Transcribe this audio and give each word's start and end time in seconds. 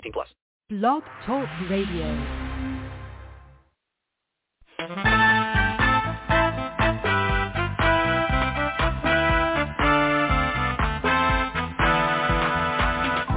18 0.00 0.12
plus. 0.12 0.28
Blog 0.70 1.02
Talk 1.26 1.48
Radio. 1.68 2.06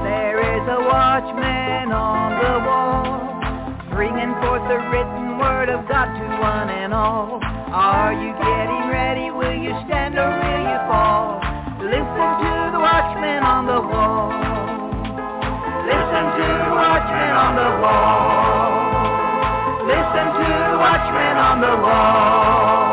There 0.04 0.40
is 0.40 0.64
a 0.70 0.80
watchman 0.88 1.92
on 1.92 2.32
the 2.40 2.56
wall, 2.64 3.92
bringing 3.92 4.32
forth 4.40 4.64
the 4.70 4.80
written 4.88 5.38
word 5.40 5.68
of 5.68 5.88
God 5.90 6.06
to 6.16 6.26
one 6.40 6.70
and 6.70 6.94
all. 6.94 7.40
Are 7.74 8.14
you 8.14 8.32
getting 8.40 8.90
ready? 8.90 9.32
Will 9.32 9.58
you 9.58 9.76
stand 9.88 10.16
or 10.16 10.30
will 10.30 10.64
you 10.64 10.80
fall? 10.88 11.42
Listen 11.84 12.30
to 12.40 12.72
the 12.72 12.80
watchman 12.80 13.44
on 13.44 13.66
the 13.66 13.82
wall. 13.82 14.33
Watchman 17.04 17.36
on 17.36 17.56
the 17.58 17.70
wall. 17.84 18.72
Listen 19.88 20.28
to 20.40 20.78
watchman 20.80 21.38
on 21.38 21.60
the 21.60 21.76
wall. 21.76 22.93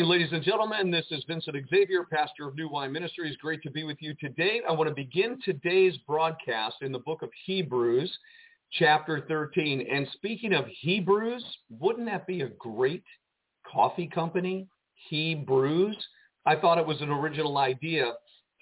Morning, 0.00 0.18
ladies 0.18 0.32
and 0.32 0.42
gentlemen. 0.42 0.90
This 0.90 1.04
is 1.10 1.22
Vincent 1.28 1.56
Xavier, 1.68 2.04
pastor 2.10 2.48
of 2.48 2.54
New 2.54 2.70
Wine 2.70 2.90
Ministries. 2.90 3.36
Great 3.36 3.62
to 3.64 3.70
be 3.70 3.84
with 3.84 3.98
you 4.00 4.14
today. 4.18 4.62
I 4.66 4.72
want 4.72 4.88
to 4.88 4.94
begin 4.94 5.38
today's 5.44 5.94
broadcast 6.06 6.76
in 6.80 6.90
the 6.90 7.00
book 7.00 7.20
of 7.20 7.28
Hebrews, 7.44 8.10
chapter 8.72 9.26
13. 9.28 9.86
And 9.92 10.08
speaking 10.14 10.54
of 10.54 10.64
Hebrews, 10.80 11.44
wouldn't 11.68 12.06
that 12.06 12.26
be 12.26 12.40
a 12.40 12.48
great 12.48 13.04
coffee 13.70 14.06
company? 14.06 14.66
Hebrews. 15.10 15.96
I 16.46 16.56
thought 16.56 16.78
it 16.78 16.86
was 16.86 17.02
an 17.02 17.10
original 17.10 17.58
idea. 17.58 18.12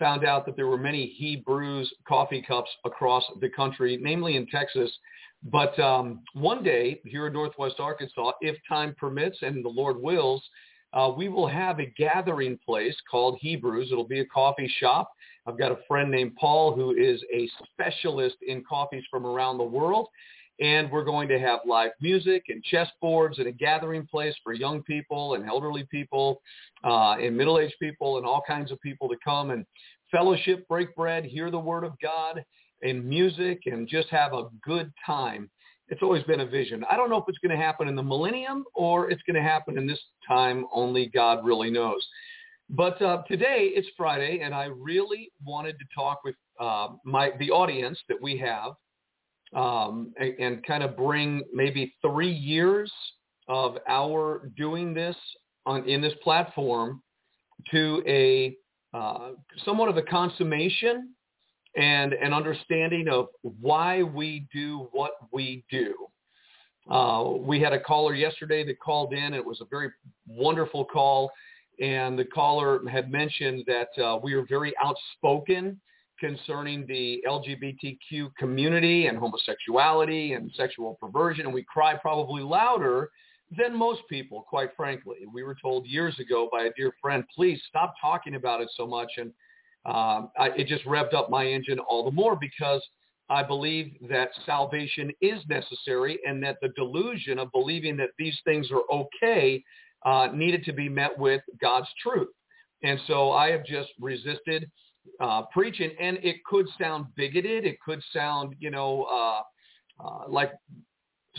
Found 0.00 0.24
out 0.24 0.44
that 0.46 0.56
there 0.56 0.66
were 0.66 0.76
many 0.76 1.06
Hebrews 1.06 1.92
coffee 2.08 2.42
cups 2.42 2.70
across 2.84 3.22
the 3.40 3.50
country, 3.50 3.96
namely 4.00 4.34
in 4.34 4.48
Texas. 4.48 4.90
But 5.44 5.78
um, 5.78 6.22
one 6.32 6.64
day 6.64 7.00
here 7.04 7.28
in 7.28 7.32
Northwest 7.32 7.76
Arkansas, 7.78 8.32
if 8.40 8.56
time 8.68 8.96
permits 8.98 9.38
and 9.42 9.64
the 9.64 9.68
Lord 9.68 10.02
wills, 10.02 10.42
uh, 10.92 11.12
we 11.16 11.28
will 11.28 11.46
have 11.46 11.80
a 11.80 11.86
gathering 11.96 12.58
place 12.64 12.96
called 13.10 13.38
Hebrews. 13.40 13.88
It'll 13.90 14.04
be 14.04 14.20
a 14.20 14.26
coffee 14.26 14.72
shop. 14.78 15.12
I've 15.46 15.58
got 15.58 15.72
a 15.72 15.78
friend 15.86 16.10
named 16.10 16.36
Paul 16.36 16.74
who 16.74 16.94
is 16.94 17.22
a 17.32 17.48
specialist 17.72 18.36
in 18.46 18.64
coffees 18.64 19.04
from 19.10 19.26
around 19.26 19.58
the 19.58 19.64
world. 19.64 20.08
And 20.60 20.90
we're 20.90 21.04
going 21.04 21.28
to 21.28 21.38
have 21.38 21.60
live 21.64 21.92
music 22.00 22.44
and 22.48 22.64
chessboards 22.64 23.38
and 23.38 23.46
a 23.46 23.52
gathering 23.52 24.06
place 24.06 24.34
for 24.42 24.52
young 24.52 24.82
people 24.82 25.34
and 25.34 25.46
elderly 25.46 25.84
people 25.88 26.40
uh, 26.82 27.12
and 27.12 27.36
middle-aged 27.36 27.76
people 27.80 28.16
and 28.16 28.26
all 28.26 28.42
kinds 28.46 28.72
of 28.72 28.80
people 28.80 29.08
to 29.08 29.16
come 29.24 29.50
and 29.50 29.64
fellowship, 30.10 30.66
break 30.66 30.94
bread, 30.96 31.24
hear 31.24 31.50
the 31.50 31.58
word 31.58 31.84
of 31.84 31.92
God 32.02 32.44
and 32.82 33.04
music 33.04 33.62
and 33.66 33.86
just 33.88 34.08
have 34.08 34.32
a 34.32 34.48
good 34.62 34.92
time 35.04 35.48
it's 35.88 36.02
always 36.02 36.22
been 36.24 36.40
a 36.40 36.46
vision. 36.46 36.84
I 36.90 36.96
don't 36.96 37.08
know 37.10 37.16
if 37.16 37.24
it's 37.28 37.38
going 37.38 37.56
to 37.56 37.62
happen 37.62 37.88
in 37.88 37.96
the 37.96 38.02
millennium 38.02 38.64
or 38.74 39.10
it's 39.10 39.22
going 39.22 39.36
to 39.36 39.42
happen 39.42 39.78
in 39.78 39.86
this 39.86 40.00
time. 40.26 40.66
Only 40.72 41.06
God 41.06 41.44
really 41.44 41.70
knows. 41.70 42.06
But 42.70 43.00
uh, 43.00 43.22
today 43.26 43.70
it's 43.74 43.88
Friday, 43.96 44.40
and 44.42 44.54
I 44.54 44.66
really 44.66 45.32
wanted 45.44 45.78
to 45.78 45.84
talk 45.94 46.20
with 46.24 46.34
uh, 46.60 46.88
my 47.04 47.30
the 47.38 47.50
audience 47.50 47.98
that 48.08 48.20
we 48.20 48.36
have, 48.38 48.72
um, 49.54 50.12
and, 50.20 50.34
and 50.38 50.66
kind 50.66 50.82
of 50.82 50.94
bring 50.94 51.42
maybe 51.54 51.94
three 52.02 52.30
years 52.30 52.92
of 53.48 53.78
our 53.88 54.50
doing 54.56 54.92
this 54.92 55.16
on 55.64 55.88
in 55.88 56.02
this 56.02 56.12
platform 56.22 57.02
to 57.70 58.02
a 58.06 58.54
uh, 58.92 59.30
somewhat 59.64 59.88
of 59.88 59.96
a 59.96 60.02
consummation 60.02 61.14
and 61.78 62.12
an 62.12 62.34
understanding 62.34 63.08
of 63.08 63.28
why 63.60 64.02
we 64.02 64.46
do 64.52 64.88
what 64.90 65.12
we 65.32 65.64
do. 65.70 65.94
Uh, 66.90 67.34
we 67.38 67.60
had 67.60 67.72
a 67.72 67.78
caller 67.78 68.14
yesterday 68.14 68.64
that 68.64 68.80
called 68.80 69.12
in. 69.12 69.32
It 69.32 69.44
was 69.44 69.60
a 69.60 69.64
very 69.70 69.90
wonderful 70.26 70.84
call. 70.84 71.30
And 71.80 72.18
the 72.18 72.24
caller 72.24 72.80
had 72.88 73.12
mentioned 73.12 73.64
that 73.68 74.02
uh, 74.02 74.18
we 74.20 74.34
are 74.34 74.44
very 74.48 74.72
outspoken 74.82 75.80
concerning 76.18 76.84
the 76.88 77.22
LGBTQ 77.28 78.34
community 78.36 79.06
and 79.06 79.16
homosexuality 79.16 80.32
and 80.32 80.50
sexual 80.56 80.98
perversion. 81.00 81.46
And 81.46 81.54
we 81.54 81.62
cry 81.62 81.94
probably 81.94 82.42
louder 82.42 83.10
than 83.56 83.76
most 83.76 84.00
people, 84.10 84.44
quite 84.48 84.70
frankly. 84.76 85.18
We 85.32 85.44
were 85.44 85.56
told 85.62 85.86
years 85.86 86.18
ago 86.18 86.48
by 86.50 86.64
a 86.64 86.70
dear 86.76 86.92
friend, 87.00 87.22
please 87.32 87.60
stop 87.68 87.94
talking 88.00 88.34
about 88.34 88.60
it 88.60 88.68
so 88.76 88.84
much. 88.84 89.12
And 89.18 89.32
um, 89.88 90.30
I, 90.38 90.50
it 90.56 90.66
just 90.66 90.84
revved 90.84 91.14
up 91.14 91.30
my 91.30 91.46
engine 91.46 91.78
all 91.78 92.04
the 92.04 92.10
more 92.10 92.36
because 92.36 92.82
I 93.30 93.42
believe 93.42 93.94
that 94.08 94.28
salvation 94.44 95.10
is 95.22 95.40
necessary 95.48 96.18
and 96.26 96.42
that 96.42 96.58
the 96.60 96.68
delusion 96.76 97.38
of 97.38 97.50
believing 97.52 97.96
that 97.96 98.10
these 98.18 98.36
things 98.44 98.68
are 98.70 98.82
okay 98.92 99.62
uh, 100.04 100.28
needed 100.32 100.64
to 100.64 100.72
be 100.72 100.88
met 100.88 101.18
with 101.18 101.42
God's 101.60 101.88
truth. 102.02 102.28
And 102.82 103.00
so 103.06 103.32
I 103.32 103.50
have 103.50 103.64
just 103.64 103.88
resisted 103.98 104.70
uh, 105.20 105.42
preaching, 105.52 105.90
and 105.98 106.18
it 106.22 106.44
could 106.44 106.66
sound 106.78 107.06
bigoted. 107.16 107.64
It 107.64 107.80
could 107.80 108.02
sound, 108.12 108.54
you 108.60 108.70
know, 108.70 109.04
uh, 109.10 110.06
uh, 110.06 110.28
like 110.28 110.52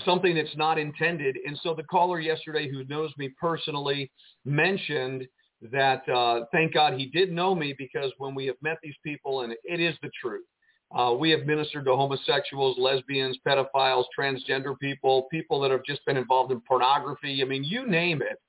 something 0.05 0.35
that's 0.35 0.55
not 0.57 0.77
intended. 0.77 1.37
And 1.45 1.57
so 1.61 1.73
the 1.73 1.83
caller 1.83 2.19
yesterday 2.19 2.69
who 2.69 2.83
knows 2.85 3.11
me 3.17 3.29
personally 3.39 4.11
mentioned 4.43 5.27
that 5.71 6.07
uh, 6.09 6.45
thank 6.51 6.73
God 6.73 6.93
he 6.93 7.07
did 7.07 7.31
know 7.31 7.53
me 7.53 7.73
because 7.77 8.11
when 8.17 8.33
we 8.33 8.45
have 8.45 8.55
met 8.61 8.77
these 8.81 8.95
people, 9.03 9.41
and 9.41 9.53
it 9.63 9.79
is 9.79 9.95
the 10.01 10.09
truth, 10.21 10.45
uh, 10.95 11.13
we 11.17 11.29
have 11.29 11.45
ministered 11.45 11.85
to 11.85 11.95
homosexuals, 11.95 12.77
lesbians, 12.79 13.37
pedophiles, 13.47 14.05
transgender 14.17 14.77
people, 14.79 15.27
people 15.29 15.59
that 15.61 15.69
have 15.69 15.83
just 15.85 16.03
been 16.05 16.17
involved 16.17 16.51
in 16.51 16.61
pornography. 16.61 17.41
I 17.41 17.45
mean, 17.45 17.63
you 17.63 17.87
name 17.87 18.21
it. 18.21 18.39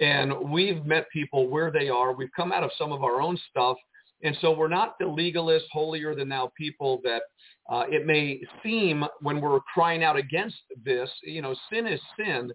And 0.00 0.50
we've 0.50 0.84
met 0.86 1.10
people 1.12 1.48
where 1.48 1.70
they 1.70 1.90
are. 1.90 2.14
We've 2.14 2.32
come 2.34 2.50
out 2.50 2.64
of 2.64 2.70
some 2.78 2.92
of 2.92 3.04
our 3.04 3.20
own 3.20 3.38
stuff. 3.50 3.76
And 4.22 4.36
so 4.40 4.56
we're 4.56 4.68
not 4.68 4.98
the 4.98 5.06
legalist, 5.06 5.66
holier 5.70 6.14
than 6.14 6.28
thou 6.28 6.50
people 6.56 7.00
that 7.04 7.22
uh, 7.70 7.84
it 7.88 8.06
may 8.06 8.40
seem 8.62 9.04
when 9.20 9.40
we're 9.40 9.60
crying 9.60 10.02
out 10.02 10.16
against 10.16 10.56
this. 10.82 11.10
You 11.24 11.42
know, 11.42 11.54
sin 11.70 11.86
is 11.86 12.00
sin, 12.16 12.52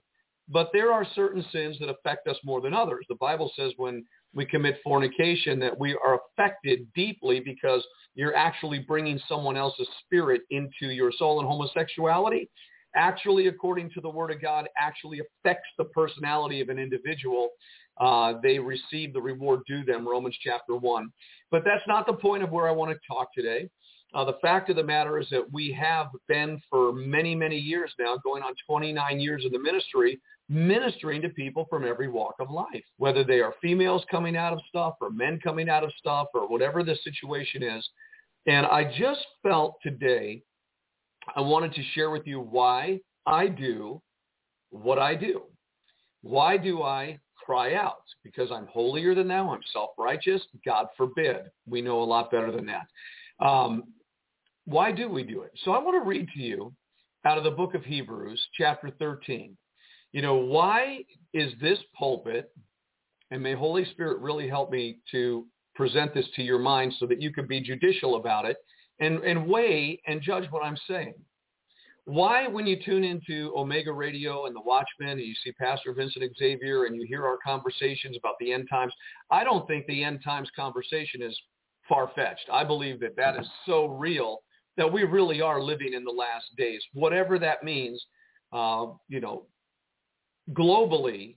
but 0.50 0.70
there 0.74 0.92
are 0.92 1.06
certain 1.16 1.44
sins 1.52 1.78
that 1.80 1.90
affect 1.90 2.28
us 2.28 2.38
more 2.44 2.62
than 2.62 2.74
others. 2.74 3.06
The 3.10 3.16
Bible 3.16 3.52
says 3.56 3.74
when 3.78 4.06
we 4.34 4.46
commit 4.46 4.80
fornication 4.84 5.60
that 5.60 5.78
we 5.78 5.98
are 6.06 6.20
affected 6.20 6.88
deeply 6.96 7.40
because 7.40 7.86
you're 8.16 8.36
actually 8.36 8.80
bringing 8.80 9.20
someone 9.28 9.58
else's 9.58 9.88
spirit 10.06 10.42
into 10.50 10.88
your 10.88 11.12
soul. 11.12 11.40
And 11.40 11.48
homosexuality 11.48 12.50
actually 12.96 13.48
according 13.48 13.90
to 13.92 14.02
the 14.02 14.10
word 14.10 14.32
of 14.32 14.42
god 14.42 14.68
actually 14.78 15.20
affects 15.20 15.70
the 15.78 15.86
personality 15.86 16.62
of 16.62 16.70
an 16.70 16.80
individual. 16.80 17.50
Uh, 18.00 18.34
they 18.44 18.60
receive 18.60 19.12
the 19.14 19.22
reward 19.22 19.62
due 19.68 19.84
them 19.84 20.08
romans 20.08 20.38
chapter 20.44 20.76
1 20.76 21.10
but 21.52 21.64
that's 21.64 21.84
not 21.88 22.06
the 22.06 22.14
point 22.14 22.44
of 22.44 22.50
where 22.52 22.68
i 22.68 22.72
want 22.72 22.92
to 22.92 22.98
talk 23.08 23.34
today. 23.34 23.70
Uh, 24.14 24.24
the 24.24 24.38
fact 24.42 24.70
of 24.70 24.78
the 24.78 24.84
matter 24.84 25.20
is 25.20 25.28
that 25.30 25.44
we 25.52 25.72
have 25.72 26.08
been 26.28 26.62
for 26.70 26.94
many 26.94 27.36
many 27.36 27.58
years 27.58 27.92
now 28.00 28.18
going 28.24 28.42
on 28.42 28.54
29 28.68 29.20
years 29.20 29.46
of 29.46 29.52
the 29.52 29.60
ministry 29.60 30.20
ministering 30.50 31.22
to 31.22 31.30
people 31.30 31.66
from 31.70 31.86
every 31.86 32.08
walk 32.08 32.36
of 32.40 32.50
life, 32.50 32.84
whether 32.98 33.24
they 33.24 33.42
are 33.42 33.54
females 33.62 34.04
coming 34.10 34.38
out 34.38 34.54
of 34.54 34.60
stuff 34.70 34.96
or 35.02 35.10
men 35.10 35.40
coming 35.44 35.70
out 35.70 35.84
of 35.84 35.92
stuff 35.98 36.28
or 36.34 36.48
whatever 36.48 36.84
the 36.84 36.96
situation 37.04 37.64
is. 37.64 37.88
And 38.46 38.66
I 38.66 38.92
just 38.98 39.26
felt 39.44 39.76
today 39.84 40.42
I 41.36 41.42
wanted 41.42 41.74
to 41.74 41.84
share 41.94 42.10
with 42.10 42.26
you 42.26 42.40
why 42.40 43.00
I 43.26 43.48
do 43.48 44.02
what 44.70 45.00
I 45.00 45.16
do. 45.16 45.44
Why 46.22 46.58
do 46.58 46.84
I 46.84 47.20
cry 47.36 47.76
out? 47.76 48.04
Because 48.24 48.50
I'm 48.52 48.68
holier 48.68 49.16
than 49.16 49.28
thou. 49.28 49.50
I'm 49.50 49.62
self-righteous. 49.74 50.42
God 50.66 50.88
forbid. 50.96 51.38
We 51.68 51.82
know 51.82 52.02
a 52.02 52.04
lot 52.04 52.32
better 52.32 52.52
than 52.52 52.68
that. 52.68 53.46
Um, 53.46 53.84
why 54.66 54.92
do 54.92 55.10
we 55.10 55.24
do 55.24 55.44
it? 55.44 55.52
So 55.64 55.72
I 55.72 55.80
want 55.80 56.02
to 56.02 56.08
read 56.08 56.28
to 56.34 56.40
you 56.40 56.74
out 57.26 57.38
of 57.38 57.44
the 57.44 57.52
book 57.52 57.74
of 57.74 57.84
Hebrews, 57.84 58.42
chapter 58.58 58.92
13. 59.00 59.58
You 60.14 60.22
know, 60.22 60.36
why 60.36 61.04
is 61.34 61.54
this 61.62 61.80
pulpit, 61.98 62.52
and 63.32 63.44
may 63.44 63.54
Holy 63.54 63.86
Spirit 63.86 64.20
really 64.20 64.48
help 64.48 64.72
me 64.72 65.00
to 65.12 65.46
present 65.76 66.14
this 66.14 66.26
to 66.36 66.42
your 66.42 66.60
mind 66.60 66.94
so 67.00 67.06
that 67.06 67.22
you 67.22 67.32
can 67.32 67.46
be 67.46 67.62
judicial 67.62 68.16
about 68.16 68.46
it 68.46 68.58
and, 69.00 69.24
and 69.24 69.48
weigh 69.48 70.02
and 70.08 70.22
judge 70.22 70.46
what 70.50 70.64
I'm 70.64 70.78
saying. 70.88 71.14
Why, 72.06 72.48
when 72.48 72.66
you 72.66 72.78
tune 72.84 73.04
into 73.04 73.54
Omega 73.56 73.92
Radio 73.92 74.46
and 74.46 74.56
the 74.56 74.62
Watchman 74.62 75.10
and 75.10 75.20
you 75.20 75.36
see 75.44 75.52
Pastor 75.52 75.94
Vincent 75.94 76.24
Xavier 76.40 76.86
and 76.86 76.96
you 76.96 77.06
hear 77.06 77.26
our 77.26 77.38
conversations 77.46 78.16
about 78.18 78.36
the 78.40 78.54
end 78.54 78.68
times, 78.70 78.94
I 79.30 79.44
don't 79.44 79.68
think 79.68 79.86
the 79.88 80.06
end 80.06 80.22
times 80.24 80.50
conversation 80.56 81.22
is 81.22 81.38
far-fetched. 81.90 82.50
I 82.52 82.64
believe 82.64 83.02
that 83.02 83.18
that 83.18 83.38
is 83.38 83.46
so 83.66 83.88
real 83.88 84.40
that 84.78 84.92
we 84.92 85.04
really 85.04 85.42
are 85.42 85.62
living 85.62 85.94
in 85.94 86.06
the 86.06 86.12
last 86.12 86.46
days, 86.58 86.82
whatever 86.94 87.38
that 87.40 87.64
means. 87.64 88.02
Uh, 88.54 88.86
you 89.10 89.20
know, 89.20 89.44
globally, 90.54 91.36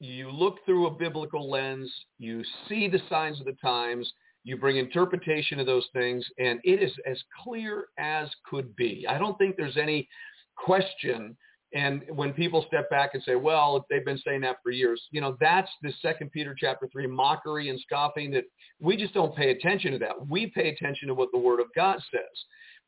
you 0.00 0.30
look 0.30 0.56
through 0.64 0.86
a 0.86 0.90
biblical 0.90 1.48
lens, 1.48 1.92
you 2.18 2.42
see 2.68 2.88
the 2.88 3.00
signs 3.08 3.38
of 3.40 3.46
the 3.46 3.56
times, 3.62 4.12
you 4.44 4.56
bring 4.56 4.76
interpretation 4.76 5.60
of 5.60 5.66
those 5.66 5.86
things, 5.92 6.26
and 6.38 6.60
it 6.64 6.82
is 6.82 6.92
as 7.08 7.22
clear 7.42 7.86
as 7.98 8.28
could 8.48 8.74
be. 8.74 9.06
I 9.08 9.18
don't 9.18 9.38
think 9.38 9.56
there's 9.56 9.76
any 9.76 10.08
question. 10.56 11.36
And 11.74 12.02
when 12.10 12.32
people 12.32 12.64
step 12.66 12.90
back 12.90 13.10
and 13.14 13.22
say, 13.22 13.34
well, 13.34 13.86
they've 13.88 14.04
been 14.04 14.20
saying 14.26 14.42
that 14.42 14.56
for 14.62 14.72
years, 14.72 15.00
you 15.10 15.20
know, 15.20 15.36
that's 15.40 15.70
the 15.82 15.92
second 16.02 16.30
Peter 16.32 16.54
chapter 16.58 16.88
three 16.92 17.06
mockery 17.06 17.70
and 17.70 17.80
scoffing 17.80 18.30
that 18.32 18.44
we 18.80 18.96
just 18.96 19.14
don't 19.14 19.34
pay 19.34 19.52
attention 19.52 19.92
to 19.92 19.98
that. 19.98 20.28
We 20.28 20.48
pay 20.48 20.68
attention 20.68 21.08
to 21.08 21.14
what 21.14 21.30
the 21.32 21.38
word 21.38 21.60
of 21.60 21.66
God 21.74 21.98
says. 22.10 22.22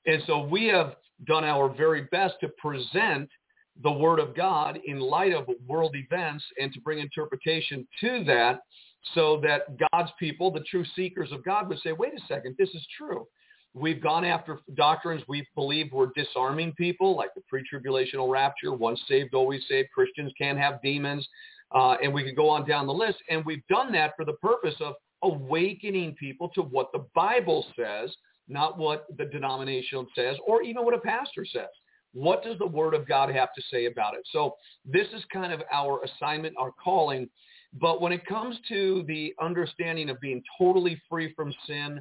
And 0.07 0.23
so 0.27 0.43
we 0.43 0.67
have 0.67 0.97
done 1.27 1.45
our 1.45 1.73
very 1.73 2.03
best 2.11 2.35
to 2.41 2.49
present 2.59 3.31
the 3.83 3.91
word 3.91 4.21
of 4.21 4.37
God 4.37 4.79
in 4.85 5.01
light 5.01 5.33
of 5.33 5.49
world 5.67 5.97
events 5.97 6.45
and 6.61 6.73
to 6.73 6.81
bring 6.81 7.01
interpretation 7.01 7.87
to 8.01 8.25
that 8.25 8.61
so 9.15 9.41
that 9.43 9.77
God's 9.93 10.11
people, 10.19 10.51
the 10.51 10.61
true 10.61 10.85
seekers 10.97 11.33
of 11.33 11.45
God 11.45 11.69
would 11.69 11.81
say, 11.81 11.93
wait 11.93 12.13
a 12.15 12.27
second, 12.27 12.55
this 12.59 12.71
is 12.71 12.87
true. 12.97 13.27
We've 13.75 14.01
gone 14.01 14.25
after 14.25 14.61
doctrines 14.75 15.23
we 15.27 15.45
believe 15.57 15.93
were 15.93 16.13
disarming 16.15 16.73
people, 16.75 17.17
like 17.17 17.35
the 17.35 17.43
pre-tribulational 17.49 18.31
rapture, 18.31 18.73
once 18.73 19.01
saved, 19.09 19.35
always 19.35 19.63
saved, 19.69 19.89
Christians 19.93 20.33
can't 20.39 20.59
have 20.59 20.81
demons, 20.81 21.29
uh, 21.75 21.97
and 22.01 22.15
we 22.15 22.23
could 22.23 22.37
go 22.37 22.49
on 22.49 22.69
down 22.69 22.87
the 22.87 22.95
list. 22.95 23.19
And 23.29 23.45
we've 23.45 23.67
done 23.69 23.91
that 23.93 24.13
for 24.17 24.25
the 24.25 24.35
purpose 24.35 24.77
of 24.81 24.95
awakening 25.23 26.15
people 26.15 26.51
to 26.51 26.63
what 26.63 26.93
the 26.93 27.05
Bible 27.17 27.67
says, 27.77 28.15
not 28.47 28.79
what 28.79 29.07
the 29.19 29.25
denomination 29.25 30.07
says, 30.15 30.37
or 30.47 30.63
even 30.63 30.85
what 30.85 30.95
a 30.95 30.99
pastor 30.99 31.45
says. 31.45 31.67
What 32.15 32.45
does 32.45 32.59
the 32.59 32.67
Word 32.67 32.95
of 32.95 33.07
God 33.07 33.29
have 33.35 33.53
to 33.55 33.63
say 33.71 33.87
about 33.87 34.15
it? 34.15 34.23
So 34.31 34.55
this 34.85 35.09
is 35.15 35.23
kind 35.33 35.53
of 35.53 35.63
our 35.71 36.01
assignment, 36.05 36.55
our 36.57 36.71
calling. 36.83 37.29
But 37.81 38.01
when 38.01 38.13
it 38.13 38.25
comes 38.25 38.57
to 38.69 39.05
the 39.09 39.35
understanding 39.43 40.09
of 40.09 40.21
being 40.21 40.43
totally 40.57 41.01
free 41.11 41.35
from 41.35 41.53
sin, 41.67 42.01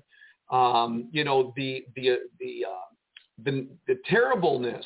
um, 0.51 1.09
you 1.11 1.23
know, 1.23 1.51
the 1.57 1.83
the 1.95 2.17
the, 2.39 2.65
uh, 2.65 3.43
the 3.43 3.67
the 3.87 3.97
terribleness 4.05 4.85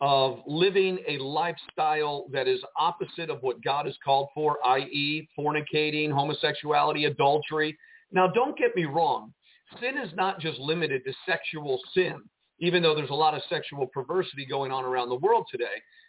of 0.00 0.38
living 0.46 0.98
a 1.08 1.18
lifestyle 1.18 2.26
that 2.32 2.48
is 2.48 2.60
opposite 2.78 3.28
of 3.28 3.42
what 3.42 3.62
God 3.62 3.84
has 3.84 3.96
called 4.02 4.28
for, 4.34 4.56
i.e., 4.66 5.28
fornicating, 5.38 6.10
homosexuality, 6.10 7.04
adultery. 7.04 7.76
Now, 8.10 8.26
don't 8.28 8.56
get 8.56 8.74
me 8.74 8.86
wrong. 8.86 9.34
Sin 9.78 9.98
is 9.98 10.10
not 10.14 10.40
just 10.40 10.58
limited 10.58 11.02
to 11.04 11.12
sexual 11.26 11.78
sin 11.92 12.22
even 12.60 12.82
though 12.82 12.94
there's 12.94 13.10
a 13.10 13.14
lot 13.14 13.34
of 13.34 13.42
sexual 13.48 13.86
perversity 13.86 14.46
going 14.46 14.70
on 14.70 14.84
around 14.84 15.08
the 15.08 15.16
world 15.16 15.46
today. 15.50 15.64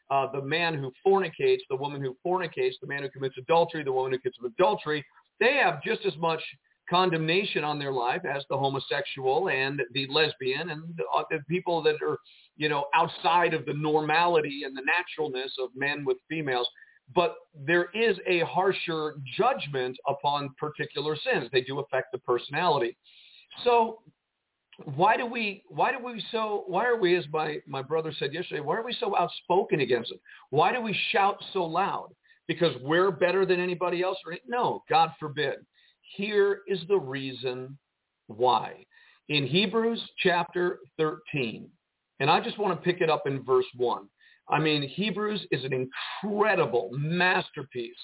Uh, 0.10 0.28
the 0.34 0.42
man 0.42 0.74
who 0.74 0.92
fornicates, 1.06 1.62
the 1.70 1.76
woman 1.76 2.02
who 2.02 2.16
fornicates, 2.26 2.76
the 2.82 2.88
man 2.88 3.02
who 3.02 3.10
commits 3.10 3.36
adultery, 3.38 3.84
the 3.84 3.92
woman 3.92 4.12
who 4.12 4.20
commits 4.20 4.38
adultery, 4.46 5.04
they 5.40 5.54
have 5.54 5.82
just 5.82 6.06
as 6.06 6.16
much 6.18 6.42
condemnation 6.90 7.64
on 7.64 7.80
their 7.80 7.92
life 7.92 8.22
as 8.26 8.44
the 8.50 8.58
homosexual 8.58 9.48
and 9.48 9.82
the 9.94 10.06
lesbian 10.10 10.72
and 10.72 10.84
the, 10.98 11.04
uh, 11.16 11.24
people 11.48 11.82
that 11.82 11.96
are, 12.06 12.18
you 12.58 12.68
know, 12.68 12.86
outside 12.94 13.54
of 13.54 13.66
the 13.66 13.74
normality 13.74 14.64
and 14.66 14.76
the 14.76 14.82
naturalness 14.82 15.54
of 15.60 15.70
men 15.74 16.04
with 16.04 16.18
females. 16.30 16.68
But 17.16 17.36
there 17.56 17.90
is 17.94 18.18
a 18.28 18.40
harsher 18.40 19.16
judgment 19.38 19.98
upon 20.08 20.54
particular 20.60 21.16
sins. 21.16 21.50
They 21.54 21.62
do 21.62 21.80
affect 21.80 22.12
the 22.12 22.20
personality. 22.20 22.98
So 23.64 24.00
why 24.96 25.18
do 25.18 25.26
we 25.26 25.64
why 25.68 25.92
do 25.92 26.04
we 26.04 26.24
so 26.32 26.64
why 26.68 26.86
are 26.86 26.98
we 26.98 27.16
as 27.16 27.26
my 27.32 27.58
my 27.68 27.82
brother 27.82 28.14
said 28.18 28.34
yesterday 28.34 28.62
why 28.62 28.76
are 28.76 28.84
we 28.84 28.96
so 29.00 29.16
outspoken 29.18 29.82
against 29.82 30.12
it? 30.12 30.20
Why 30.50 30.72
do 30.72 30.82
we 30.82 30.98
shout 31.12 31.38
so 31.54 31.64
loud? 31.64 32.10
Because 32.48 32.76
we're 32.82 33.12
better 33.12 33.46
than 33.46 33.60
anybody 33.60 34.02
else 34.02 34.18
no 34.48 34.84
god 34.90 35.12
forbid. 35.20 35.56
Here 36.16 36.62
is 36.68 36.80
the 36.88 36.98
reason 36.98 37.78
why. 38.28 38.86
In 39.30 39.46
hebrews 39.46 40.02
chapter 40.18 40.80
13 40.98 41.70
and 42.20 42.30
i 42.30 42.40
just 42.40 42.58
want 42.58 42.78
to 42.78 42.84
pick 42.84 43.02
it 43.02 43.10
up 43.10 43.24
in 43.26 43.44
verse 43.44 43.66
1 43.78 44.08
i 44.50 44.60
mean 44.60 44.88
hebrews 44.88 45.46
is 45.52 45.64
an 45.64 45.74
incredible 45.74 46.90
masterpiece 46.94 47.96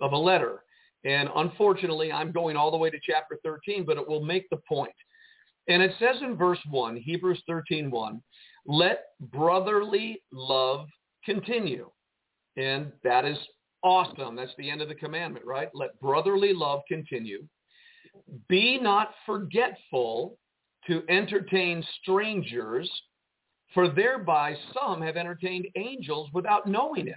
of 0.00 0.12
a 0.12 0.16
letter. 0.16 0.62
And 1.04 1.28
unfortunately 1.36 2.12
i'm 2.12 2.32
going 2.32 2.56
all 2.56 2.70
the 2.70 2.76
way 2.76 2.90
to 2.90 2.98
chapter 3.02 3.38
13 3.44 3.84
but 3.84 3.96
it 3.96 4.08
will 4.08 4.24
make 4.24 4.48
the 4.50 4.60
point 4.68 4.94
and 5.68 5.82
it 5.82 5.92
says 5.98 6.16
in 6.22 6.36
verse 6.36 6.58
1, 6.70 6.96
Hebrews 6.96 7.42
13, 7.46 7.90
1, 7.90 8.22
let 8.66 9.04
brotherly 9.32 10.22
love 10.32 10.86
continue. 11.24 11.90
And 12.56 12.92
that 13.02 13.24
is 13.24 13.38
awesome. 13.82 14.36
That's 14.36 14.52
the 14.58 14.70
end 14.70 14.82
of 14.82 14.88
the 14.88 14.94
commandment, 14.94 15.44
right? 15.44 15.68
Let 15.74 15.98
brotherly 16.00 16.52
love 16.52 16.82
continue. 16.88 17.44
Be 18.48 18.78
not 18.78 19.10
forgetful 19.26 20.38
to 20.86 21.02
entertain 21.08 21.84
strangers, 22.02 22.90
for 23.72 23.88
thereby 23.88 24.54
some 24.72 25.00
have 25.02 25.16
entertained 25.16 25.66
angels 25.76 26.30
without 26.32 26.68
knowing 26.68 27.08
it. 27.08 27.14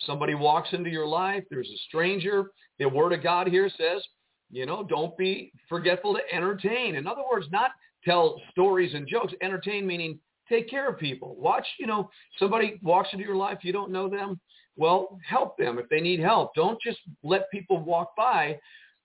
Somebody 0.00 0.34
walks 0.34 0.70
into 0.72 0.90
your 0.90 1.06
life, 1.06 1.44
there's 1.50 1.70
a 1.70 1.78
stranger. 1.88 2.50
The 2.78 2.88
word 2.88 3.12
of 3.12 3.22
God 3.22 3.48
here 3.48 3.70
says, 3.70 4.02
you 4.50 4.66
know, 4.66 4.84
don't 4.84 5.16
be 5.16 5.52
forgetful 5.68 6.14
to 6.14 6.34
entertain. 6.34 6.94
In 6.96 7.06
other 7.06 7.22
words, 7.30 7.46
not 7.50 7.72
tell 8.04 8.40
stories 8.50 8.94
and 8.94 9.08
jokes. 9.08 9.32
Entertain 9.42 9.86
meaning 9.86 10.18
take 10.48 10.70
care 10.70 10.88
of 10.88 10.98
people. 10.98 11.36
Watch, 11.36 11.66
you 11.78 11.86
know, 11.86 12.08
somebody 12.38 12.78
walks 12.82 13.08
into 13.12 13.24
your 13.24 13.36
life, 13.36 13.58
you 13.62 13.72
don't 13.72 13.90
know 13.90 14.08
them. 14.08 14.40
Well, 14.76 15.18
help 15.26 15.56
them 15.56 15.78
if 15.78 15.88
they 15.88 16.00
need 16.00 16.20
help. 16.20 16.54
Don't 16.54 16.80
just 16.80 16.98
let 17.22 17.50
people 17.50 17.78
walk 17.80 18.14
by 18.16 18.58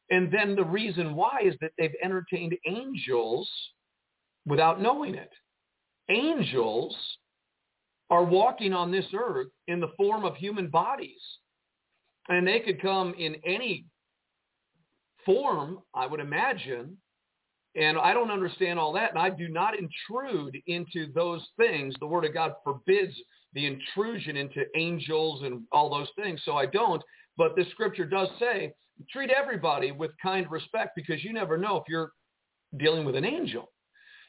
And 0.10 0.32
then 0.32 0.56
the 0.56 0.66
reason 0.66 1.16
why 1.16 1.40
is 1.44 1.56
that 1.62 1.72
they've 1.78 1.96
entertained 2.04 2.56
angels 2.68 3.50
without 4.46 4.82
knowing 4.82 5.16
it. 5.16 5.32
Angels 6.10 6.96
are 8.10 8.26
walking 8.26 8.74
on 8.74 8.92
this 8.92 9.06
earth 9.18 9.48
in 9.68 9.80
the 9.80 9.94
form 9.96 10.26
of 10.26 10.36
human 10.36 10.68
bodies. 10.68 11.22
And 12.28 12.46
they 12.46 12.60
could 12.60 12.82
come 12.82 13.16
in 13.18 13.36
any 13.46 13.86
form, 15.26 15.80
I 15.94 16.08
would 16.08 16.20
imagine. 16.20 16.98
And 17.76 17.98
I 17.98 18.14
don't 18.14 18.32
understand 18.32 18.78
all 18.78 18.92
that. 18.94 19.12
And 19.12 19.20
I 19.20 19.30
do 19.30 19.48
not 19.48 19.76
intrude 19.78 20.58
into 20.68 21.12
those 21.14 21.46
things. 21.58 21.96
The 22.00 22.08
Word 22.08 22.26
of 22.26 22.34
God 22.34 22.54
forbids 22.64 23.14
the 23.54 23.66
intrusion 23.66 24.36
into 24.36 24.66
angels 24.76 25.44
and 25.44 25.64
all 25.72 25.90
those 25.90 26.10
things. 26.22 26.42
So 26.44 26.58
I 26.58 26.66
don't. 26.66 27.02
But 27.38 27.56
the 27.56 27.66
scripture 27.72 28.06
does 28.06 28.28
say, 28.40 28.74
treat 29.10 29.30
everybody 29.30 29.92
with 29.92 30.12
kind 30.22 30.50
respect 30.52 30.92
because 30.96 31.24
you 31.24 31.34
never 31.34 31.58
know 31.58 31.78
if 31.78 31.84
you're 31.88 32.12
dealing 32.78 33.06
with 33.06 33.16
an 33.16 33.26
angel. 33.26 33.72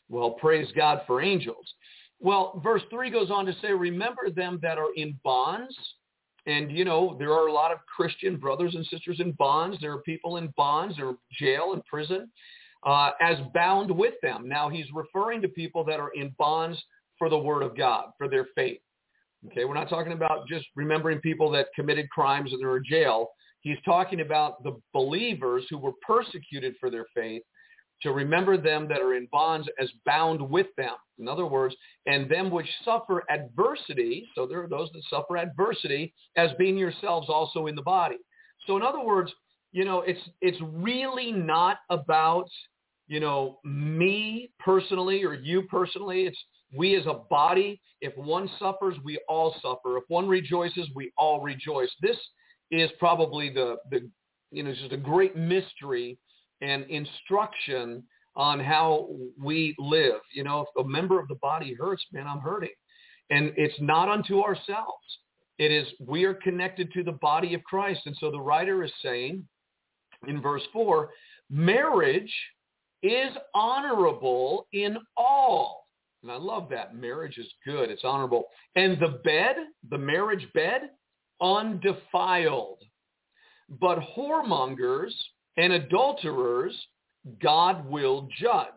Well, 0.08 0.30
praise 0.30 0.68
God 0.76 1.02
for 1.06 1.20
angels. 1.20 1.74
Well, 2.20 2.60
verse 2.62 2.82
3 2.90 3.10
goes 3.10 3.30
on 3.30 3.46
to 3.46 3.54
say, 3.60 3.72
remember 3.72 4.30
them 4.30 4.60
that 4.62 4.78
are 4.78 4.94
in 4.94 5.18
bonds. 5.24 5.74
And, 6.46 6.72
you 6.72 6.84
know, 6.84 7.16
there 7.18 7.32
are 7.32 7.46
a 7.46 7.52
lot 7.52 7.70
of 7.70 7.78
Christian 7.86 8.36
brothers 8.36 8.74
and 8.74 8.84
sisters 8.86 9.20
in 9.20 9.32
bonds. 9.32 9.78
There 9.80 9.92
are 9.92 10.02
people 10.02 10.38
in 10.38 10.52
bonds 10.56 10.98
or 10.98 11.16
jail 11.38 11.72
and 11.72 11.84
prison 11.84 12.30
uh, 12.84 13.10
as 13.20 13.36
bound 13.54 13.90
with 13.90 14.14
them. 14.22 14.48
Now, 14.48 14.68
he's 14.68 14.86
referring 14.92 15.40
to 15.42 15.48
people 15.48 15.84
that 15.84 16.00
are 16.00 16.10
in 16.14 16.34
bonds 16.38 16.82
for 17.18 17.28
the 17.28 17.38
word 17.38 17.62
of 17.62 17.76
God, 17.76 18.06
for 18.18 18.28
their 18.28 18.48
faith. 18.56 18.80
Okay, 19.46 19.64
we're 19.64 19.74
not 19.74 19.88
talking 19.88 20.12
about 20.12 20.46
just 20.48 20.66
remembering 20.76 21.18
people 21.20 21.50
that 21.50 21.66
committed 21.74 22.08
crimes 22.10 22.52
and 22.52 22.60
they're 22.60 22.76
in 22.76 22.84
jail. 22.84 23.28
He's 23.60 23.78
talking 23.84 24.20
about 24.20 24.62
the 24.64 24.80
believers 24.92 25.64
who 25.70 25.78
were 25.78 25.92
persecuted 26.04 26.74
for 26.80 26.90
their 26.90 27.06
faith 27.14 27.42
to 28.02 28.12
remember 28.12 28.56
them 28.56 28.88
that 28.88 29.00
are 29.00 29.14
in 29.14 29.28
bonds 29.30 29.68
as 29.80 29.90
bound 30.04 30.40
with 30.40 30.66
them. 30.76 30.94
In 31.18 31.28
other 31.28 31.46
words, 31.46 31.74
and 32.06 32.30
them 32.30 32.50
which 32.50 32.68
suffer 32.84 33.22
adversity, 33.30 34.26
so 34.34 34.46
there 34.46 34.62
are 34.62 34.68
those 34.68 34.90
that 34.92 35.02
suffer 35.08 35.36
adversity 35.36 36.12
as 36.36 36.50
being 36.58 36.76
yourselves 36.76 37.28
also 37.28 37.66
in 37.66 37.76
the 37.76 37.82
body. 37.82 38.18
So 38.66 38.76
in 38.76 38.82
other 38.82 39.02
words, 39.04 39.32
you 39.72 39.84
know, 39.84 40.00
it's 40.02 40.20
it's 40.40 40.58
really 40.60 41.32
not 41.32 41.78
about, 41.90 42.48
you 43.08 43.20
know, 43.20 43.58
me 43.64 44.50
personally 44.58 45.24
or 45.24 45.34
you 45.34 45.62
personally. 45.62 46.24
It's 46.24 46.38
we 46.76 46.96
as 46.96 47.06
a 47.06 47.20
body, 47.30 47.80
if 48.00 48.16
one 48.16 48.50
suffers, 48.58 48.96
we 49.04 49.18
all 49.28 49.54
suffer. 49.62 49.96
If 49.96 50.04
one 50.08 50.28
rejoices, 50.28 50.88
we 50.94 51.12
all 51.16 51.40
rejoice. 51.40 51.90
This 52.00 52.16
is 52.70 52.90
probably 52.98 53.50
the 53.50 53.76
the 53.90 54.08
you 54.50 54.62
know, 54.62 54.72
just 54.74 54.92
a 54.92 54.98
great 54.98 55.34
mystery 55.34 56.18
and 56.62 56.84
instruction 56.88 58.02
on 58.34 58.60
how 58.60 59.08
we 59.38 59.74
live. 59.78 60.20
You 60.32 60.44
know, 60.44 60.60
if 60.62 60.84
a 60.84 60.88
member 60.88 61.20
of 61.20 61.28
the 61.28 61.34
body 61.36 61.74
hurts, 61.78 62.02
man, 62.12 62.26
I'm 62.26 62.40
hurting. 62.40 62.70
And 63.30 63.52
it's 63.56 63.78
not 63.80 64.08
unto 64.08 64.40
ourselves. 64.40 65.04
It 65.58 65.70
is, 65.70 65.86
we 66.00 66.24
are 66.24 66.34
connected 66.34 66.90
to 66.92 67.02
the 67.02 67.12
body 67.12 67.54
of 67.54 67.62
Christ. 67.64 68.00
And 68.06 68.16
so 68.18 68.30
the 68.30 68.40
writer 68.40 68.82
is 68.84 68.92
saying 69.02 69.46
in 70.26 70.40
verse 70.40 70.62
4, 70.72 71.10
marriage 71.50 72.32
is 73.02 73.32
honorable 73.54 74.66
in 74.72 74.96
all. 75.16 75.86
And 76.22 76.30
I 76.30 76.36
love 76.36 76.68
that. 76.70 76.94
Marriage 76.94 77.36
is 77.36 77.52
good. 77.66 77.90
It's 77.90 78.04
honorable. 78.04 78.44
And 78.76 78.98
the 79.00 79.20
bed, 79.24 79.56
the 79.90 79.98
marriage 79.98 80.46
bed, 80.54 80.90
undefiled. 81.40 82.78
But 83.68 83.98
whoremongers 84.16 85.12
and 85.56 85.72
adulterers 85.72 86.74
God 87.42 87.88
will 87.88 88.28
judge. 88.40 88.68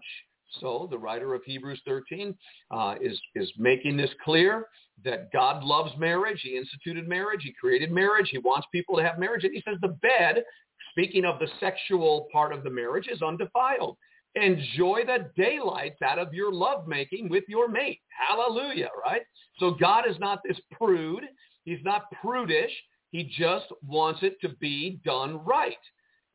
So 0.60 0.88
the 0.90 0.98
writer 0.98 1.34
of 1.34 1.42
Hebrews 1.46 1.82
13 1.86 2.36
uh, 2.72 2.96
is, 3.02 3.20
is 3.36 3.52
making 3.58 3.98
this 3.98 4.12
clear 4.24 4.68
that 5.04 5.32
God 5.34 5.64
loves 5.64 5.92
marriage. 5.98 6.40
He 6.44 6.58
instituted 6.58 7.08
marriage. 7.08 7.42
He 7.44 7.54
created 7.60 7.92
marriage. 7.92 8.30
He 8.32 8.38
wants 8.38 8.68
people 8.72 8.96
to 8.96 9.04
have 9.04 9.20
marriage. 9.20 9.44
And 9.44 9.54
he 9.54 9.64
says 9.68 9.78
the 9.82 9.98
bed, 10.02 10.44
speaking 10.92 11.26
of 11.26 11.40
the 11.40 11.50
sexual 11.60 12.28
part 12.32 12.54
of 12.54 12.64
the 12.64 12.70
marriage, 12.70 13.08
is 13.12 13.22
undefiled. 13.22 13.98
Enjoy 14.36 15.02
the 15.06 15.30
daylights 15.36 16.02
out 16.02 16.20
of 16.20 16.34
your 16.34 16.52
lovemaking 16.52 17.30
with 17.30 17.44
your 17.48 17.68
mate. 17.68 18.00
Hallelujah, 18.28 18.90
right? 19.04 19.22
So 19.60 19.72
God 19.72 20.06
is 20.10 20.18
not 20.20 20.40
this 20.48 20.60
prude. 20.72 21.24
He's 21.64 21.84
not 21.84 22.12
prudish. 22.22 22.72
He 23.12 23.24
just 23.38 23.66
wants 23.86 24.20
it 24.24 24.40
to 24.42 24.50
be 24.60 25.00
done 25.04 25.44
right 25.46 25.78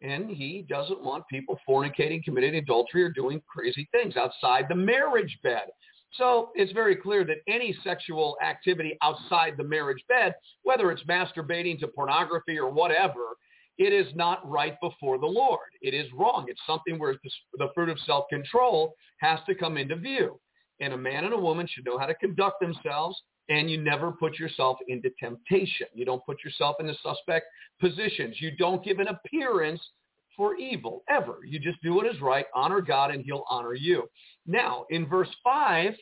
and 0.03 0.31
he 0.31 0.65
doesn't 0.69 1.03
want 1.03 1.25
people 1.29 1.59
fornicating, 1.69 2.23
committing 2.25 2.55
adultery, 2.57 3.03
or 3.03 3.11
doing 3.11 3.43
crazy 3.47 3.89
things 3.93 4.17
outside 4.17 4.67
the 4.69 4.75
marriage 4.75 5.39
bed. 5.43 5.65
So 6.15 6.51
it's 6.55 6.73
very 6.73 6.97
clear 6.97 7.25
that 7.25 7.39
any 7.47 7.77
sexual 7.85 8.37
activity 8.43 8.99
outside 9.03 9.55
the 9.57 9.65
marriage 9.65 10.03
bed, 10.09 10.35
whether 10.63 10.91
it's 10.91 11.05
masturbating 11.05 11.79
to 11.81 11.89
pornography 11.89 12.59
or 12.59 12.71
whatever, 12.71 13.37
it 13.79 13.93
is 13.93 14.13
not 14.15 14.49
right 14.49 14.77
before 14.83 15.19
the 15.19 15.27
Lord. 15.27 15.71
It 15.81 15.95
is 15.95 16.07
wrong. 16.13 16.47
It's 16.49 16.61
something 16.67 16.99
where 16.99 17.15
the 17.55 17.69
fruit 17.75 17.89
of 17.89 17.99
self-control 18.01 18.95
has 19.21 19.39
to 19.47 19.55
come 19.55 19.77
into 19.77 19.97
view. 19.97 20.41
And 20.81 20.93
a 20.93 20.99
man 20.99 21.25
and 21.25 21.35
a 21.35 21.39
woman 21.39 21.67
should 21.69 21.85
know 21.85 21.99
how 21.99 22.07
to 22.07 22.15
conduct 22.15 22.61
themselves 22.61 23.23
and 23.51 23.71
you 23.71 23.79
never 23.79 24.13
put 24.13 24.39
yourself 24.39 24.79
into 24.89 25.11
temptation. 25.19 25.89
You 25.93 26.05
don't 26.05 26.25
put 26.25 26.43
yourself 26.45 26.77
in 26.81 26.87
the 26.87 26.95
suspect 27.03 27.47
positions. 27.81 28.37
You 28.41 28.53
don't 28.57 28.83
give 28.83 29.01
an 29.01 29.09
appearance 29.09 29.81
for 30.37 30.57
evil 30.57 31.03
ever. 31.11 31.41
You 31.45 31.59
just 31.59 31.83
do 31.83 31.93
what 31.95 32.07
is 32.07 32.21
right, 32.21 32.47
honor 32.55 32.81
God, 32.81 33.11
and 33.11 33.25
he'll 33.25 33.45
honor 33.51 33.75
you. 33.75 34.09
Now, 34.47 34.87
in 34.91 35.07
verse 35.07 35.29
5, 35.45 35.95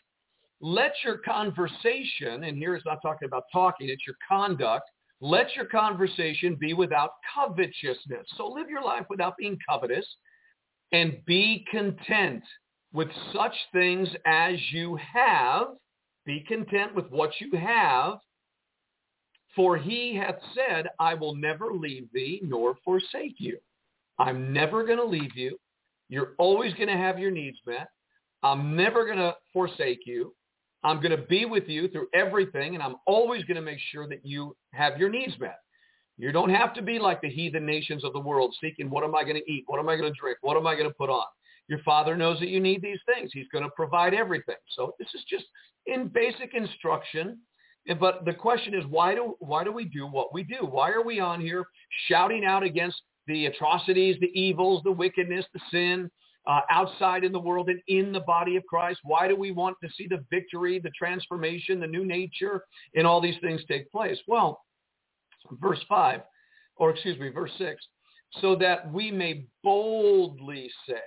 let 0.61 0.93
your 1.05 1.19
conversation, 1.19 2.45
and 2.45 2.57
here 2.57 2.75
it's 2.75 2.85
not 2.85 2.99
talking 3.01 3.27
about 3.27 3.45
talking, 3.53 3.89
it's 3.89 4.07
your 4.07 4.17
conduct, 4.29 4.85
let 5.21 5.57
your 5.57 5.65
conversation 5.65 6.57
be 6.61 6.75
without 6.75 7.11
covetousness. 7.35 8.27
So 8.37 8.47
live 8.49 8.69
your 8.69 8.83
life 8.83 9.07
without 9.09 9.37
being 9.39 9.59
covetous 9.69 10.07
and 10.93 11.19
be 11.27 11.65
content 11.71 12.43
with 12.93 13.09
such 13.33 13.55
things 13.73 14.09
as 14.27 14.55
you 14.71 14.99
have. 15.13 15.69
Be 16.29 16.45
content 16.47 16.95
with 16.95 17.11
what 17.11 17.31
you 17.41 17.59
have 17.59 18.19
for 19.57 19.79
he 19.79 20.15
hath 20.15 20.37
said, 20.55 20.89
I 21.01 21.15
will 21.15 21.35
never 21.35 21.73
leave 21.73 22.07
thee 22.13 22.43
nor 22.45 22.77
forsake 22.85 23.37
you. 23.39 23.57
I'm 24.19 24.53
never 24.53 24.85
going 24.85 24.99
to 24.99 25.07
leave 25.07 25.35
you. 25.35 25.59
You're 26.11 26.35
always 26.39 26.75
going 26.75 26.89
to 26.89 26.99
have 26.99 27.19
your 27.19 27.31
needs 27.31 27.57
met. 27.67 27.89
I'm 28.43 28.77
never 28.77 29.07
going 29.07 29.17
to 29.17 29.37
forsake 29.55 30.01
you. 30.05 30.35
I'm 30.85 31.01
going 31.01 31.17
to 31.17 31.27
be 31.27 31.47
with 31.47 31.67
you 31.67 31.89
through 31.89 32.09
everything, 32.13 32.75
and 32.75 32.83
I'm 32.83 32.97
always 33.07 33.43
going 33.45 33.57
to 33.57 33.63
make 33.63 33.81
sure 33.91 34.07
that 34.09 34.21
you 34.23 34.55
have 34.75 34.99
your 34.99 35.09
needs 35.09 35.33
met. 35.41 35.59
You 36.19 36.31
don't 36.31 36.51
have 36.51 36.75
to 36.75 36.83
be 36.83 36.99
like 36.99 37.23
the 37.23 37.31
heathen 37.31 37.65
nations 37.65 38.05
of 38.05 38.13
the 38.13 38.21
world 38.21 38.55
seeking, 38.61 38.91
what 38.91 39.03
am 39.03 39.15
I 39.15 39.23
going 39.23 39.37
to 39.37 39.51
eat? 39.51 39.65
What 39.67 39.81
am 39.81 39.89
I 39.89 39.97
going 39.97 40.13
to 40.13 40.21
drink? 40.21 40.37
What 40.43 40.59
am 40.59 40.67
I 40.67 40.75
going 40.75 40.89
to 40.89 40.95
put 40.95 41.09
on? 41.09 41.25
Your 41.69 41.81
father 41.81 42.17
knows 42.17 42.39
that 42.41 42.49
you 42.49 42.61
need 42.61 42.83
these 42.83 43.01
things. 43.07 43.31
He's 43.33 43.49
going 43.53 43.65
to 43.65 43.71
provide 43.77 44.15
everything. 44.15 44.57
So 44.75 44.95
this 44.99 45.09
is 45.15 45.23
just 45.29 45.45
in 45.87 46.09
basic 46.09 46.55
instruction 46.55 47.39
but 47.99 48.25
the 48.25 48.35
question 48.35 48.75
is, 48.75 48.85
why 48.89 49.15
do 49.15 49.35
why 49.39 49.65
do 49.65 49.73
we 49.73 49.85
do 49.85 50.07
what 50.07 50.35
we 50.35 50.43
do? 50.43 50.59
Why 50.61 50.91
are 50.91 51.03
we 51.03 51.21
on 51.21 51.41
here 51.41 51.65
shouting 52.07 52.45
out 52.45 52.63
against 52.63 53.01
the 53.27 53.47
atrocities, 53.47 54.17
the 54.21 54.39
evils, 54.39 54.83
the 54.85 54.93
wickedness, 54.93 55.47
the 55.55 55.61
sin 55.71 56.11
uh, 56.47 56.61
outside 56.71 57.25
in 57.25 57.33
the 57.33 57.39
world 57.39 57.69
and 57.69 57.81
in 57.89 58.13
the 58.13 58.21
body 58.21 58.57
of 58.57 58.65
Christ? 58.67 59.01
Why 59.05 59.27
do 59.27 59.37
we 59.37 59.53
want 59.53 59.77
to 59.83 59.89
see 59.97 60.07
the 60.07 60.25
victory, 60.31 60.79
the 60.79 60.91
transformation, 60.91 61.81
the 61.81 61.87
new 61.87 62.05
nature, 62.05 62.65
and 62.95 63.07
all 63.07 63.21
these 63.21 63.41
things 63.41 63.63
take 63.69 63.91
place? 63.91 64.19
Well, 64.27 64.61
verse 65.53 65.81
five, 65.89 66.23
or 66.77 66.91
excuse 66.91 67.19
me, 67.19 67.31
verse 67.31 67.53
six, 67.57 67.83
so 68.41 68.55
that 68.57 68.93
we 68.93 69.11
may 69.11 69.47
boldly 69.65 70.71
say. 70.87 71.01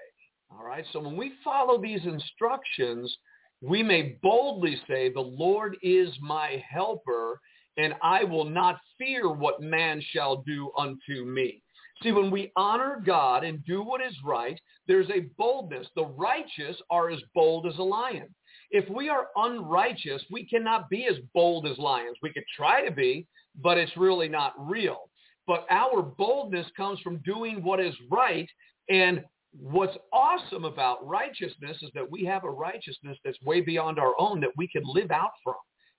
All 0.51 0.65
right. 0.65 0.86
So 0.91 1.00
when 1.00 1.15
we 1.15 1.34
follow 1.43 1.81
these 1.81 2.05
instructions, 2.05 3.15
we 3.62 3.84
may 3.84 4.17
boldly 4.22 4.81
say, 4.88 5.12
the 5.12 5.20
Lord 5.20 5.77
is 5.81 6.10
my 6.22 6.63
helper, 6.67 7.39
and 7.77 7.93
I 8.01 8.24
will 8.24 8.46
not 8.46 8.79
fear 8.98 9.31
what 9.31 9.62
man 9.62 10.01
shall 10.12 10.43
do 10.46 10.72
unto 10.77 11.25
me. 11.25 11.62
See, 12.03 12.12
when 12.12 12.31
we 12.31 12.51
honor 12.55 13.01
God 13.05 13.43
and 13.43 13.63
do 13.65 13.84
what 13.84 14.01
is 14.01 14.15
right, 14.25 14.60
there's 14.88 15.10
a 15.10 15.27
boldness. 15.38 15.88
The 15.96 16.05
righteous 16.05 16.75
are 16.89 17.12
as 17.12 17.22
bold 17.36 17.67
as 17.67 17.77
a 17.77 17.84
lion. 17.84 18.34
If 18.72 18.89
we 18.89 19.10
are 19.10 19.27
unrighteous, 19.36 20.24
we 20.31 20.46
cannot 20.46 20.89
be 20.89 21.05
as 21.05 21.17
bold 21.34 21.67
as 21.67 21.77
lions. 21.77 22.17
We 22.24 22.34
could 22.34 22.46
try 22.55 22.84
to 22.84 22.91
be, 22.91 23.27
but 23.62 23.77
it's 23.77 23.96
really 23.98 24.29
not 24.29 24.53
real. 24.58 25.10
But 25.46 25.67
our 25.70 26.01
boldness 26.01 26.67
comes 26.75 27.00
from 27.01 27.17
doing 27.17 27.63
what 27.63 27.79
is 27.79 27.93
right 28.10 28.50
and 28.89 29.24
what's 29.60 29.98
awesome 30.13 30.65
about 30.65 31.05
righteousness 31.05 31.77
is 31.81 31.89
that 31.93 32.10
we 32.10 32.24
have 32.25 32.43
a 32.43 32.50
righteousness 32.50 33.17
that's 33.24 33.41
way 33.41 33.62
beyond 33.62 34.00
our 34.00 34.13
own 34.17 34.39
that 34.41 34.55
we 34.58 34.67
can 34.67 34.84
live 34.86 35.12
out 35.12 35.31
from. 35.43 35.55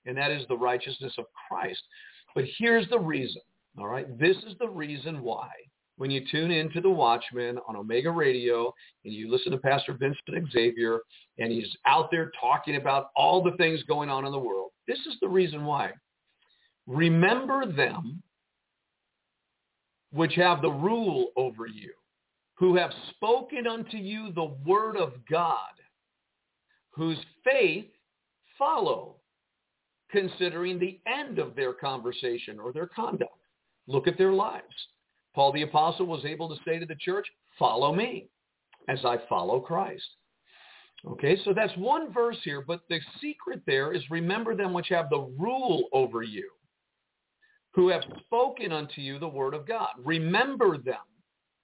And 0.07 0.17
that 0.17 0.31
is 0.31 0.47
the 0.49 0.57
righteousness 0.57 1.15
of 1.19 1.27
Christ. 1.49 1.83
But 2.35 2.45
here's 2.59 2.89
the 2.89 2.99
reason, 2.99 3.43
all 3.79 3.89
right? 3.89 4.19
This 4.19 4.37
is 4.39 4.55
the 4.59 4.69
reason 4.69 5.23
why 5.23 5.49
when 5.97 6.11
you 6.11 6.23
tune 6.31 6.51
into 6.51 6.81
the 6.81 6.91
Watchman 6.91 7.59
on 7.69 7.77
Omega 7.77 8.11
Radio 8.11 8.73
and 9.05 9.13
you 9.13 9.31
listen 9.31 9.53
to 9.53 9.59
Pastor 9.59 9.93
Vincent 9.93 10.51
Xavier 10.53 11.01
and 11.39 11.53
he's 11.53 11.69
out 11.87 12.11
there 12.11 12.33
talking 12.41 12.77
about 12.77 13.11
all 13.15 13.43
the 13.43 13.57
things 13.57 13.83
going 13.85 14.09
on 14.09 14.25
in 14.25 14.33
the 14.33 14.39
world. 14.39 14.71
This 14.89 14.99
is 15.01 15.15
the 15.21 15.29
reason 15.29 15.65
why. 15.65 15.93
Remember 16.87 17.71
them 17.71 18.23
which 20.13 20.35
have 20.35 20.61
the 20.61 20.71
rule 20.71 21.29
over 21.37 21.67
you, 21.67 21.93
who 22.63 22.77
have 22.77 22.93
spoken 23.11 23.67
unto 23.67 23.97
you 23.97 24.31
the 24.31 24.55
word 24.65 24.97
of 24.97 25.15
God, 25.29 25.73
whose 26.91 27.19
faith 27.43 27.87
follow, 28.57 29.17
considering 30.13 30.79
the 30.79 31.01
end 31.05 31.41
of 31.41 31.57
their 31.57 31.73
conversation 31.73 32.61
or 32.61 32.73
their 32.73 32.87
conduct. 32.87 33.35
Look 33.89 34.07
at 34.07 34.17
their 34.17 34.31
lives. 34.33 34.63
Paul 35.35 35.51
the 35.51 35.63
Apostle 35.63 36.07
was 36.07 36.25
able 36.25 36.49
to 36.51 36.63
say 36.65 36.79
to 36.79 36.87
the 36.87 36.95
church, 37.01 37.27
follow 37.59 37.93
me 37.93 38.29
as 38.89 39.05
I 39.05 39.17
follow 39.29 39.59
Christ. 39.59 40.07
Okay, 41.05 41.37
so 41.45 41.53
that's 41.53 41.77
one 41.77 42.13
verse 42.13 42.39
here, 42.45 42.63
but 42.65 42.83
the 42.89 43.01
secret 43.21 43.63
there 43.67 43.93
is 43.93 44.09
remember 44.09 44.55
them 44.55 44.73
which 44.73 44.89
have 44.91 45.11
the 45.11 45.29
rule 45.37 45.89
over 45.93 46.23
you, 46.23 46.49
who 47.75 47.89
have 47.89 48.05
spoken 48.21 48.71
unto 48.71 49.01
you 49.01 49.19
the 49.19 49.27
word 49.27 49.53
of 49.53 49.67
God. 49.67 49.89
Remember 50.05 50.79
them 50.79 50.95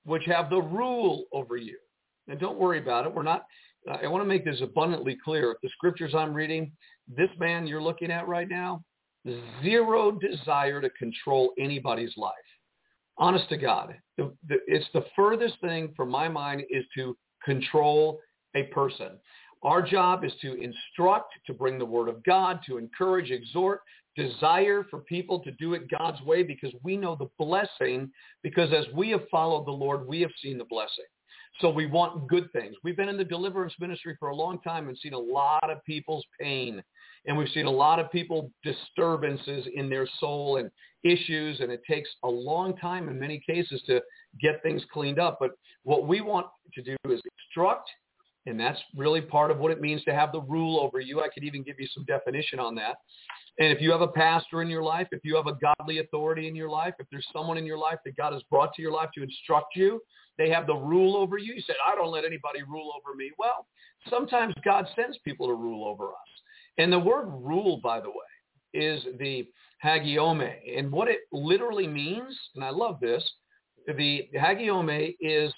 which 0.09 0.25
have 0.25 0.51
the 0.51 0.61
rule 0.61 1.25
over 1.33 1.57
you. 1.57 1.79
And 2.27 2.39
don't 2.39 2.59
worry 2.59 2.79
about 2.79 3.07
it. 3.07 3.15
We're 3.15 3.23
not, 3.23 3.45
I 3.89 4.07
want 4.09 4.23
to 4.23 4.29
make 4.29 4.45
this 4.45 4.61
abundantly 4.61 5.17
clear. 5.25 5.57
The 5.63 5.71
scriptures 5.71 6.15
I'm 6.15 6.35
reading, 6.35 6.73
this 7.17 7.31
man 7.39 7.67
you're 7.67 7.83
looking 7.83 8.11
at 8.11 8.29
right 8.29 8.49
now, 8.49 8.83
zero 9.63 10.11
desire 10.11 10.81
to 10.81 10.91
control 10.91 11.53
anybody's 11.59 12.17
life 12.17 12.35
honest 13.19 13.49
to 13.49 13.57
God, 13.57 13.95
the, 14.17 14.33
the, 14.49 14.59
it's 14.67 14.87
the 14.95 15.05
furthest 15.15 15.61
thing 15.61 15.93
from 15.97 16.11
my 16.11 16.29
mind 16.29 16.63
is 16.71 16.85
to 16.97 17.17
control 17.45 18.21
a 18.55 18.65
person. 18.65 19.19
Our 19.63 19.83
job 19.83 20.25
is 20.25 20.33
to 20.43 20.55
instruct, 20.55 21.33
to 21.47 21.53
bring 21.53 21.79
the 21.79 21.85
word 21.85 22.09
of 22.09 22.23
God, 22.25 22.61
to 22.67 22.79
encourage, 22.79 23.31
exhort, 23.31 23.81
desire 24.17 24.85
for 24.91 25.01
people 25.01 25.39
to 25.41 25.51
do 25.53 25.75
it 25.75 25.91
God's 25.91 26.21
way 26.23 26.43
because 26.43 26.73
we 26.83 26.97
know 26.97 27.17
the 27.17 27.29
blessing 27.39 28.11
because 28.43 28.73
as 28.73 28.85
we 28.95 29.11
have 29.11 29.29
followed 29.31 29.67
the 29.67 29.73
Lord, 29.73 30.07
we 30.07 30.21
have 30.21 30.31
seen 30.43 30.59
the 30.59 30.65
blessing. 30.65 31.05
So 31.61 31.71
we 31.71 31.87
want 31.87 32.29
good 32.29 32.53
things. 32.53 32.77
We've 32.85 32.97
been 32.97 33.09
in 33.09 33.17
the 33.17 33.25
deliverance 33.25 33.75
ministry 33.81 34.17
for 34.19 34.29
a 34.29 34.35
long 34.35 34.61
time 34.61 34.89
and 34.89 34.97
seen 34.99 35.15
a 35.15 35.19
lot 35.19 35.71
of 35.71 35.85
people's 35.85 36.25
pain. 36.41 36.83
And 37.27 37.37
we've 37.37 37.49
seen 37.49 37.67
a 37.67 37.71
lot 37.71 37.99
of 37.99 38.13
people 38.13 38.51
disturbances 38.63 39.67
in 39.75 39.91
their 39.91 40.09
soul 40.21 40.59
and 40.59 40.71
issues. 41.03 41.61
And 41.61 41.73
it 41.73 41.83
takes 41.89 42.09
a 42.23 42.29
long 42.29 42.77
time 42.77 43.09
in 43.09 43.19
many 43.19 43.43
cases 43.45 43.83
to 43.87 44.01
get 44.41 44.63
things 44.63 44.83
cleaned 44.93 45.19
up. 45.19 45.39
But 45.41 45.51
what 45.83 46.07
we 46.07 46.21
want 46.21 46.47
to 46.75 46.83
do 46.83 46.97
is 47.07 47.21
instruct. 47.49 47.89
And 48.49 48.59
that's 48.59 48.79
really 48.97 49.21
part 49.21 49.51
of 49.51 49.59
what 49.59 49.71
it 49.71 49.81
means 49.81 50.03
to 50.05 50.15
have 50.15 50.33
the 50.33 50.41
rule 50.43 50.81
over 50.81 51.01
you. 51.01 51.21
I 51.21 51.29
could 51.29 51.45
even 51.45 51.63
give 51.63 51.79
you 51.79 51.87
some 51.95 52.05
definition 52.05 52.59
on 52.59 52.75
that. 52.77 52.97
And 53.59 53.73
if 53.73 53.81
you 53.81 53.91
have 53.91 54.01
a 54.01 54.09
pastor 54.09 54.63
in 54.63 54.69
your 54.69 54.83
life, 54.83 55.09
if 55.11 55.21
you 55.25 55.37
have 55.37 55.49
a 55.49 55.57
godly 55.61 55.99
authority 55.99 56.47
in 56.47 56.55
your 56.55 56.71
life, 56.71 56.95
if 56.99 57.07
there's 57.11 57.27
someone 57.33 57.59
in 57.59 57.67
your 57.67 57.79
life 57.79 57.99
that 58.05 58.17
God 58.17 58.33
has 58.33 58.43
brought 58.51 58.73
to 58.75 58.83
your 58.83 58.93
life 58.93 59.11
to 59.15 59.23
instruct 59.23 59.75
you, 59.75 60.01
they 60.39 60.49
have 60.51 60.67
the 60.67 60.75
rule 60.75 61.17
over 61.17 61.39
you. 61.39 61.55
You 61.55 61.63
said, 61.67 61.77
I 61.87 61.97
don't 61.97 62.13
let 62.13 62.25
anybody 62.25 62.63
rule 62.63 62.93
over 62.97 63.17
me. 63.17 63.33
Well, 63.39 63.67
sometimes 64.09 64.55
God 64.65 64.87
sends 64.95 65.19
people 65.25 65.49
to 65.49 65.55
rule 65.55 65.85
over 65.87 66.07
us. 66.07 66.43
And 66.79 66.93
the 66.93 66.99
word 66.99 67.27
rule, 67.27 67.81
by 67.83 68.01
the 68.01 68.11
way, 68.11 68.15
is 68.73 69.03
the 69.19 69.49
hagiome. 69.85 70.53
And 70.77 70.93
what 70.93 71.09
it 71.09 71.21
literally 71.33 71.89
means, 71.89 72.39
and 72.55 72.65
I 72.65 72.71
love 72.71 73.01
this, 73.01 73.29
the 73.89 74.29
hagiome 74.37 75.17
is 75.21 75.53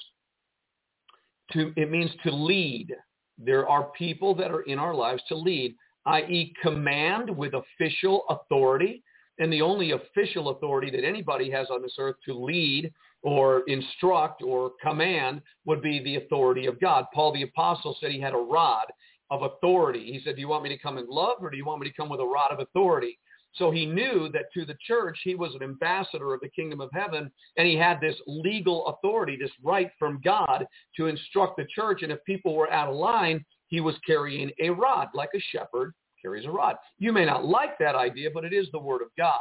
to, 1.53 1.73
it 1.77 1.91
means 1.91 2.11
to 2.25 2.31
lead. 2.31 2.95
There 3.39 3.69
are 3.69 3.91
people 3.97 4.35
that 4.37 4.51
are 4.51 4.63
in 4.63 4.79
our 4.79 4.95
lives 4.95 5.23
to 5.29 5.37
lead, 5.37 5.75
i.e. 6.07 6.53
command 6.63 7.35
with 7.35 7.55
official 7.55 8.25
authority. 8.29 9.03
And 9.39 9.51
the 9.51 9.63
only 9.63 9.93
official 9.93 10.51
authority 10.51 10.91
that 10.91 11.05
anybody 11.05 11.51
has 11.51 11.69
on 11.71 11.81
this 11.81 11.95
earth 11.99 12.17
to 12.27 12.35
lead 12.35 12.93
or 13.23 13.63
instruct 13.69 14.43
or 14.43 14.73
command 14.83 15.41
would 15.65 15.81
be 15.81 16.03
the 16.03 16.17
authority 16.17 16.67
of 16.67 16.79
God. 16.81 17.07
Paul 17.15 17.33
the 17.33 17.43
apostle 17.43 17.97
said 18.01 18.11
he 18.11 18.21
had 18.21 18.35
a 18.35 18.39
rod 18.39 18.87
of 19.31 19.43
authority. 19.43 20.13
He 20.13 20.21
said, 20.25 20.35
do 20.35 20.41
you 20.41 20.49
want 20.49 20.65
me 20.65 20.69
to 20.71 20.79
come 20.79 20.99
in 20.99 21.07
love 21.09 21.37
or 21.41 21.51
do 21.51 21.57
you 21.57 21.65
want 21.65 21.81
me 21.81 21.89
to 21.89 21.95
come 21.95 22.09
with 22.09 22.21
a 22.21 22.25
rod 22.25 22.51
of 22.51 22.61
authority? 22.61 23.19
So 23.55 23.71
he 23.71 23.85
knew 23.85 24.29
that 24.33 24.53
to 24.55 24.65
the 24.65 24.77
church, 24.87 25.19
he 25.25 25.35
was 25.35 25.55
an 25.55 25.63
ambassador 25.63 26.33
of 26.33 26.41
the 26.41 26.49
kingdom 26.51 26.81
of 26.81 26.91
heaven, 26.93 27.31
and 27.57 27.67
he 27.67 27.77
had 27.77 28.01
this 28.01 28.17
legal 28.27 28.87
authority, 28.87 29.37
this 29.37 29.51
right 29.63 29.91
from 29.99 30.21
God 30.25 30.67
to 30.97 31.07
instruct 31.07 31.57
the 31.57 31.67
church. 31.75 32.03
And 32.03 32.13
if 32.13 32.25
people 32.25 32.55
were 32.55 32.73
out 32.73 32.89
of 32.89 32.95
line, 32.95 33.45
he 33.67 33.81
was 33.81 33.97
carrying 34.07 34.51
a 34.61 34.71
rod, 34.71 35.09
like 35.15 35.31
a 35.35 35.41
shepherd 35.53 35.93
carries 36.21 36.45
a 36.45 36.51
rod. 36.51 36.77
You 36.99 37.13
may 37.13 37.25
not 37.25 37.45
like 37.45 37.79
that 37.79 37.95
idea, 37.95 38.31
but 38.33 38.45
it 38.45 38.53
is 38.53 38.69
the 38.73 38.79
word 38.79 39.03
of 39.03 39.09
God. 39.17 39.41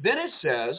Then 0.00 0.18
it 0.18 0.30
says, 0.40 0.78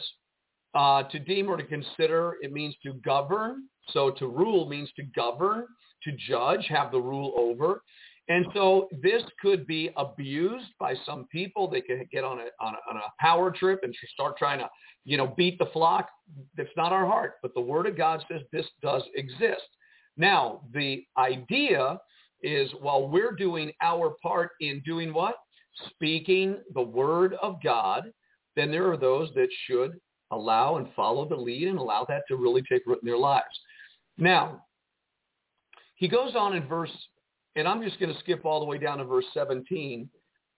uh, 0.74 1.04
to 1.04 1.18
deem 1.18 1.48
or 1.48 1.56
to 1.56 1.64
consider, 1.64 2.36
it 2.40 2.52
means 2.52 2.74
to 2.82 2.94
govern. 3.04 3.64
So 3.90 4.10
to 4.12 4.26
rule 4.26 4.68
means 4.68 4.90
to 4.96 5.02
govern, 5.14 5.66
to 6.02 6.12
judge, 6.28 6.66
have 6.68 6.90
the 6.90 7.00
rule 7.00 7.32
over. 7.36 7.82
And 8.28 8.46
so 8.54 8.88
this 9.02 9.22
could 9.40 9.66
be 9.66 9.90
abused 9.96 10.70
by 10.80 10.94
some 11.04 11.26
people. 11.30 11.68
They 11.68 11.82
could 11.82 12.08
get 12.10 12.24
on 12.24 12.38
a, 12.38 12.64
on 12.64 12.74
a, 12.74 12.90
on 12.90 12.96
a 12.96 13.12
power 13.20 13.50
trip 13.50 13.80
and 13.82 13.94
start 14.14 14.38
trying 14.38 14.60
to, 14.60 14.70
you 15.04 15.18
know, 15.18 15.34
beat 15.36 15.58
the 15.58 15.66
flock. 15.66 16.08
That's 16.56 16.70
not 16.76 16.92
our 16.92 17.04
heart. 17.04 17.34
But 17.42 17.52
the 17.54 17.60
word 17.60 17.86
of 17.86 17.98
God 17.98 18.24
says 18.30 18.40
this 18.50 18.66
does 18.82 19.02
exist. 19.14 19.68
Now, 20.16 20.62
the 20.72 21.04
idea 21.18 21.98
is 22.42 22.70
while 22.80 23.08
we're 23.08 23.32
doing 23.32 23.72
our 23.82 24.14
part 24.22 24.52
in 24.60 24.80
doing 24.86 25.12
what? 25.12 25.36
Speaking 25.90 26.58
the 26.72 26.82
word 26.82 27.34
of 27.42 27.62
God, 27.62 28.04
then 28.56 28.70
there 28.70 28.90
are 28.90 28.96
those 28.96 29.30
that 29.34 29.48
should 29.66 29.98
allow 30.30 30.76
and 30.76 30.86
follow 30.94 31.28
the 31.28 31.36
lead 31.36 31.68
and 31.68 31.78
allow 31.78 32.06
that 32.08 32.22
to 32.28 32.36
really 32.36 32.62
take 32.62 32.86
root 32.86 33.00
in 33.02 33.06
their 33.06 33.18
lives. 33.18 33.44
Now, 34.16 34.64
he 35.96 36.08
goes 36.08 36.34
on 36.36 36.54
in 36.54 36.66
verse 36.66 36.90
and 37.56 37.68
I'm 37.68 37.82
just 37.82 37.98
going 38.00 38.12
to 38.12 38.18
skip 38.20 38.44
all 38.44 38.60
the 38.60 38.66
way 38.66 38.78
down 38.78 38.98
to 38.98 39.04
verse 39.04 39.24
17. 39.34 40.08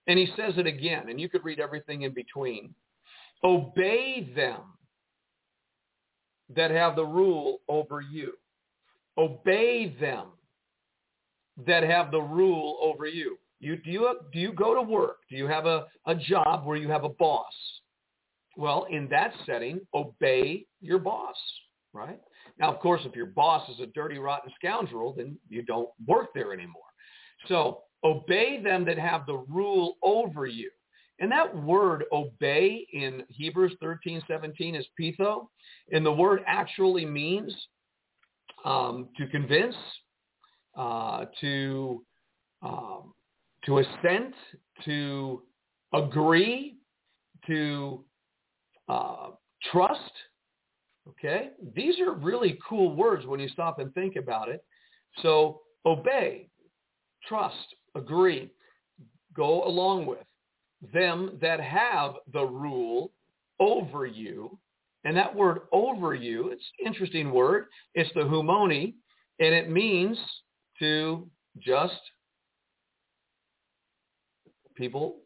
And 0.08 0.18
he 0.18 0.26
says 0.36 0.54
it 0.56 0.66
again, 0.66 1.08
and 1.08 1.20
you 1.20 1.28
could 1.28 1.44
read 1.44 1.60
everything 1.60 2.02
in 2.02 2.12
between. 2.12 2.74
Obey 3.44 4.32
them 4.34 4.60
that 6.54 6.70
have 6.70 6.96
the 6.96 7.04
rule 7.04 7.58
over 7.68 8.00
you. 8.00 8.32
Obey 9.18 9.94
them 10.00 10.26
that 11.66 11.82
have 11.82 12.10
the 12.10 12.20
rule 12.20 12.78
over 12.82 13.06
you. 13.06 13.38
You, 13.58 13.76
do, 13.76 13.90
you 13.90 14.18
do 14.32 14.38
you 14.38 14.52
go 14.52 14.74
to 14.74 14.82
work? 14.82 15.18
Do 15.30 15.36
you 15.36 15.46
have 15.46 15.66
a, 15.66 15.86
a 16.06 16.14
job 16.14 16.66
where 16.66 16.76
you 16.76 16.88
have 16.90 17.04
a 17.04 17.08
boss? 17.08 17.52
Well, 18.56 18.86
in 18.90 19.08
that 19.08 19.32
setting, 19.44 19.80
obey 19.94 20.66
your 20.80 20.98
boss, 20.98 21.36
right? 21.92 22.20
Now, 22.58 22.72
of 22.72 22.80
course, 22.80 23.02
if 23.04 23.14
your 23.14 23.26
boss 23.26 23.68
is 23.68 23.80
a 23.80 23.86
dirty, 23.86 24.18
rotten 24.18 24.50
scoundrel, 24.56 25.12
then 25.16 25.38
you 25.48 25.62
don't 25.62 25.88
work 26.06 26.28
there 26.34 26.52
anymore. 26.52 26.82
So 27.48 27.82
obey 28.02 28.62
them 28.62 28.84
that 28.86 28.98
have 28.98 29.26
the 29.26 29.44
rule 29.48 29.96
over 30.02 30.46
you. 30.46 30.70
And 31.18 31.30
that 31.32 31.54
word 31.62 32.04
obey 32.12 32.86
in 32.92 33.22
Hebrews 33.28 33.74
13, 33.80 34.22
17 34.28 34.74
is 34.74 34.86
peitho. 35.00 35.48
And 35.92 36.04
the 36.04 36.12
word 36.12 36.42
actually 36.46 37.06
means 37.06 37.54
um, 38.64 39.08
to 39.16 39.26
convince, 39.28 39.74
uh, 40.76 41.24
to, 41.40 42.04
um, 42.62 43.14
to 43.64 43.78
assent, 43.78 44.34
to 44.84 45.42
agree, 45.94 46.76
to 47.46 48.04
uh, 48.88 49.28
trust. 49.72 50.00
Okay? 51.08 51.50
These 51.74 52.00
are 52.00 52.12
really 52.12 52.58
cool 52.68 52.94
words 52.94 53.26
when 53.26 53.40
you 53.40 53.48
stop 53.48 53.78
and 53.78 53.92
think 53.94 54.16
about 54.16 54.48
it. 54.48 54.64
So 55.22 55.60
obey 55.84 56.48
trust, 57.26 57.74
agree, 57.94 58.50
go 59.34 59.64
along 59.64 60.06
with 60.06 60.18
them 60.92 61.38
that 61.40 61.60
have 61.60 62.14
the 62.32 62.44
rule 62.44 63.12
over 63.60 64.06
you. 64.06 64.58
And 65.04 65.16
that 65.16 65.34
word 65.34 65.60
over 65.72 66.14
you, 66.14 66.50
it's 66.50 66.64
an 66.80 66.86
interesting 66.86 67.30
word. 67.30 67.66
It's 67.94 68.10
the 68.14 68.22
humoni, 68.22 68.94
and 69.38 69.54
it 69.54 69.70
means 69.70 70.18
to 70.80 71.28
just 71.60 72.00
people 74.74 75.18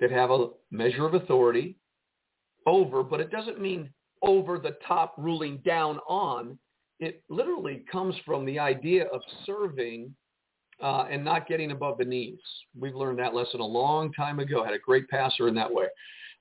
that 0.00 0.10
have 0.10 0.30
a 0.30 0.48
measure 0.70 1.06
of 1.06 1.14
authority 1.14 1.76
over, 2.66 3.02
but 3.02 3.20
it 3.20 3.30
doesn't 3.30 3.60
mean 3.60 3.90
over 4.22 4.58
the 4.58 4.76
top 4.86 5.14
ruling 5.18 5.58
down 5.64 5.98
on. 6.08 6.58
It 6.98 7.22
literally 7.28 7.82
comes 7.90 8.14
from 8.26 8.44
the 8.44 8.58
idea 8.58 9.06
of 9.06 9.22
serving 9.46 10.14
uh, 10.82 11.06
and 11.10 11.24
not 11.24 11.46
getting 11.48 11.70
above 11.70 11.98
the 11.98 12.04
knees. 12.04 12.38
We've 12.78 12.94
learned 12.94 13.18
that 13.18 13.34
lesson 13.34 13.60
a 13.60 13.66
long 13.66 14.12
time 14.12 14.38
ago. 14.40 14.64
Had 14.64 14.74
a 14.74 14.78
great 14.78 15.08
pastor 15.08 15.48
in 15.48 15.54
that 15.54 15.72
way. 15.72 15.86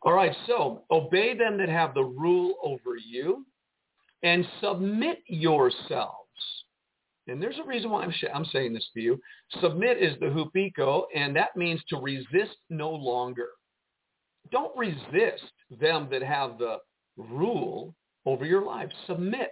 All 0.02 0.14
right, 0.14 0.36
so 0.48 0.84
obey 0.92 1.38
them 1.38 1.58
that 1.58 1.70
have 1.70 1.94
the 1.94 2.04
rule 2.04 2.56
over 2.64 2.96
you. 2.98 3.46
and 4.24 4.46
submit 4.62 5.20
yourselves. 5.28 6.16
And 7.28 7.42
there's 7.42 7.60
a 7.64 7.68
reason 7.68 7.90
why 7.92 8.04
I'm, 8.04 8.12
sh- 8.12 8.26
I'm 8.34 8.46
saying 8.46 8.74
this 8.74 8.88
to 8.96 9.02
you. 9.02 9.20
Submit 9.62 10.02
is 10.02 10.18
the 10.20 10.26
hupeiko, 10.28 11.04
and 11.16 11.36
that 11.36 11.56
means 11.56 11.82
to 11.90 11.98
resist 11.98 12.58
no 12.70 12.90
longer. 12.90 13.50
Don't 14.52 14.76
resist 14.76 15.44
them 15.80 16.08
that 16.12 16.24
have 16.24 16.58
the 16.58 16.78
rule 17.18 17.96
over 18.26 18.46
your 18.46 18.66
life. 18.66 18.90
Submit 19.08 19.52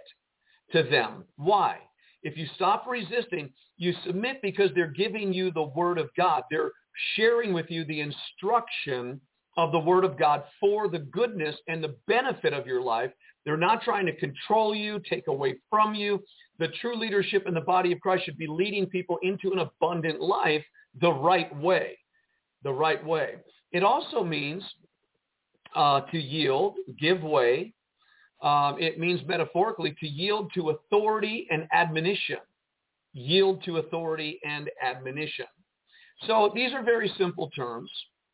to 0.72 0.82
them. 0.84 1.24
Why? 1.36 1.78
If 2.22 2.36
you 2.36 2.46
stop 2.54 2.86
resisting, 2.88 3.50
you 3.76 3.92
submit 4.04 4.42
because 4.42 4.70
they're 4.74 4.90
giving 4.90 5.32
you 5.32 5.52
the 5.52 5.70
word 5.74 5.98
of 5.98 6.10
God. 6.16 6.42
They're 6.50 6.72
sharing 7.14 7.52
with 7.52 7.66
you 7.70 7.84
the 7.84 8.00
instruction 8.00 9.20
of 9.56 9.72
the 9.72 9.78
word 9.78 10.04
of 10.04 10.18
God 10.18 10.44
for 10.60 10.88
the 10.88 10.98
goodness 10.98 11.56
and 11.68 11.82
the 11.82 11.96
benefit 12.06 12.52
of 12.52 12.66
your 12.66 12.80
life. 12.80 13.10
They're 13.44 13.56
not 13.56 13.82
trying 13.82 14.06
to 14.06 14.16
control 14.16 14.74
you, 14.74 15.00
take 15.08 15.26
away 15.28 15.56
from 15.70 15.94
you. 15.94 16.22
The 16.58 16.68
true 16.80 16.96
leadership 16.98 17.44
in 17.46 17.54
the 17.54 17.60
body 17.60 17.92
of 17.92 18.00
Christ 18.00 18.24
should 18.24 18.36
be 18.38 18.46
leading 18.46 18.86
people 18.86 19.18
into 19.22 19.52
an 19.52 19.58
abundant 19.60 20.20
life 20.20 20.64
the 21.00 21.12
right 21.12 21.54
way. 21.56 21.98
The 22.62 22.72
right 22.72 23.04
way. 23.04 23.36
It 23.72 23.82
also 23.82 24.24
means 24.24 24.62
uh, 25.74 26.00
to 26.02 26.18
yield, 26.18 26.74
give 26.98 27.22
way. 27.22 27.72
Um, 28.42 28.76
it 28.78 28.98
means 28.98 29.20
metaphorically 29.26 29.94
to 30.00 30.06
yield 30.06 30.50
to 30.54 30.70
authority 30.70 31.46
and 31.50 31.66
admonition. 31.72 32.38
Yield 33.12 33.62
to 33.64 33.78
authority 33.78 34.38
and 34.44 34.70
admonition. 34.82 35.46
So 36.26 36.52
these 36.54 36.72
are 36.72 36.82
very 36.82 37.12
simple 37.18 37.50
terms. 37.50 37.90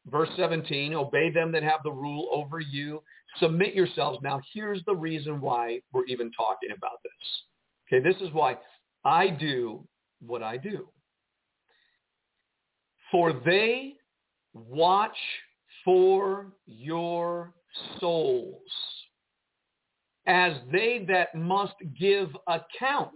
Verse 0.06 0.28
17, 0.36 0.94
obey 0.94 1.30
them 1.30 1.50
that 1.52 1.62
have 1.62 1.80
the 1.82 1.92
rule 1.92 2.28
over 2.32 2.60
you. 2.60 3.02
Submit 3.38 3.74
yourselves. 3.74 4.18
Now 4.22 4.40
here's 4.52 4.82
the 4.84 4.94
reason 4.94 5.40
why 5.40 5.80
we're 5.92 6.04
even 6.06 6.30
talking 6.32 6.70
about 6.76 6.98
this. 7.02 7.92
Okay, 7.98 8.06
this 8.06 8.20
is 8.20 8.32
why 8.34 8.58
I 9.04 9.28
do 9.28 9.86
what 10.20 10.42
I 10.42 10.56
do. 10.56 10.88
For 13.10 13.32
they 13.32 13.94
watch 14.52 15.16
for 15.84 16.52
your 16.66 17.52
souls 18.00 18.60
as 20.26 20.54
they 20.72 21.04
that 21.08 21.34
must 21.34 21.74
give 21.98 22.30
account. 22.48 23.10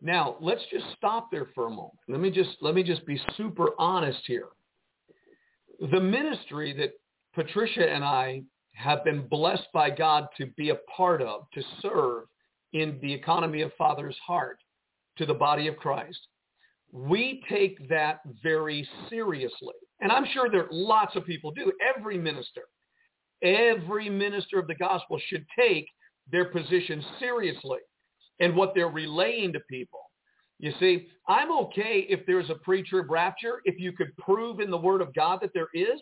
Now, 0.00 0.36
let's 0.40 0.62
just 0.70 0.86
stop 0.96 1.30
there 1.30 1.46
for 1.54 1.66
a 1.66 1.70
moment. 1.70 1.92
Let 2.08 2.20
me 2.20 2.30
just 2.30 2.56
let 2.60 2.74
me 2.74 2.82
just 2.82 3.06
be 3.06 3.20
super 3.36 3.68
honest 3.78 4.20
here. 4.26 4.48
The 5.92 6.00
ministry 6.00 6.74
that 6.78 6.92
Patricia 7.34 7.88
and 7.88 8.02
I 8.04 8.42
have 8.74 9.04
been 9.04 9.28
blessed 9.28 9.68
by 9.72 9.90
God 9.90 10.26
to 10.38 10.46
be 10.56 10.70
a 10.70 10.76
part 10.96 11.22
of, 11.22 11.42
to 11.54 11.62
serve 11.80 12.24
in 12.72 12.98
the 13.00 13.12
economy 13.12 13.62
of 13.62 13.72
Father's 13.78 14.16
heart 14.26 14.58
to 15.18 15.26
the 15.26 15.34
body 15.34 15.68
of 15.68 15.76
Christ, 15.76 16.18
we 16.92 17.42
take 17.48 17.88
that 17.88 18.20
very 18.42 18.86
seriously. 19.08 19.74
And 20.00 20.12
I'm 20.12 20.26
sure 20.32 20.50
there 20.50 20.64
are 20.64 20.68
lots 20.70 21.16
of 21.16 21.24
people 21.24 21.50
do. 21.50 21.72
Every 21.96 22.18
minister, 22.18 22.62
every 23.42 24.10
minister 24.10 24.58
of 24.58 24.66
the 24.66 24.74
gospel 24.74 25.18
should 25.28 25.46
take 25.58 25.86
their 26.30 26.44
position 26.46 27.02
seriously 27.18 27.78
and 28.40 28.54
what 28.54 28.74
they're 28.74 28.88
relaying 28.88 29.54
to 29.54 29.60
people. 29.70 30.00
You 30.58 30.72
see, 30.78 31.08
I'm 31.28 31.50
okay 31.50 32.06
if 32.08 32.20
there's 32.26 32.50
a 32.50 32.54
preacher 32.56 33.00
of 33.00 33.10
rapture, 33.10 33.62
if 33.64 33.80
you 33.80 33.92
could 33.92 34.16
prove 34.18 34.60
in 34.60 34.70
the 34.70 34.78
word 34.78 35.00
of 35.00 35.14
God 35.14 35.40
that 35.42 35.50
there 35.54 35.68
is, 35.74 36.00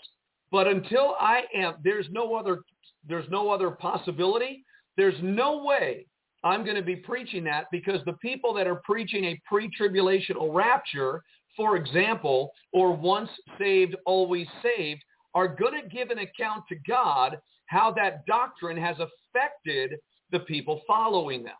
but 0.50 0.66
until 0.66 1.14
I 1.20 1.42
am, 1.55 1.74
there's 1.85 2.07
no 2.11 2.35
other, 2.35 2.61
there's 3.09 3.29
no 3.31 3.50
other 3.50 3.70
possibility. 3.70 4.64
There's 4.96 5.14
no 5.22 5.62
way 5.64 6.07
I'm 6.42 6.64
going 6.64 6.76
to 6.76 6.83
be 6.83 6.96
preaching 6.96 7.44
that 7.44 7.66
because 7.70 8.00
the 8.07 8.14
people 8.14 8.55
that 8.55 8.66
are 8.66 8.81
preaching 8.85 9.26
a 9.26 9.40
pre-tribulational 9.46 10.55
rapture, 10.55 11.22
for 11.57 11.76
example, 11.76 12.50
or 12.72 12.92
once 12.92 13.29
saved, 13.59 13.96
always 14.07 14.46
saved, 14.62 15.03
are 15.35 15.48
going 15.48 15.81
to 15.81 15.88
give 15.88 16.11
an 16.11 16.18
account 16.18 16.64
to 16.68 16.76
God 16.88 17.38
how 17.66 17.92
that 17.92 18.24
doctrine 18.26 18.76
has 18.76 18.96
affected 18.96 19.92
the 20.33 20.40
people 20.40 20.81
following 20.87 21.44
them. 21.44 21.55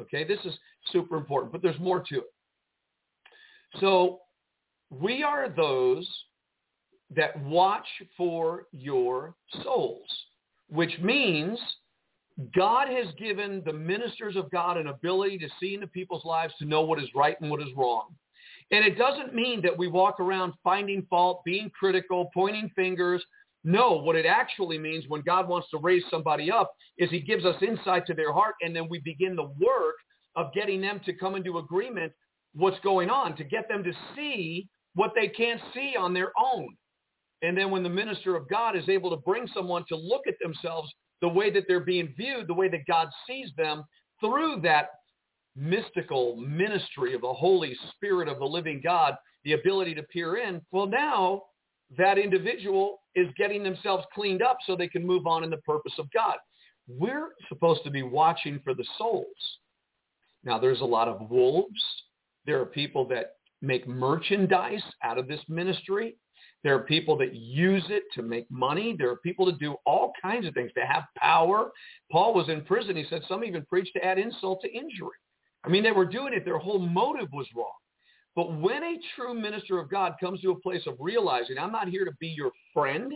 Okay, 0.00 0.24
this 0.24 0.40
is 0.44 0.54
super 0.90 1.16
important, 1.16 1.52
but 1.52 1.62
there's 1.62 1.78
more 1.78 2.02
to 2.08 2.16
it. 2.16 2.24
So 3.80 4.20
we 4.90 5.22
are 5.22 5.48
those 5.48 6.08
that 7.14 7.40
watch 7.44 7.86
for 8.16 8.66
your 8.72 9.34
souls, 9.62 10.06
which 10.68 10.98
means 11.00 11.58
God 12.54 12.88
has 12.88 13.06
given 13.16 13.62
the 13.64 13.72
ministers 13.72 14.36
of 14.36 14.50
God 14.50 14.76
an 14.76 14.88
ability 14.88 15.38
to 15.38 15.48
see 15.60 15.74
into 15.74 15.86
people's 15.86 16.24
lives 16.24 16.52
to 16.58 16.64
know 16.64 16.82
what 16.82 17.00
is 17.00 17.08
right 17.14 17.40
and 17.40 17.50
what 17.50 17.60
is 17.60 17.68
wrong. 17.76 18.08
And 18.70 18.84
it 18.84 18.98
doesn't 18.98 19.34
mean 19.34 19.62
that 19.62 19.76
we 19.76 19.88
walk 19.88 20.18
around 20.18 20.54
finding 20.64 21.06
fault, 21.08 21.42
being 21.44 21.70
critical, 21.78 22.30
pointing 22.34 22.70
fingers. 22.74 23.22
No, 23.62 23.92
what 23.92 24.16
it 24.16 24.26
actually 24.26 24.78
means 24.78 25.04
when 25.06 25.22
God 25.22 25.48
wants 25.48 25.68
to 25.70 25.78
raise 25.78 26.02
somebody 26.10 26.50
up 26.50 26.74
is 26.98 27.10
he 27.10 27.20
gives 27.20 27.44
us 27.44 27.62
insight 27.62 28.06
to 28.06 28.14
their 28.14 28.32
heart 28.32 28.54
and 28.62 28.74
then 28.74 28.88
we 28.88 28.98
begin 29.00 29.36
the 29.36 29.52
work 29.60 29.96
of 30.36 30.52
getting 30.52 30.80
them 30.80 31.00
to 31.04 31.12
come 31.12 31.36
into 31.36 31.58
agreement 31.58 32.12
what's 32.54 32.78
going 32.80 33.10
on, 33.10 33.36
to 33.36 33.44
get 33.44 33.68
them 33.68 33.84
to 33.84 33.92
see 34.16 34.68
what 34.94 35.12
they 35.14 35.28
can't 35.28 35.60
see 35.72 35.94
on 35.98 36.12
their 36.14 36.32
own. 36.38 36.68
And 37.42 37.56
then 37.56 37.70
when 37.70 37.82
the 37.82 37.88
minister 37.88 38.36
of 38.36 38.48
God 38.48 38.76
is 38.76 38.88
able 38.88 39.10
to 39.10 39.16
bring 39.16 39.46
someone 39.52 39.84
to 39.88 39.96
look 39.96 40.22
at 40.26 40.34
themselves 40.42 40.92
the 41.24 41.28
way 41.28 41.50
that 41.50 41.64
they're 41.66 41.80
being 41.80 42.12
viewed, 42.18 42.46
the 42.46 42.52
way 42.52 42.68
that 42.68 42.84
God 42.86 43.08
sees 43.26 43.48
them 43.56 43.82
through 44.20 44.60
that 44.60 44.90
mystical 45.56 46.36
ministry 46.36 47.14
of 47.14 47.22
the 47.22 47.32
Holy 47.32 47.74
Spirit 47.94 48.28
of 48.28 48.38
the 48.40 48.44
living 48.44 48.78
God, 48.84 49.14
the 49.42 49.54
ability 49.54 49.94
to 49.94 50.02
peer 50.02 50.36
in, 50.36 50.60
well, 50.70 50.84
now 50.84 51.44
that 51.96 52.18
individual 52.18 52.98
is 53.14 53.28
getting 53.38 53.62
themselves 53.62 54.04
cleaned 54.12 54.42
up 54.42 54.58
so 54.66 54.76
they 54.76 54.86
can 54.86 55.06
move 55.06 55.26
on 55.26 55.42
in 55.42 55.48
the 55.48 55.56
purpose 55.58 55.94
of 55.98 56.12
God. 56.12 56.36
We're 56.86 57.30
supposed 57.48 57.84
to 57.84 57.90
be 57.90 58.02
watching 58.02 58.60
for 58.62 58.74
the 58.74 58.84
souls. 58.98 59.24
Now, 60.44 60.58
there's 60.58 60.82
a 60.82 60.84
lot 60.84 61.08
of 61.08 61.30
wolves. 61.30 61.82
There 62.44 62.60
are 62.60 62.66
people 62.66 63.08
that 63.08 63.36
make 63.62 63.88
merchandise 63.88 64.82
out 65.02 65.16
of 65.16 65.26
this 65.26 65.40
ministry. 65.48 66.16
There 66.64 66.74
are 66.74 66.80
people 66.80 67.16
that 67.18 67.34
use 67.34 67.84
it 67.90 68.04
to 68.14 68.22
make 68.22 68.50
money. 68.50 68.96
There 68.98 69.10
are 69.10 69.16
people 69.16 69.46
that 69.46 69.58
do 69.58 69.76
all 69.84 70.12
kinds 70.20 70.46
of 70.46 70.54
things, 70.54 70.72
to 70.76 70.86
have 70.86 71.04
power. 71.16 71.70
Paul 72.10 72.34
was 72.34 72.48
in 72.48 72.64
prison. 72.64 72.96
He 72.96 73.04
said 73.08 73.22
some 73.28 73.44
even 73.44 73.64
preached 73.66 73.92
to 73.96 74.04
add 74.04 74.18
insult 74.18 74.62
to 74.62 74.72
injury. 74.72 75.10
I 75.64 75.68
mean, 75.68 75.82
they 75.82 75.92
were 75.92 76.06
doing 76.06 76.32
it. 76.32 76.44
Their 76.44 76.58
whole 76.58 76.78
motive 76.78 77.28
was 77.32 77.46
wrong. 77.54 77.70
But 78.34 78.58
when 78.58 78.82
a 78.82 78.98
true 79.14 79.34
minister 79.34 79.78
of 79.78 79.90
God 79.90 80.14
comes 80.18 80.40
to 80.40 80.50
a 80.50 80.60
place 80.60 80.82
of 80.86 80.96
realizing, 80.98 81.58
I'm 81.58 81.70
not 81.70 81.88
here 81.88 82.04
to 82.04 82.12
be 82.18 82.28
your 82.28 82.50
friend. 82.72 83.12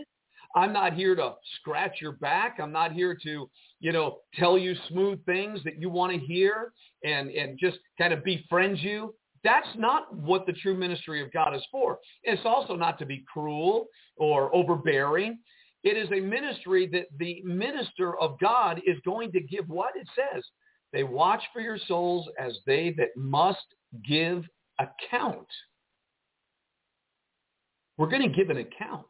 I'm 0.55 0.73
not 0.73 0.93
here 0.93 1.15
to 1.15 1.33
scratch 1.59 1.97
your 2.01 2.13
back. 2.13 2.57
I'm 2.61 2.71
not 2.71 2.91
here 2.91 3.17
to, 3.23 3.49
you 3.79 3.91
know, 3.91 4.19
tell 4.35 4.57
you 4.57 4.75
smooth 4.89 5.23
things 5.25 5.59
that 5.63 5.79
you 5.79 5.89
want 5.89 6.13
to 6.13 6.19
hear 6.19 6.71
and, 7.03 7.29
and 7.31 7.59
just 7.59 7.77
kind 7.97 8.13
of 8.13 8.23
befriend 8.23 8.79
you. 8.79 9.13
That's 9.43 9.67
not 9.77 10.13
what 10.15 10.45
the 10.45 10.53
true 10.53 10.75
ministry 10.75 11.21
of 11.23 11.31
God 11.31 11.55
is 11.55 11.65
for. 11.71 11.99
It's 12.23 12.41
also 12.45 12.75
not 12.75 12.99
to 12.99 13.05
be 13.05 13.23
cruel 13.31 13.87
or 14.17 14.53
overbearing. 14.53 15.39
It 15.83 15.95
is 15.95 16.09
a 16.11 16.19
ministry 16.19 16.87
that 16.91 17.05
the 17.17 17.41
minister 17.43 18.17
of 18.19 18.37
God 18.39 18.81
is 18.85 18.97
going 19.05 19.31
to 19.31 19.39
give 19.39 19.69
what 19.69 19.95
it 19.95 20.07
says. 20.15 20.43
They 20.91 21.03
watch 21.03 21.41
for 21.53 21.61
your 21.61 21.77
souls 21.87 22.27
as 22.37 22.57
they 22.65 22.93
that 22.97 23.15
must 23.15 23.59
give 24.07 24.43
account. 24.79 25.47
We're 27.97 28.09
going 28.09 28.29
to 28.29 28.35
give 28.35 28.49
an 28.49 28.57
account. 28.57 29.05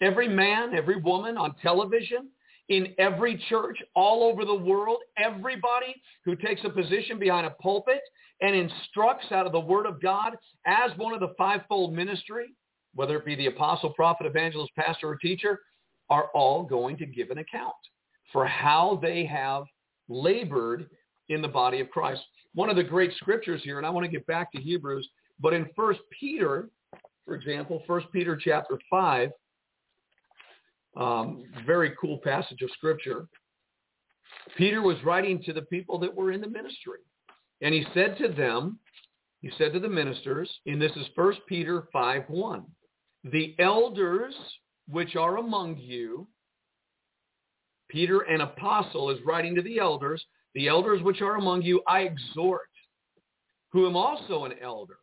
Every 0.00 0.28
man, 0.28 0.74
every 0.74 0.96
woman 0.96 1.36
on 1.36 1.54
television, 1.62 2.30
in 2.70 2.94
every 2.98 3.36
church 3.48 3.76
all 3.94 4.22
over 4.22 4.44
the 4.44 4.54
world, 4.54 4.98
everybody 5.18 5.94
who 6.24 6.36
takes 6.36 6.62
a 6.64 6.70
position 6.70 7.18
behind 7.18 7.44
a 7.44 7.50
pulpit 7.60 8.00
and 8.40 8.54
instructs 8.54 9.32
out 9.32 9.44
of 9.44 9.52
the 9.52 9.60
word 9.60 9.86
of 9.86 10.00
God 10.00 10.36
as 10.66 10.90
one 10.96 11.12
of 11.12 11.20
the 11.20 11.34
fivefold 11.36 11.92
ministry, 11.92 12.46
whether 12.94 13.16
it 13.16 13.26
be 13.26 13.34
the 13.34 13.46
apostle, 13.46 13.90
prophet, 13.90 14.24
evangelist, 14.24 14.72
pastor, 14.76 15.08
or 15.08 15.16
teacher, 15.16 15.60
are 16.08 16.28
all 16.32 16.62
going 16.62 16.96
to 16.96 17.06
give 17.06 17.30
an 17.30 17.38
account 17.38 17.74
for 18.32 18.46
how 18.46 18.98
they 19.02 19.26
have 19.26 19.64
labored 20.08 20.88
in 21.28 21.42
the 21.42 21.48
body 21.48 21.80
of 21.80 21.90
Christ. 21.90 22.22
One 22.54 22.70
of 22.70 22.76
the 22.76 22.84
great 22.84 23.12
scriptures 23.16 23.62
here, 23.64 23.78
and 23.78 23.86
I 23.86 23.90
want 23.90 24.04
to 24.04 24.10
get 24.10 24.26
back 24.26 24.50
to 24.52 24.60
Hebrews, 24.60 25.08
but 25.40 25.52
in 25.52 25.68
First 25.74 26.00
Peter, 26.18 26.68
for 27.26 27.34
example, 27.34 27.82
First 27.86 28.06
Peter 28.12 28.36
chapter 28.36 28.78
5, 28.88 29.30
um, 30.96 31.44
very 31.66 31.92
cool 32.00 32.18
passage 32.18 32.62
of 32.62 32.70
scripture. 32.72 33.26
Peter 34.56 34.82
was 34.82 34.96
writing 35.04 35.42
to 35.44 35.52
the 35.52 35.62
people 35.62 35.98
that 35.98 36.14
were 36.14 36.32
in 36.32 36.40
the 36.40 36.48
ministry. 36.48 37.00
And 37.62 37.74
he 37.74 37.84
said 37.94 38.16
to 38.18 38.28
them, 38.28 38.78
he 39.40 39.50
said 39.56 39.72
to 39.72 39.80
the 39.80 39.88
ministers, 39.88 40.50
and 40.66 40.80
this 40.80 40.92
is 40.96 41.06
1 41.14 41.34
Peter 41.48 41.88
5, 41.92 42.24
1, 42.28 42.64
the 43.24 43.54
elders 43.58 44.34
which 44.88 45.16
are 45.16 45.38
among 45.38 45.78
you, 45.78 46.26
Peter, 47.88 48.20
an 48.20 48.40
apostle, 48.40 49.10
is 49.10 49.18
writing 49.24 49.54
to 49.54 49.62
the 49.62 49.78
elders, 49.78 50.24
the 50.54 50.68
elders 50.68 51.02
which 51.02 51.22
are 51.22 51.36
among 51.36 51.62
you, 51.62 51.82
I 51.86 52.00
exhort, 52.00 52.68
who 53.72 53.86
am 53.86 53.96
also 53.96 54.44
an 54.44 54.54
elder 54.62 54.98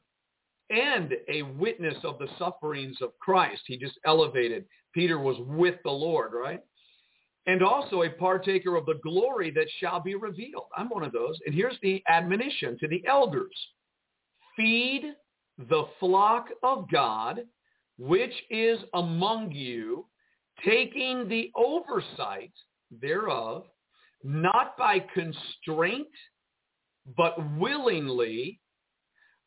and 0.70 1.14
a 1.30 1.44
witness 1.44 1.96
of 2.04 2.18
the 2.20 2.28
sufferings 2.38 2.98
of 3.02 3.18
Christ. 3.20 3.62
He 3.66 3.78
just 3.78 4.00
elevated. 4.06 4.66
Peter 4.94 5.20
was 5.20 5.38
with 5.40 5.76
the 5.84 5.92
Lord, 5.92 6.32
right? 6.34 6.62
And 7.46 7.64
also 7.64 8.04
a 8.04 8.10
partaker 8.10 8.76
of 8.76 8.86
the 8.86 9.00
glory 9.04 9.52
that 9.52 9.68
shall 9.80 10.02
be 10.02 10.16
revealed. 10.16 10.66
I'm 10.76 10.90
one 10.90 11.04
of 11.04 11.14
those. 11.14 11.38
And 11.46 11.56
here's 11.56 11.78
the 11.82 12.04
admonition 12.10 12.78
to 12.80 12.88
the 12.88 13.04
elders. 13.08 13.56
Feed 14.56 15.14
the 15.70 15.86
flock 16.00 16.48
of 16.64 16.90
God, 16.92 17.42
which 17.98 18.34
is 18.50 18.80
among 18.94 19.52
you, 19.52 20.06
taking 20.66 21.28
the 21.30 21.52
oversight 21.56 22.52
thereof, 23.02 23.66
not 24.24 24.78
by 24.78 25.00
constraint, 25.14 26.08
but 27.16 27.36
willingly, 27.58 28.60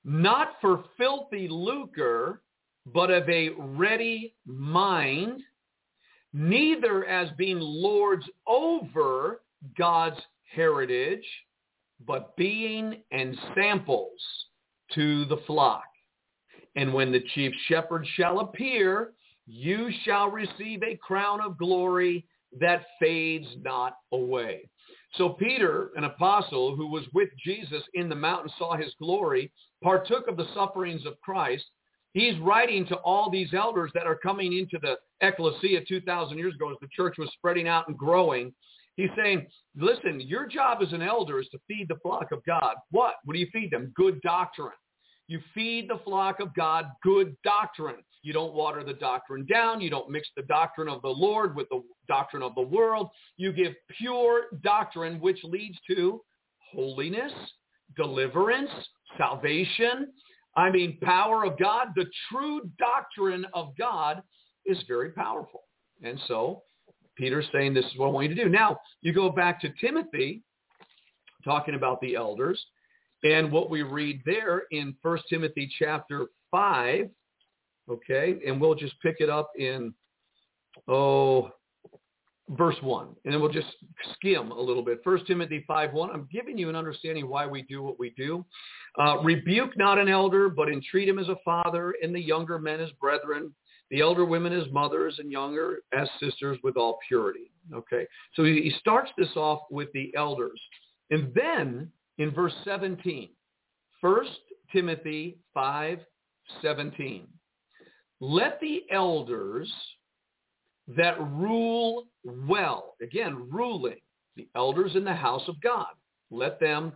not 0.04 0.52
for 0.60 0.84
filthy 0.96 1.48
lucre, 1.48 2.42
but 2.86 3.10
of 3.10 3.28
a 3.28 3.50
ready 3.58 4.34
mind, 4.46 5.42
neither 6.32 7.04
as 7.06 7.28
being 7.36 7.58
lords 7.60 8.24
over 8.46 9.42
God's 9.76 10.20
heritage, 10.54 11.24
but 12.06 12.34
being 12.36 13.02
ensamples 13.12 14.20
to 14.94 15.24
the 15.26 15.40
flock. 15.46 15.84
And 16.76 16.94
when 16.94 17.12
the 17.12 17.24
chief 17.34 17.52
shepherd 17.68 18.06
shall 18.14 18.40
appear, 18.40 19.12
you 19.46 19.90
shall 20.04 20.30
receive 20.30 20.82
a 20.82 20.96
crown 20.96 21.40
of 21.40 21.58
glory 21.58 22.24
that 22.58 22.86
fades 22.98 23.46
not 23.62 23.96
away. 24.12 24.68
So 25.14 25.30
Peter, 25.30 25.90
an 25.96 26.04
apostle 26.04 26.76
who 26.76 26.86
was 26.86 27.04
with 27.12 27.28
Jesus 27.44 27.82
in 27.94 28.08
the 28.08 28.14
mountain, 28.14 28.50
saw 28.58 28.76
his 28.76 28.94
glory, 28.98 29.50
partook 29.82 30.28
of 30.28 30.36
the 30.36 30.46
sufferings 30.54 31.04
of 31.04 31.20
Christ. 31.20 31.64
He's 32.12 32.38
writing 32.40 32.86
to 32.86 32.96
all 32.96 33.30
these 33.30 33.54
elders 33.54 33.90
that 33.94 34.06
are 34.06 34.16
coming 34.16 34.56
into 34.56 34.78
the 34.80 34.96
ecclesia 35.20 35.80
2,000 35.86 36.38
years 36.38 36.54
ago 36.54 36.70
as 36.70 36.76
the 36.80 36.88
church 36.94 37.16
was 37.18 37.30
spreading 37.34 37.68
out 37.68 37.88
and 37.88 37.96
growing. 37.96 38.52
He's 38.96 39.10
saying, 39.16 39.46
listen, 39.76 40.20
your 40.20 40.46
job 40.46 40.78
as 40.82 40.92
an 40.92 41.02
elder 41.02 41.40
is 41.40 41.48
to 41.48 41.58
feed 41.66 41.88
the 41.88 41.98
flock 42.02 42.32
of 42.32 42.44
God. 42.44 42.74
What? 42.90 43.14
What 43.24 43.34
do 43.34 43.40
you 43.40 43.48
feed 43.52 43.70
them? 43.70 43.92
Good 43.94 44.20
doctrine. 44.22 44.72
You 45.30 45.38
feed 45.54 45.88
the 45.88 46.00
flock 46.02 46.40
of 46.40 46.52
God 46.56 46.86
good 47.04 47.36
doctrine. 47.44 48.02
You 48.22 48.32
don't 48.32 48.52
water 48.52 48.82
the 48.82 48.94
doctrine 48.94 49.46
down. 49.46 49.80
You 49.80 49.88
don't 49.88 50.10
mix 50.10 50.28
the 50.36 50.42
doctrine 50.42 50.88
of 50.88 51.02
the 51.02 51.08
Lord 51.08 51.54
with 51.54 51.68
the 51.68 51.84
doctrine 52.08 52.42
of 52.42 52.56
the 52.56 52.62
world. 52.62 53.10
You 53.36 53.52
give 53.52 53.74
pure 53.96 54.46
doctrine 54.64 55.20
which 55.20 55.38
leads 55.44 55.78
to 55.86 56.20
holiness, 56.72 57.30
deliverance, 57.96 58.70
salvation. 59.16 60.08
I 60.56 60.68
mean, 60.68 60.98
power 61.00 61.44
of 61.44 61.56
God. 61.60 61.90
The 61.94 62.06
true 62.28 62.68
doctrine 62.76 63.46
of 63.54 63.76
God 63.78 64.22
is 64.66 64.78
very 64.88 65.12
powerful. 65.12 65.62
And 66.02 66.18
so 66.26 66.64
Peter's 67.14 67.46
saying 67.52 67.72
this 67.72 67.84
is 67.84 67.96
what 67.96 68.08
I 68.08 68.10
want 68.10 68.30
you 68.30 68.34
to 68.34 68.44
do. 68.44 68.50
Now, 68.50 68.80
you 69.00 69.12
go 69.12 69.30
back 69.30 69.60
to 69.60 69.68
Timothy, 69.80 70.42
talking 71.44 71.76
about 71.76 72.00
the 72.00 72.16
elders. 72.16 72.60
And 73.22 73.52
what 73.52 73.70
we 73.70 73.82
read 73.82 74.22
there 74.24 74.64
in 74.70 74.94
1 75.02 75.18
Timothy 75.28 75.70
chapter 75.78 76.26
5, 76.50 77.08
okay, 77.90 78.38
and 78.46 78.60
we'll 78.60 78.74
just 78.74 78.94
pick 79.02 79.16
it 79.20 79.28
up 79.28 79.50
in, 79.58 79.92
oh, 80.88 81.50
verse 82.50 82.76
1. 82.82 83.08
And 83.24 83.34
then 83.34 83.40
we'll 83.40 83.52
just 83.52 83.76
skim 84.14 84.50
a 84.50 84.60
little 84.60 84.82
bit. 84.82 85.00
1 85.04 85.24
Timothy 85.26 85.64
5, 85.66 85.92
1. 85.92 86.10
I'm 86.10 86.28
giving 86.32 86.58
you 86.58 86.68
an 86.68 86.76
understanding 86.76 87.28
why 87.28 87.46
we 87.46 87.62
do 87.62 87.82
what 87.82 87.98
we 87.98 88.10
do. 88.16 88.44
Uh, 88.98 89.18
rebuke 89.18 89.76
not 89.76 89.98
an 89.98 90.08
elder, 90.08 90.48
but 90.48 90.68
entreat 90.68 91.08
him 91.08 91.18
as 91.18 91.28
a 91.28 91.36
father, 91.44 91.94
and 92.02 92.14
the 92.14 92.20
younger 92.20 92.58
men 92.58 92.80
as 92.80 92.90
brethren, 93.00 93.54
the 93.90 94.00
elder 94.00 94.24
women 94.24 94.52
as 94.52 94.64
mothers, 94.72 95.16
and 95.18 95.30
younger 95.30 95.80
as 95.92 96.08
sisters 96.18 96.58
with 96.62 96.76
all 96.76 96.98
purity. 97.06 97.52
Okay, 97.72 98.06
so 98.34 98.44
he 98.44 98.72
starts 98.80 99.10
this 99.16 99.36
off 99.36 99.60
with 99.70 99.92
the 99.92 100.12
elders. 100.16 100.60
And 101.10 101.32
then 101.34 101.90
in 102.20 102.30
verse 102.30 102.52
17. 102.64 103.30
1 104.02 104.26
Timothy 104.72 105.38
5, 105.54 105.98
17. 106.62 107.26
Let 108.20 108.60
the 108.60 108.82
elders 108.92 109.72
that 110.96 111.18
rule 111.32 112.04
well, 112.24 112.94
again, 113.02 113.48
ruling, 113.50 114.00
the 114.36 114.48
elders 114.54 114.92
in 114.96 115.04
the 115.04 115.14
house 115.14 115.42
of 115.48 115.60
God, 115.62 115.86
let 116.30 116.60
them, 116.60 116.92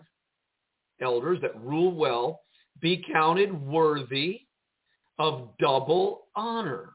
elders 1.01 1.39
that 1.41 1.59
rule 1.61 1.93
well, 1.93 2.41
be 2.81 3.03
counted 3.11 3.53
worthy 3.59 4.43
of 5.19 5.49
double 5.59 6.27
honor, 6.37 6.91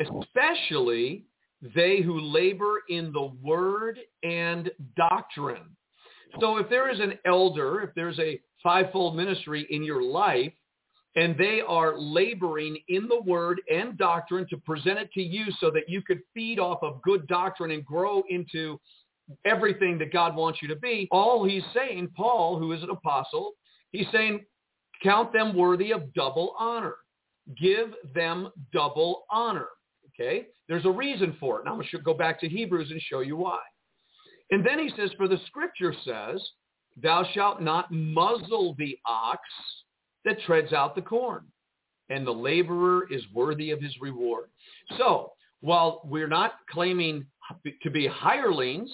especially 0.00 1.26
they 1.74 2.00
who 2.00 2.20
labor 2.20 2.82
in 2.88 3.12
the 3.12 3.32
word 3.42 3.98
and 4.22 4.70
doctrine. 4.96 5.76
So 6.40 6.58
if 6.58 6.68
there 6.68 6.90
is 6.90 7.00
an 7.00 7.18
elder, 7.24 7.82
if 7.82 7.90
there's 7.94 8.18
a 8.18 8.40
fivefold 8.62 9.16
ministry 9.16 9.66
in 9.70 9.82
your 9.82 10.02
life, 10.02 10.52
and 11.16 11.36
they 11.38 11.62
are 11.66 11.98
laboring 11.98 12.76
in 12.88 13.08
the 13.08 13.22
word 13.22 13.60
and 13.72 13.96
doctrine 13.96 14.46
to 14.50 14.58
present 14.58 14.98
it 14.98 15.10
to 15.12 15.22
you 15.22 15.46
so 15.60 15.70
that 15.70 15.88
you 15.88 16.02
could 16.02 16.20
feed 16.34 16.58
off 16.58 16.82
of 16.82 17.00
good 17.02 17.26
doctrine 17.26 17.70
and 17.70 17.84
grow 17.86 18.22
into 18.28 18.78
everything 19.46 19.98
that 19.98 20.12
God 20.12 20.36
wants 20.36 20.60
you 20.60 20.68
to 20.68 20.76
be. 20.76 21.08
All 21.10 21.44
he's 21.44 21.64
saying, 21.74 22.10
Paul, 22.14 22.58
who 22.58 22.72
is 22.72 22.82
an 22.82 22.90
apostle, 22.90 23.54
he's 23.92 24.06
saying, 24.12 24.44
count 25.02 25.32
them 25.32 25.56
worthy 25.56 25.92
of 25.92 26.12
double 26.12 26.54
honor. 26.58 26.96
Give 27.58 27.94
them 28.14 28.50
double 28.72 29.24
honor. 29.30 29.68
Okay? 30.08 30.48
There's 30.68 30.84
a 30.84 30.90
reason 30.90 31.36
for 31.40 31.56
it. 31.56 31.60
And 31.60 31.68
I'm 31.70 31.76
going 31.76 31.88
to 31.90 31.98
go 31.98 32.14
back 32.14 32.38
to 32.40 32.48
Hebrews 32.48 32.90
and 32.90 33.00
show 33.00 33.20
you 33.20 33.36
why. 33.36 33.60
And 34.50 34.64
then 34.64 34.78
he 34.78 34.90
says, 34.96 35.10
for 35.16 35.28
the 35.28 35.40
scripture 35.46 35.94
says, 36.04 36.40
thou 37.02 37.24
shalt 37.34 37.60
not 37.60 37.90
muzzle 37.90 38.74
the 38.78 38.98
ox 39.04 39.40
that 40.24 40.40
treads 40.42 40.72
out 40.72 40.94
the 40.94 41.02
corn, 41.02 41.44
and 42.08 42.26
the 42.26 42.32
laborer 42.32 43.06
is 43.12 43.22
worthy 43.32 43.70
of 43.70 43.80
his 43.80 43.94
reward. 44.00 44.48
So 44.98 45.32
while 45.60 46.02
we're 46.04 46.28
not 46.28 46.54
claiming 46.70 47.26
to 47.82 47.90
be 47.90 48.06
hirelings, 48.06 48.90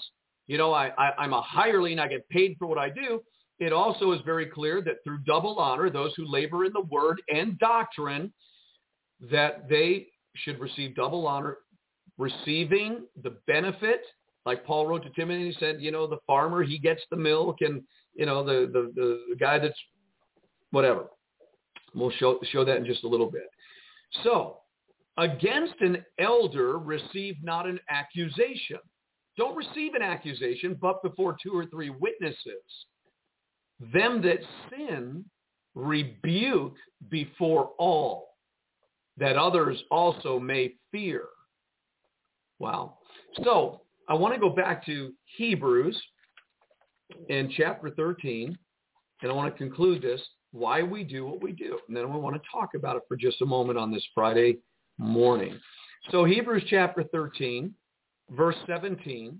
you 0.47 0.57
know, 0.57 0.73
I, 0.73 0.91
I, 0.97 1.11
I'm 1.17 1.33
a 1.33 1.41
hireling, 1.41 1.99
I 1.99 2.07
get 2.07 2.27
paid 2.29 2.55
for 2.59 2.67
what 2.67 2.77
I 2.77 2.89
do, 2.89 3.21
it 3.59 3.71
also 3.71 4.11
is 4.11 4.21
very 4.25 4.47
clear 4.47 4.81
that 4.81 4.95
through 5.03 5.19
double 5.19 5.57
honor, 5.57 5.89
those 5.89 6.13
who 6.17 6.25
labor 6.29 6.65
in 6.65 6.73
the 6.73 6.81
word 6.81 7.21
and 7.29 7.57
doctrine, 7.59 8.33
that 9.31 9.69
they 9.69 10.07
should 10.35 10.59
receive 10.59 10.95
double 10.95 11.27
honor, 11.27 11.57
receiving 12.17 13.05
the 13.23 13.37
benefit 13.47 14.01
like 14.45 14.65
Paul 14.65 14.87
wrote 14.87 15.03
to 15.03 15.09
Timothy, 15.11 15.51
he 15.51 15.57
said, 15.59 15.77
you 15.79 15.91
know, 15.91 16.07
the 16.07 16.17
farmer, 16.27 16.63
he 16.63 16.77
gets 16.77 17.01
the 17.09 17.17
milk 17.17 17.57
and, 17.61 17.81
you 18.13 18.25
know, 18.25 18.43
the, 18.43 18.69
the, 18.71 18.91
the, 18.95 19.35
guy 19.35 19.57
that's 19.57 19.77
whatever. 20.71 21.05
We'll 21.95 22.11
show, 22.11 22.39
show 22.51 22.65
that 22.65 22.77
in 22.77 22.85
just 22.85 23.03
a 23.03 23.07
little 23.07 23.31
bit. 23.31 23.49
So 24.23 24.57
against 25.17 25.75
an 25.79 26.03
elder, 26.19 26.77
receive 26.77 27.35
not 27.41 27.67
an 27.67 27.79
accusation. 27.89 28.79
Don't 29.37 29.55
receive 29.55 29.93
an 29.93 30.01
accusation, 30.01 30.77
but 30.79 31.01
before 31.01 31.37
two 31.41 31.57
or 31.57 31.65
three 31.67 31.89
witnesses. 31.89 32.63
Them 33.93 34.21
that 34.21 34.39
sin, 34.69 35.25
rebuke 35.75 36.75
before 37.09 37.71
all, 37.79 38.29
that 39.17 39.37
others 39.37 39.81
also 39.89 40.39
may 40.39 40.75
fear. 40.91 41.25
Wow. 42.59 42.97
So 43.43 43.81
I 44.09 44.13
want 44.13 44.33
to 44.33 44.39
go 44.39 44.49
back 44.49 44.85
to 44.85 45.13
Hebrews 45.37 46.01
in 47.29 47.51
chapter 47.55 47.89
13, 47.89 48.57
and 49.21 49.31
I 49.31 49.33
want 49.33 49.53
to 49.53 49.57
conclude 49.57 50.01
this, 50.01 50.21
why 50.51 50.83
we 50.83 51.03
do 51.03 51.25
what 51.25 51.41
we 51.41 51.51
do. 51.51 51.79
And 51.87 51.95
then 51.95 52.11
we 52.13 52.19
want 52.19 52.35
to 52.35 52.41
talk 52.51 52.71
about 52.75 52.95
it 52.95 53.03
for 53.07 53.15
just 53.15 53.41
a 53.41 53.45
moment 53.45 53.79
on 53.79 53.91
this 53.91 54.05
Friday 54.13 54.57
morning. 54.97 55.59
So 56.11 56.25
Hebrews 56.25 56.63
chapter 56.69 57.03
13, 57.03 57.73
verse 58.31 58.55
17, 58.67 59.39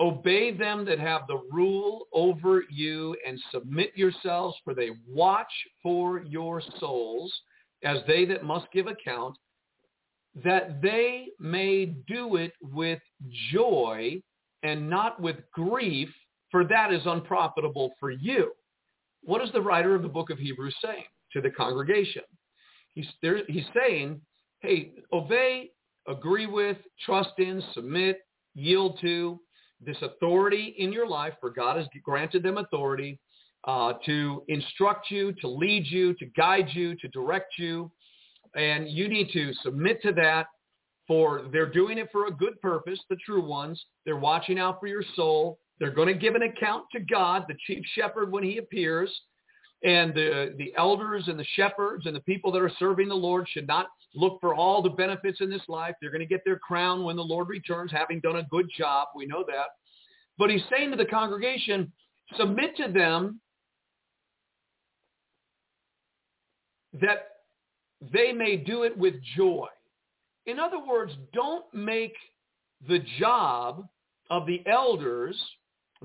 obey 0.00 0.56
them 0.56 0.84
that 0.86 0.98
have 0.98 1.22
the 1.28 1.40
rule 1.52 2.06
over 2.12 2.64
you 2.70 3.14
and 3.26 3.38
submit 3.52 3.92
yourselves, 3.94 4.56
for 4.64 4.74
they 4.74 4.90
watch 5.06 5.52
for 5.82 6.22
your 6.22 6.62
souls 6.78 7.32
as 7.84 7.98
they 8.06 8.24
that 8.24 8.44
must 8.44 8.66
give 8.72 8.86
account, 8.86 9.36
that 10.44 10.80
they 10.80 11.28
may 11.38 11.86
do 12.06 12.36
it 12.36 12.52
with 12.62 13.00
joy 13.52 14.22
and 14.62 14.88
not 14.88 15.20
with 15.20 15.36
grief, 15.52 16.08
for 16.50 16.64
that 16.64 16.92
is 16.92 17.02
unprofitable 17.06 17.92
for 17.98 18.10
you. 18.10 18.52
What 19.22 19.42
is 19.42 19.52
the 19.52 19.60
writer 19.60 19.94
of 19.94 20.02
the 20.02 20.08
book 20.08 20.30
of 20.30 20.38
Hebrews 20.38 20.74
saying 20.82 21.04
to 21.32 21.40
the 21.40 21.50
congregation? 21.50 22.22
He's, 22.94 23.06
there, 23.22 23.40
he's 23.48 23.66
saying, 23.74 24.20
hey, 24.60 24.92
obey, 25.12 25.70
agree 26.08 26.46
with, 26.46 26.76
trust 27.04 27.30
in, 27.38 27.62
submit, 27.72 28.20
yield 28.54 28.98
to 29.00 29.40
this 29.84 29.96
authority 30.02 30.74
in 30.78 30.92
your 30.92 31.06
life, 31.06 31.34
for 31.40 31.50
God 31.50 31.76
has 31.76 31.86
granted 32.04 32.42
them 32.42 32.58
authority 32.58 33.18
uh, 33.66 33.94
to 34.06 34.42
instruct 34.48 35.10
you, 35.10 35.32
to 35.40 35.48
lead 35.48 35.86
you, 35.86 36.14
to 36.14 36.26
guide 36.36 36.68
you, 36.72 36.94
to 36.96 37.08
direct 37.08 37.54
you. 37.58 37.90
And 38.54 38.88
you 38.88 39.08
need 39.08 39.30
to 39.32 39.52
submit 39.62 40.02
to 40.02 40.12
that 40.12 40.46
for 41.06 41.42
they're 41.52 41.70
doing 41.70 41.98
it 41.98 42.08
for 42.12 42.26
a 42.26 42.30
good 42.30 42.60
purpose, 42.60 42.98
the 43.08 43.16
true 43.24 43.44
ones. 43.44 43.82
They're 44.04 44.16
watching 44.16 44.58
out 44.58 44.78
for 44.80 44.86
your 44.86 45.04
soul. 45.16 45.58
They're 45.78 45.90
going 45.90 46.08
to 46.08 46.14
give 46.14 46.34
an 46.34 46.42
account 46.42 46.84
to 46.92 47.00
God, 47.00 47.44
the 47.48 47.56
chief 47.66 47.84
shepherd, 47.94 48.30
when 48.30 48.44
he 48.44 48.58
appears. 48.58 49.10
And 49.82 50.14
the, 50.14 50.54
the 50.58 50.72
elders 50.76 51.24
and 51.26 51.38
the 51.38 51.46
shepherds 51.54 52.04
and 52.06 52.14
the 52.14 52.20
people 52.20 52.52
that 52.52 52.60
are 52.60 52.70
serving 52.78 53.08
the 53.08 53.14
Lord 53.14 53.48
should 53.50 53.66
not 53.66 53.86
look 54.14 54.38
for 54.40 54.54
all 54.54 54.82
the 54.82 54.90
benefits 54.90 55.40
in 55.40 55.48
this 55.48 55.62
life. 55.68 55.94
They're 56.00 56.10
going 56.10 56.20
to 56.20 56.26
get 56.26 56.42
their 56.44 56.58
crown 56.58 57.02
when 57.02 57.16
the 57.16 57.22
Lord 57.22 57.48
returns, 57.48 57.90
having 57.90 58.20
done 58.20 58.36
a 58.36 58.42
good 58.44 58.66
job. 58.76 59.08
We 59.16 59.26
know 59.26 59.42
that. 59.46 59.66
But 60.36 60.50
he's 60.50 60.62
saying 60.70 60.90
to 60.90 60.96
the 60.96 61.06
congregation, 61.06 61.92
submit 62.36 62.76
to 62.76 62.92
them 62.92 63.40
that 67.00 67.29
they 68.12 68.32
may 68.32 68.56
do 68.56 68.82
it 68.84 68.96
with 68.96 69.14
joy. 69.36 69.68
In 70.46 70.58
other 70.58 70.78
words, 70.84 71.12
don't 71.32 71.64
make 71.74 72.14
the 72.88 73.00
job 73.18 73.86
of 74.30 74.46
the 74.46 74.62
elders 74.66 75.36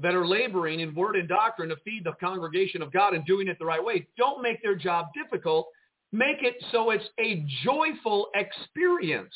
that 0.01 0.13
are 0.13 0.27
laboring 0.27 0.81
in 0.81 0.93
word 0.93 1.15
and 1.15 1.29
doctrine 1.29 1.69
to 1.69 1.77
feed 1.85 2.03
the 2.03 2.13
congregation 2.19 2.81
of 2.81 2.91
God 2.91 3.13
and 3.13 3.25
doing 3.25 3.47
it 3.47 3.57
the 3.59 3.65
right 3.65 3.83
way. 3.83 4.07
Don't 4.17 4.41
make 4.41 4.61
their 4.61 4.75
job 4.75 5.07
difficult. 5.13 5.67
Make 6.11 6.43
it 6.43 6.55
so 6.71 6.91
it's 6.91 7.07
a 7.19 7.45
joyful 7.63 8.27
experience. 8.35 9.33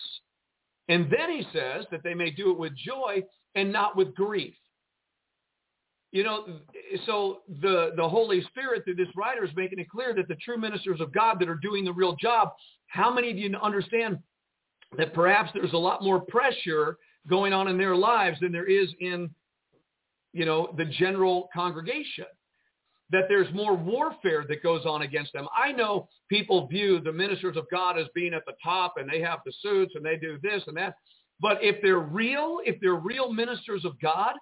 And 0.89 1.09
then 1.09 1.29
he 1.29 1.45
says 1.53 1.85
that 1.91 2.03
they 2.03 2.13
may 2.13 2.31
do 2.31 2.51
it 2.51 2.59
with 2.59 2.75
joy 2.75 3.23
and 3.55 3.71
not 3.71 3.95
with 3.95 4.13
grief. 4.15 4.53
You 6.11 6.23
know, 6.23 6.45
so 7.05 7.41
the, 7.61 7.91
the 7.95 8.07
Holy 8.07 8.41
Spirit 8.45 8.83
through 8.83 8.95
this 8.95 9.09
writer 9.15 9.43
is 9.43 9.51
making 9.55 9.77
it 9.77 9.89
clear 9.89 10.13
that 10.15 10.27
the 10.27 10.35
true 10.35 10.57
ministers 10.57 10.99
of 11.01 11.13
God 11.13 11.39
that 11.39 11.47
are 11.47 11.55
doing 11.55 11.85
the 11.85 11.93
real 11.93 12.15
job, 12.15 12.49
how 12.87 13.13
many 13.13 13.29
of 13.29 13.37
you 13.37 13.55
understand 13.61 14.17
that 14.97 15.13
perhaps 15.13 15.51
there's 15.53 15.73
a 15.73 15.77
lot 15.77 16.01
more 16.01 16.19
pressure 16.19 16.97
going 17.29 17.53
on 17.53 17.67
in 17.67 17.77
their 17.77 17.95
lives 17.95 18.39
than 18.39 18.51
there 18.51 18.65
is 18.65 18.89
in, 18.99 19.29
you 20.33 20.45
know, 20.45 20.73
the 20.77 20.85
general 20.85 21.47
congregation? 21.53 22.25
That 23.11 23.25
there's 23.27 23.51
more 23.53 23.75
warfare 23.75 24.45
that 24.49 24.63
goes 24.63 24.85
on 24.85 25.03
against 25.03 25.33
them. 25.33 25.47
I 25.55 25.71
know 25.71 26.07
people 26.27 26.67
view 26.67 26.99
the 26.99 27.13
ministers 27.13 27.55
of 27.55 27.65
God 27.69 27.99
as 27.99 28.07
being 28.15 28.33
at 28.33 28.45
the 28.47 28.53
top 28.63 28.95
and 28.97 29.07
they 29.07 29.21
have 29.21 29.39
the 29.45 29.53
suits 29.61 29.93
and 29.95 30.03
they 30.03 30.15
do 30.15 30.39
this 30.41 30.63
and 30.65 30.77
that. 30.77 30.95
But 31.39 31.63
if 31.63 31.81
they're 31.81 31.99
real, 31.99 32.59
if 32.65 32.79
they're 32.81 32.95
real 32.95 33.31
ministers 33.31 33.85
of 33.85 33.99
God, 33.99 34.33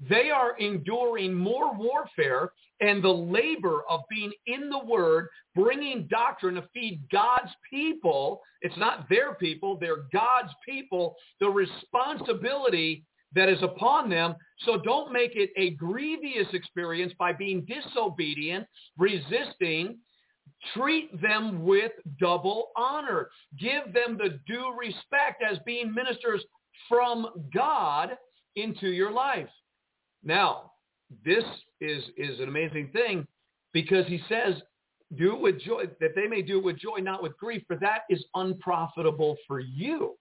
they 0.00 0.30
are 0.30 0.56
enduring 0.58 1.32
more 1.32 1.74
warfare 1.74 2.52
and 2.80 3.02
the 3.02 3.08
labor 3.08 3.82
of 3.88 4.02
being 4.10 4.32
in 4.46 4.68
the 4.68 4.84
word, 4.84 5.28
bringing 5.54 6.06
doctrine 6.08 6.56
to 6.56 6.68
feed 6.74 7.00
God's 7.10 7.50
people. 7.70 8.42
It's 8.60 8.76
not 8.76 9.08
their 9.08 9.34
people, 9.34 9.78
they're 9.80 10.04
God's 10.12 10.52
people. 10.66 11.16
The 11.40 11.48
responsibility 11.48 13.04
that 13.34 13.48
is 13.48 13.62
upon 13.62 14.10
them. 14.10 14.34
So 14.60 14.78
don't 14.78 15.12
make 15.12 15.32
it 15.34 15.50
a 15.56 15.70
grievous 15.70 16.52
experience 16.52 17.12
by 17.18 17.32
being 17.32 17.66
disobedient, 17.66 18.66
resisting. 18.98 19.98
Treat 20.74 21.20
them 21.20 21.64
with 21.64 21.92
double 22.18 22.68
honor. 22.76 23.28
Give 23.58 23.92
them 23.92 24.18
the 24.18 24.40
due 24.46 24.74
respect 24.78 25.42
as 25.42 25.58
being 25.66 25.92
ministers 25.92 26.42
from 26.88 27.48
God 27.52 28.10
into 28.56 28.88
your 28.88 29.10
life. 29.10 29.48
Now, 30.26 30.72
this 31.24 31.44
is, 31.80 32.02
is 32.16 32.40
an 32.40 32.48
amazing 32.48 32.90
thing 32.92 33.26
because 33.72 34.06
he 34.06 34.20
says, 34.28 34.54
do 35.16 35.34
it 35.36 35.40
with 35.40 35.60
joy, 35.60 35.84
that 36.00 36.16
they 36.16 36.26
may 36.26 36.42
do 36.42 36.58
it 36.58 36.64
with 36.64 36.78
joy, 36.78 36.98
not 36.98 37.22
with 37.22 37.38
grief, 37.38 37.62
for 37.68 37.76
that 37.76 38.00
is 38.10 38.22
unprofitable 38.34 39.36
for 39.46 39.60
you. 39.60 40.16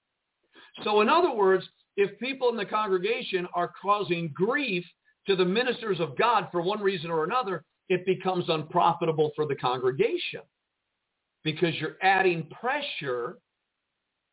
So 0.83 1.01
in 1.01 1.09
other 1.09 1.33
words, 1.33 1.67
if 1.97 2.17
people 2.19 2.49
in 2.49 2.55
the 2.55 2.65
congregation 2.65 3.47
are 3.55 3.71
causing 3.81 4.31
grief 4.33 4.85
to 5.27 5.35
the 5.35 5.45
ministers 5.45 5.99
of 5.99 6.15
God 6.17 6.49
for 6.51 6.61
one 6.61 6.81
reason 6.81 7.09
or 7.09 7.23
another, 7.23 7.63
it 7.89 8.05
becomes 8.05 8.45
unprofitable 8.47 9.31
for 9.35 9.47
the 9.47 9.55
congregation 9.55 10.41
because 11.43 11.73
you're 11.79 11.97
adding 12.03 12.47
pressure 12.61 13.37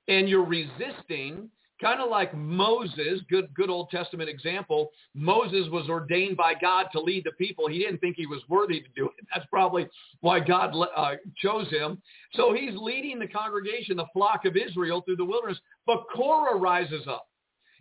and 0.09 0.29
you're 0.29 0.45
resisting 0.45 1.49
Kind 1.83 2.01
of 2.01 2.09
like 2.09 2.33
Moses, 2.33 3.21
good, 3.29 3.53
good 3.55 3.69
Old 3.69 3.91
Testament 3.91 4.31
example. 4.31 4.93
Moses 5.17 5.69
was 5.69 5.89
ordained 5.89 6.37
by 6.37 6.55
God 6.55 6.87
to 6.93 7.01
lead 7.01 7.25
the 7.25 7.33
people. 7.33 7.67
He 7.67 7.81
didn't 7.81 7.99
think 7.99 8.15
he 8.17 8.27
was 8.27 8.41
worthy 8.49 8.81
to 8.81 8.89
do 8.95 9.07
it. 9.07 9.27
That's 9.35 9.47
probably 9.51 9.89
why 10.21 10.39
God 10.39 10.73
uh, 10.97 11.15
chose 11.37 11.69
him. 11.71 12.01
So 12.35 12.55
he's 12.55 12.75
leading 12.77 13.19
the 13.19 13.27
congregation, 13.27 13.97
the 13.97 14.07
flock 14.13 14.45
of 14.45 14.57
Israel 14.57 15.03
through 15.03 15.17
the 15.17 15.25
wilderness. 15.25 15.59
But 15.85 16.05
Korah 16.15 16.57
rises 16.57 17.09
up. 17.09 17.27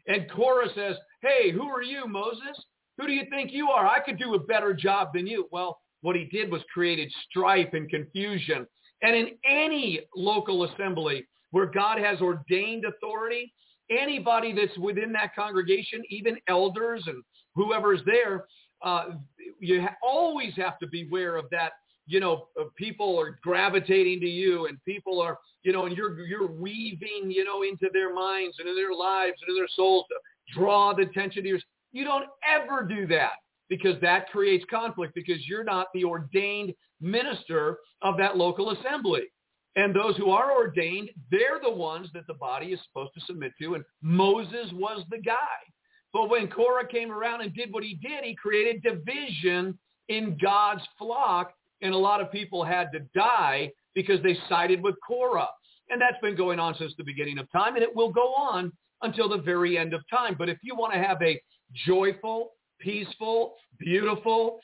And 0.08 0.28
Korah 0.32 0.70
says, 0.74 0.96
hey, 1.22 1.52
who 1.52 1.70
are 1.70 1.84
you, 1.84 2.08
Moses? 2.08 2.60
Who 2.98 3.06
do 3.06 3.14
you 3.14 3.26
think 3.30 3.52
you 3.54 3.70
are? 3.70 3.86
I 3.86 4.00
could 4.00 4.18
do 4.18 4.34
a 4.34 4.40
better 4.40 4.74
job 4.74 5.10
than 5.14 5.28
you. 5.28 5.48
Well, 5.52 5.80
what 6.02 6.16
he 6.16 6.26
did 6.26 6.52
was 6.52 6.64
created 6.74 7.14
strife 7.30 7.70
and 7.74 7.88
confusion. 7.88 8.66
And 9.04 9.16
in 9.16 9.28
any 9.48 10.02
local 10.16 10.64
assembly 10.64 11.28
where 11.52 11.68
God 11.68 12.00
has 12.00 12.20
ordained 12.20 12.86
authority, 12.86 13.54
anybody 13.92 14.54
that's 14.54 14.78
within 14.78 15.12
that 15.14 15.36
congregation, 15.36 16.02
even 16.10 16.38
elders 16.48 17.04
and 17.08 17.24
whoever's 17.56 18.02
there, 18.06 18.46
uh, 18.84 19.10
you 19.60 19.82
ha- 19.82 19.96
always 20.04 20.54
have 20.56 20.80
to 20.80 20.88
beware 20.88 21.36
of 21.36 21.46
that. 21.52 21.74
You 22.08 22.20
know, 22.20 22.48
people 22.76 23.20
are 23.20 23.40
gravitating 23.44 24.20
to 24.22 24.28
you, 24.28 24.66
and 24.68 24.78
people 24.86 25.22
are, 25.22 25.38
you 25.64 25.72
know, 25.72 25.86
and 25.86 25.96
you're 25.96 26.20
you're 26.26 26.52
weaving, 26.52 27.30
you 27.30 27.46
know, 27.46 27.62
into 27.62 27.88
their 27.94 28.14
minds 28.14 28.58
and 28.60 28.68
in 28.68 28.76
their 28.76 28.94
lives 28.94 29.36
and 29.42 29.50
in 29.50 29.56
their 29.56 29.70
souls 29.76 30.06
to 30.10 30.60
draw 30.60 30.94
the 30.94 31.04
attention 31.04 31.44
to 31.44 31.50
yours. 31.50 31.64
You 31.92 32.04
don't 32.04 32.26
ever 32.50 32.84
do 32.84 33.06
that 33.08 33.34
because 33.70 34.00
that 34.02 34.30
creates 34.30 34.66
conflict 34.70 35.14
because 35.16 35.48
you're 35.48 35.64
not 35.64 35.88
the 35.94 36.04
ordained 36.04 36.74
minister 37.00 37.78
of 38.02 38.18
that 38.18 38.36
local 38.36 38.72
assembly. 38.72 39.24
And 39.76 39.96
those 39.96 40.18
who 40.18 40.32
are 40.32 40.52
ordained, 40.52 41.10
they're 41.30 41.60
the 41.62 41.72
ones 41.72 42.10
that 42.14 42.28
the 42.28 42.34
body 42.34 42.68
is 42.68 42.80
supposed 42.88 43.14
to 43.14 43.22
submit 43.26 43.54
to. 43.62 43.76
And 43.76 43.84
Moses 44.02 44.70
was 44.74 45.04
the 45.10 45.20
guy. 45.20 45.36
But 46.14 46.30
when 46.30 46.50
Korah 46.50 46.88
came 46.88 47.10
around 47.10 47.42
and 47.42 47.54
did 47.54 47.72
what 47.72 47.84
he 47.84 47.96
did, 47.96 48.24
he 48.24 48.36
created 48.36 48.84
division 48.84 49.78
in 50.10 50.38
God's 50.42 50.82
flock. 50.98 51.54
And 51.82 51.94
a 51.94 51.98
lot 51.98 52.22
of 52.22 52.32
people 52.32 52.66
had 52.66 52.92
to 52.92 53.00
die 53.16 53.72
because 53.96 54.22
they 54.24 54.38
sided 54.50 54.84
with 54.84 54.96
Korah. 55.08 55.48
And 55.90 56.02
that's 56.02 56.20
been 56.22 56.36
going 56.36 56.60
on 56.60 56.76
since 56.78 56.94
the 56.98 57.04
beginning 57.04 57.38
of 57.38 57.50
time. 57.52 57.76
And 57.76 57.84
it 57.84 57.96
will 57.96 58.12
go 58.12 58.34
on 58.34 58.72
until 59.02 59.30
the 59.30 59.38
very 59.38 59.78
end 59.78 59.94
of 59.94 60.02
time. 60.10 60.36
But 60.38 60.50
if 60.50 60.58
you 60.64 60.76
want 60.76 60.94
to 60.94 61.00
have 61.00 61.22
a 61.22 61.42
joyful, 61.86 62.52
peaceful, 62.80 63.56
beautiful 63.80 64.60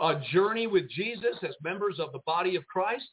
uh, 0.00 0.20
journey 0.32 0.66
with 0.66 0.88
Jesus 0.90 1.36
as 1.42 1.54
members 1.62 1.98
of 1.98 2.12
the 2.12 2.20
body 2.26 2.56
of 2.56 2.66
Christ, 2.66 3.06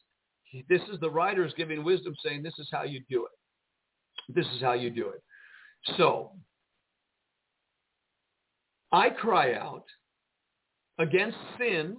this 0.68 0.82
is 0.92 1.00
the 1.00 1.10
writers 1.10 1.52
giving 1.56 1.84
wisdom 1.84 2.14
saying 2.24 2.42
this 2.42 2.58
is 2.58 2.68
how 2.72 2.82
you 2.82 3.00
do 3.10 3.26
it. 3.26 4.34
This 4.34 4.46
is 4.54 4.60
how 4.60 4.72
you 4.72 4.90
do 4.90 5.08
it. 5.08 5.22
So 5.96 6.32
I 8.92 9.10
cry 9.10 9.54
out 9.54 9.84
against 10.98 11.36
sin 11.58 11.96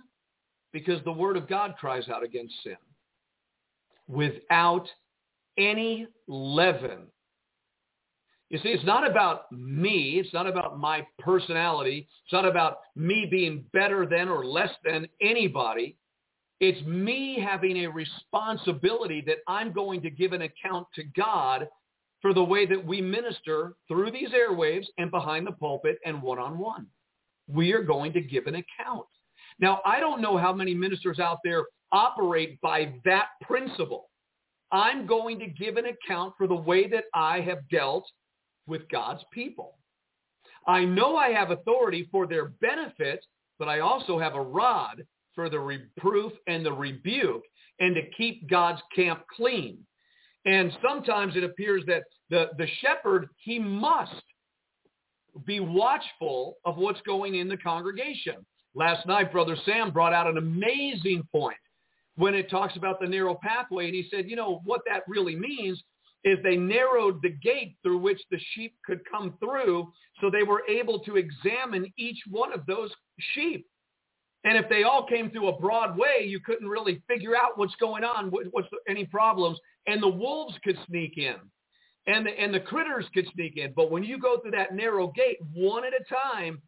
because 0.71 1.03
the 1.03 1.11
word 1.11 1.37
of 1.37 1.47
God 1.47 1.75
cries 1.79 2.09
out 2.09 2.23
against 2.23 2.53
sin 2.63 2.77
without 4.07 4.87
any 5.57 6.07
leaven. 6.27 7.07
You 8.49 8.59
see, 8.59 8.69
it's 8.69 8.85
not 8.85 9.09
about 9.09 9.51
me. 9.51 10.19
It's 10.23 10.33
not 10.33 10.47
about 10.47 10.79
my 10.79 11.05
personality. 11.19 12.07
It's 12.25 12.33
not 12.33 12.45
about 12.45 12.77
me 12.95 13.27
being 13.29 13.65
better 13.73 14.05
than 14.05 14.29
or 14.29 14.45
less 14.45 14.69
than 14.83 15.07
anybody. 15.19 15.97
It's 16.59 16.85
me 16.85 17.39
having 17.39 17.85
a 17.85 17.91
responsibility 17.91 19.21
that 19.27 19.39
I'm 19.47 19.73
going 19.73 20.01
to 20.03 20.09
give 20.09 20.33
an 20.33 20.43
account 20.43 20.87
to 20.95 21.03
God 21.15 21.67
for 22.21 22.33
the 22.33 22.43
way 22.43 22.65
that 22.65 22.83
we 22.83 23.01
minister 23.01 23.73
through 23.87 24.11
these 24.11 24.29
airwaves 24.29 24.85
and 24.97 25.11
behind 25.11 25.45
the 25.45 25.51
pulpit 25.51 25.97
and 26.05 26.21
one-on-one. 26.21 26.87
We 27.47 27.73
are 27.73 27.83
going 27.83 28.13
to 28.13 28.21
give 28.21 28.47
an 28.47 28.55
account. 28.55 29.05
Now, 29.59 29.81
I 29.85 29.99
don't 29.99 30.21
know 30.21 30.37
how 30.37 30.53
many 30.53 30.73
ministers 30.73 31.19
out 31.19 31.39
there 31.43 31.65
operate 31.91 32.59
by 32.61 32.93
that 33.05 33.27
principle. 33.41 34.09
I'm 34.71 35.05
going 35.05 35.39
to 35.39 35.47
give 35.47 35.77
an 35.77 35.85
account 35.85 36.33
for 36.37 36.47
the 36.47 36.55
way 36.55 36.87
that 36.89 37.05
I 37.13 37.41
have 37.41 37.67
dealt 37.69 38.09
with 38.67 38.89
God's 38.89 39.23
people. 39.31 39.77
I 40.67 40.83
know 40.83 41.17
I 41.17 41.29
have 41.29 41.51
authority 41.51 42.07
for 42.11 42.25
their 42.25 42.45
benefit, 42.45 43.23
but 43.59 43.69
I 43.69 43.81
also 43.81 44.17
have 44.17 44.35
a 44.35 44.41
rod 44.41 45.05
for 45.35 45.49
the 45.49 45.59
reproof 45.59 46.31
and 46.47 46.65
the 46.65 46.71
rebuke 46.71 47.43
and 47.79 47.93
to 47.95 48.01
keep 48.17 48.49
God's 48.49 48.81
camp 48.95 49.23
clean. 49.35 49.77
And 50.45 50.71
sometimes 50.87 51.35
it 51.35 51.43
appears 51.43 51.83
that 51.87 52.03
the, 52.29 52.49
the 52.57 52.67
shepherd, 52.81 53.27
he 53.37 53.59
must 53.59 54.21
be 55.45 55.59
watchful 55.59 56.55
of 56.63 56.77
what's 56.77 57.01
going 57.01 57.35
in 57.35 57.49
the 57.49 57.57
congregation. 57.57 58.45
Last 58.73 59.05
night, 59.07 59.31
Brother 59.31 59.57
Sam 59.65 59.91
brought 59.91 60.13
out 60.13 60.27
an 60.27 60.37
amazing 60.37 61.23
point 61.31 61.57
when 62.15 62.33
it 62.33 62.49
talks 62.49 62.77
about 62.77 62.99
the 63.01 63.07
narrow 63.07 63.37
pathway. 63.41 63.85
And 63.85 63.95
he 63.95 64.07
said, 64.09 64.29
you 64.29 64.35
know, 64.35 64.61
what 64.63 64.81
that 64.87 65.03
really 65.07 65.35
means 65.35 65.81
is 66.23 66.39
they 66.43 66.55
narrowed 66.55 67.21
the 67.21 67.29
gate 67.29 67.75
through 67.83 67.99
which 67.99 68.21
the 68.31 68.39
sheep 68.53 68.73
could 68.85 68.99
come 69.09 69.35
through 69.39 69.91
so 70.19 70.29
they 70.29 70.43
were 70.43 70.63
able 70.67 70.99
to 70.99 71.17
examine 71.17 71.91
each 71.97 72.19
one 72.29 72.51
of 72.51 72.65
those 72.65 72.89
sheep. 73.33 73.67
And 74.45 74.57
if 74.57 74.69
they 74.69 74.83
all 74.83 75.05
came 75.05 75.31
through 75.31 75.49
a 75.49 75.59
broad 75.59 75.97
way, 75.97 76.25
you 76.25 76.39
couldn't 76.39 76.67
really 76.67 77.01
figure 77.07 77.35
out 77.35 77.57
what's 77.57 77.75
going 77.75 78.03
on, 78.03 78.29
what's 78.29 78.67
any 78.87 79.05
problems. 79.05 79.59
And 79.87 80.01
the 80.01 80.07
wolves 80.07 80.55
could 80.63 80.77
sneak 80.87 81.17
in 81.17 81.35
and 82.07 82.25
the, 82.25 82.29
and 82.29 82.53
the 82.53 82.59
critters 82.59 83.05
could 83.13 83.27
sneak 83.33 83.57
in. 83.57 83.73
But 83.75 83.91
when 83.91 84.03
you 84.03 84.19
go 84.19 84.39
through 84.39 84.51
that 84.51 84.75
narrow 84.75 85.07
gate, 85.07 85.37
one 85.53 85.83
at 85.83 85.93
a 85.93 86.03
time, 86.13 86.61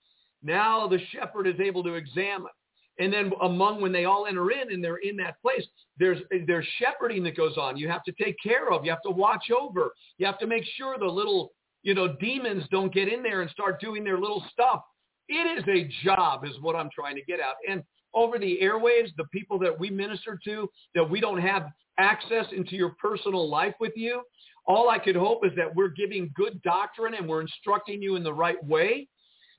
now 0.43 0.87
the 0.87 0.99
shepherd 1.11 1.47
is 1.47 1.59
able 1.59 1.83
to 1.83 1.93
examine. 1.93 2.51
And 2.99 3.13
then 3.13 3.31
among 3.43 3.79
when 3.79 3.91
they 3.91 4.05
all 4.05 4.25
enter 4.25 4.49
in 4.49 4.73
and 4.73 4.83
they're 4.83 4.97
in 4.97 5.15
that 5.17 5.39
place, 5.41 5.63
there's 5.99 6.17
there's 6.47 6.65
shepherding 6.79 7.23
that 7.23 7.37
goes 7.37 7.55
on. 7.55 7.77
You 7.77 7.89
have 7.89 8.03
to 8.05 8.11
take 8.11 8.35
care 8.43 8.71
of. 8.71 8.83
You 8.83 8.89
have 8.89 9.03
to 9.03 9.11
watch 9.11 9.51
over. 9.51 9.91
You 10.17 10.25
have 10.25 10.39
to 10.39 10.47
make 10.47 10.63
sure 10.77 10.97
the 10.97 11.05
little 11.05 11.51
you 11.83 11.93
know 11.93 12.15
demons 12.19 12.63
don't 12.71 12.91
get 12.91 13.07
in 13.07 13.21
there 13.21 13.43
and 13.43 13.51
start 13.51 13.79
doing 13.79 14.03
their 14.03 14.19
little 14.19 14.43
stuff. 14.51 14.81
It 15.29 15.59
is 15.59 15.63
a 15.67 15.89
job, 16.03 16.45
is 16.45 16.59
what 16.61 16.75
I'm 16.75 16.89
trying 16.93 17.15
to 17.15 17.23
get 17.23 17.39
out. 17.39 17.55
And 17.69 17.83
over 18.13 18.39
the 18.39 18.59
airwaves, 18.61 19.15
the 19.17 19.25
people 19.31 19.59
that 19.59 19.77
we 19.77 19.89
minister 19.89 20.39
to, 20.45 20.69
that 20.95 21.07
we 21.07 21.19
don't 21.19 21.39
have 21.39 21.67
access 21.99 22.45
into 22.55 22.75
your 22.75 22.95
personal 23.01 23.49
life 23.49 23.75
with 23.79 23.93
you, 23.95 24.21
all 24.65 24.89
I 24.89 24.99
could 24.99 25.15
hope 25.15 25.45
is 25.45 25.51
that 25.55 25.73
we're 25.73 25.89
giving 25.89 26.31
good 26.35 26.61
doctrine 26.61 27.13
and 27.13 27.27
we're 27.27 27.41
instructing 27.41 28.01
you 28.01 28.15
in 28.15 28.23
the 28.23 28.33
right 28.33 28.63
way. 28.65 29.07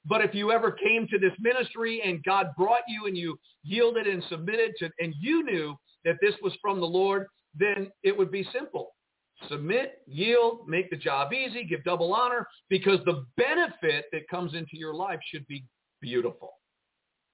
But 0.05 0.23
if 0.23 0.35
you 0.35 0.53
ever 0.53 0.73
came 0.73 1.07
to 1.09 1.19
this 1.19 1.33
ministry 1.39 2.03
and 2.05 2.23
God 2.25 2.49
brought 2.57 2.83
you 2.89 3.07
and 3.07 3.16
you 3.16 3.39
yielded 3.62 4.07
and 4.07 4.23
submitted 4.29 4.73
to, 4.79 4.91
and 5.01 5.14
you 5.19 5.45
knew 5.45 5.77
that 6.05 6.16
this 6.21 6.35
was 6.43 6.53
from 6.62 6.81
the 6.81 6.87
Lord, 6.87 7.27
then 7.55 7.91
it 8.03 8.16
would 8.16 8.31
be 8.31 8.47
simple. 8.53 8.93
Submit, 9.49 10.03
yield, 10.07 10.66
make 10.66 10.91
the 10.91 10.97
job 10.97 11.32
easy, 11.32 11.64
give 11.64 11.84
double 11.84 12.12
honor, 12.12 12.47
because 12.68 12.99
the 13.05 13.24
benefit 13.36 14.07
that 14.12 14.28
comes 14.28 14.55
into 14.55 14.76
your 14.76 14.95
life 14.95 15.20
should 15.30 15.47
be 15.47 15.64
beautiful. 16.01 16.55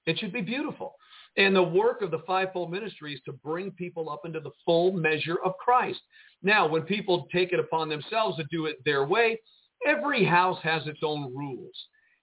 It 0.07 0.19
should 0.19 0.33
be 0.33 0.43
beautiful. 0.43 0.97
And 1.37 1.57
the 1.57 1.63
work 1.63 2.03
of 2.03 2.11
the 2.11 2.23
fivefold 2.27 2.71
ministry 2.71 3.15
is 3.15 3.21
to 3.25 3.33
bring 3.33 3.71
people 3.73 4.11
up 4.11 4.21
into 4.25 4.41
the 4.41 4.53
full 4.65 4.93
measure 4.93 5.39
of 5.45 5.57
Christ. 5.57 6.01
Now, 6.43 6.67
when 6.67 6.83
people 6.83 7.27
take 7.33 7.53
it 7.53 7.59
upon 7.59 7.89
themselves 7.89 8.37
to 8.37 8.45
do 8.51 8.67
it 8.67 8.77
their 8.85 9.05
way, 9.05 9.41
every 9.87 10.25
house 10.25 10.59
has 10.63 10.87
its 10.87 11.01
own 11.03 11.35
rules. 11.35 11.75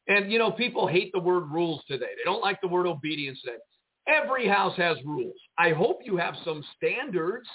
And, 0.07 0.31
you 0.31 0.39
know, 0.39 0.51
people 0.51 0.87
hate 0.87 1.11
the 1.11 1.19
word 1.19 1.51
rules 1.51 1.81
today. 1.87 2.05
They 2.17 2.23
don't 2.23 2.41
like 2.41 2.61
the 2.61 2.67
word 2.67 2.87
obedience 2.87 3.39
today. 3.41 3.57
Every 4.07 4.47
house 4.47 4.75
has 4.77 4.97
rules. 5.05 5.35
I 5.57 5.71
hope 5.71 5.99
you 6.03 6.17
have 6.17 6.35
some 6.45 6.63
standards 6.77 7.47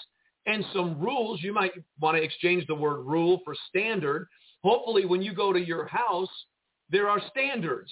and 0.46 0.64
some 0.72 1.00
rules. 1.00 1.42
You 1.42 1.52
might 1.52 1.72
want 2.00 2.16
to 2.16 2.22
exchange 2.22 2.66
the 2.66 2.74
word 2.74 3.02
rule 3.04 3.40
for 3.44 3.54
standard. 3.68 4.28
Hopefully, 4.62 5.04
when 5.04 5.22
you 5.22 5.34
go 5.34 5.52
to 5.52 5.60
your 5.60 5.86
house, 5.86 6.30
there 6.90 7.08
are 7.08 7.20
standards. 7.30 7.90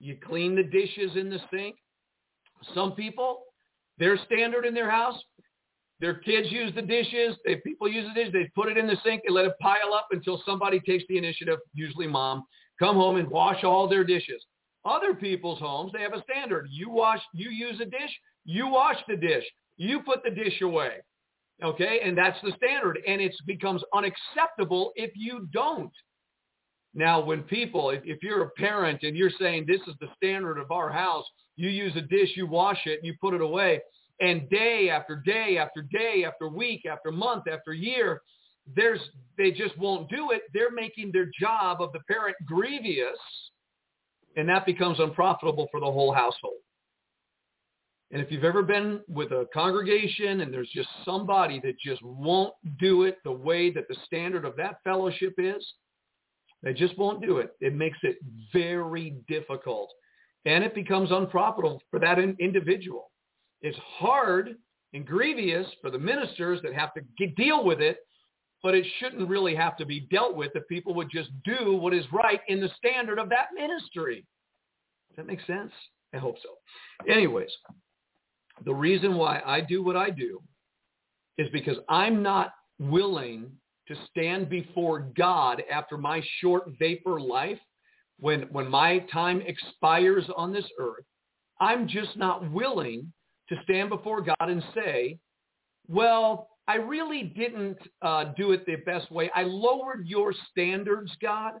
You 0.00 0.16
clean 0.24 0.54
the 0.54 0.62
dishes 0.62 1.12
in 1.16 1.28
the 1.30 1.38
sink. 1.52 1.76
Some 2.74 2.92
people, 2.92 3.42
their 3.98 4.18
standard 4.26 4.64
in 4.64 4.74
their 4.74 4.90
house, 4.90 5.16
their 6.00 6.14
kids 6.14 6.50
use 6.50 6.74
the 6.74 6.82
dishes. 6.82 7.36
They, 7.44 7.56
people 7.56 7.88
use 7.88 8.06
the 8.08 8.14
dishes. 8.14 8.32
They 8.32 8.50
put 8.54 8.68
it 8.70 8.78
in 8.78 8.86
the 8.86 8.96
sink. 9.04 9.22
They 9.26 9.32
let 9.32 9.44
it 9.44 9.52
pile 9.60 9.92
up 9.94 10.08
until 10.12 10.42
somebody 10.46 10.80
takes 10.80 11.04
the 11.08 11.18
initiative, 11.18 11.58
usually 11.74 12.06
mom, 12.06 12.44
come 12.78 12.96
home 12.96 13.16
and 13.16 13.28
wash 13.28 13.62
all 13.64 13.88
their 13.88 14.04
dishes. 14.04 14.42
Other 14.84 15.14
people's 15.14 15.58
homes, 15.58 15.92
they 15.92 16.00
have 16.00 16.14
a 16.14 16.22
standard. 16.22 16.68
You 16.70 16.88
wash, 16.88 17.20
you 17.34 17.50
use 17.50 17.78
a 17.80 17.84
dish, 17.84 18.10
you 18.46 18.66
wash 18.66 18.96
the 19.08 19.16
dish, 19.16 19.44
you 19.76 20.00
put 20.00 20.22
the 20.24 20.30
dish 20.30 20.62
away. 20.62 20.92
Okay, 21.62 22.00
and 22.02 22.16
that's 22.16 22.38
the 22.42 22.52
standard, 22.56 22.98
and 23.06 23.20
it 23.20 23.34
becomes 23.46 23.82
unacceptable 23.94 24.92
if 24.96 25.10
you 25.14 25.46
don't. 25.52 25.92
Now, 26.94 27.20
when 27.20 27.42
people, 27.42 27.90
if, 27.90 28.00
if 28.04 28.22
you're 28.22 28.42
a 28.42 28.50
parent 28.50 29.02
and 29.02 29.16
you're 29.16 29.30
saying 29.38 29.66
this 29.66 29.80
is 29.86 29.94
the 30.00 30.08
standard 30.16 30.58
of 30.58 30.70
our 30.70 30.90
house, 30.90 31.24
you 31.56 31.68
use 31.68 31.94
a 31.96 32.00
dish, 32.00 32.30
you 32.34 32.46
wash 32.46 32.80
it, 32.86 33.00
you 33.02 33.14
put 33.20 33.34
it 33.34 33.42
away, 33.42 33.80
and 34.20 34.48
day 34.50 34.90
after 34.90 35.16
day 35.16 35.58
after 35.58 35.82
day 35.82 36.24
after 36.26 36.48
week 36.48 36.86
after 36.90 37.12
month 37.12 37.44
after 37.50 37.72
year, 37.72 38.22
there's 38.74 39.00
they 39.36 39.50
just 39.50 39.76
won't 39.78 40.08
do 40.10 40.30
it. 40.30 40.42
They're 40.52 40.70
making 40.70 41.10
their 41.12 41.30
job 41.38 41.80
of 41.80 41.92
the 41.92 42.00
parent 42.00 42.36
grievous, 42.46 43.18
and 44.36 44.48
that 44.48 44.66
becomes 44.66 44.98
unprofitable 44.98 45.68
for 45.70 45.80
the 45.80 45.86
whole 45.86 46.12
household. 46.12 46.60
And 48.12 48.20
if 48.20 48.30
you've 48.30 48.44
ever 48.44 48.62
been 48.62 49.00
with 49.08 49.30
a 49.30 49.46
congregation 49.54 50.40
and 50.40 50.52
there's 50.52 50.70
just 50.74 50.88
somebody 51.04 51.60
that 51.60 51.78
just 51.78 52.02
won't 52.02 52.54
do 52.78 53.04
it 53.04 53.18
the 53.24 53.32
way 53.32 53.70
that 53.70 53.86
the 53.88 53.96
standard 54.04 54.44
of 54.44 54.56
that 54.56 54.76
fellowship 54.82 55.34
is, 55.38 55.64
they 56.62 56.74
just 56.74 56.98
won't 56.98 57.22
do 57.24 57.38
it. 57.38 57.52
It 57.60 57.74
makes 57.74 57.98
it 58.02 58.16
very 58.52 59.14
difficult. 59.28 59.90
And 60.44 60.64
it 60.64 60.74
becomes 60.74 61.10
unprofitable 61.12 61.80
for 61.90 62.00
that 62.00 62.18
in- 62.18 62.36
individual. 62.40 63.10
It's 63.62 63.78
hard 63.98 64.56
and 64.92 65.06
grievous 65.06 65.66
for 65.80 65.90
the 65.90 65.98
ministers 65.98 66.60
that 66.62 66.74
have 66.74 66.92
to 66.94 67.02
get, 67.16 67.36
deal 67.36 67.64
with 67.64 67.80
it 67.80 67.98
but 68.62 68.74
it 68.74 68.86
shouldn't 68.98 69.28
really 69.28 69.54
have 69.54 69.76
to 69.78 69.86
be 69.86 70.00
dealt 70.10 70.36
with 70.36 70.52
if 70.54 70.66
people 70.68 70.94
would 70.94 71.10
just 71.10 71.30
do 71.44 71.74
what 71.74 71.94
is 71.94 72.04
right 72.12 72.40
in 72.48 72.60
the 72.60 72.70
standard 72.76 73.18
of 73.18 73.28
that 73.30 73.48
ministry. 73.54 74.26
Does 75.08 75.16
that 75.16 75.26
make 75.26 75.40
sense? 75.46 75.72
I 76.12 76.18
hope 76.18 76.36
so. 76.42 77.10
Anyways, 77.10 77.50
the 78.64 78.74
reason 78.74 79.16
why 79.16 79.40
I 79.44 79.60
do 79.60 79.82
what 79.82 79.96
I 79.96 80.10
do 80.10 80.40
is 81.38 81.48
because 81.52 81.76
I'm 81.88 82.22
not 82.22 82.52
willing 82.78 83.50
to 83.88 83.94
stand 84.10 84.48
before 84.48 85.08
God 85.16 85.62
after 85.70 85.96
my 85.96 86.22
short 86.40 86.64
vapor 86.78 87.20
life 87.20 87.58
when 88.18 88.42
when 88.52 88.70
my 88.70 89.00
time 89.12 89.42
expires 89.46 90.24
on 90.36 90.52
this 90.52 90.66
earth. 90.78 91.04
I'm 91.60 91.88
just 91.88 92.16
not 92.16 92.50
willing 92.50 93.12
to 93.48 93.56
stand 93.64 93.90
before 93.90 94.22
God 94.22 94.48
and 94.48 94.62
say, 94.74 95.18
well, 95.88 96.48
I 96.68 96.76
really 96.76 97.24
didn't 97.24 97.78
uh, 98.00 98.26
do 98.36 98.52
it 98.52 98.64
the 98.64 98.76
best 98.86 99.10
way. 99.10 99.30
I 99.34 99.42
lowered 99.42 100.06
your 100.06 100.32
standards, 100.50 101.10
God. 101.20 101.54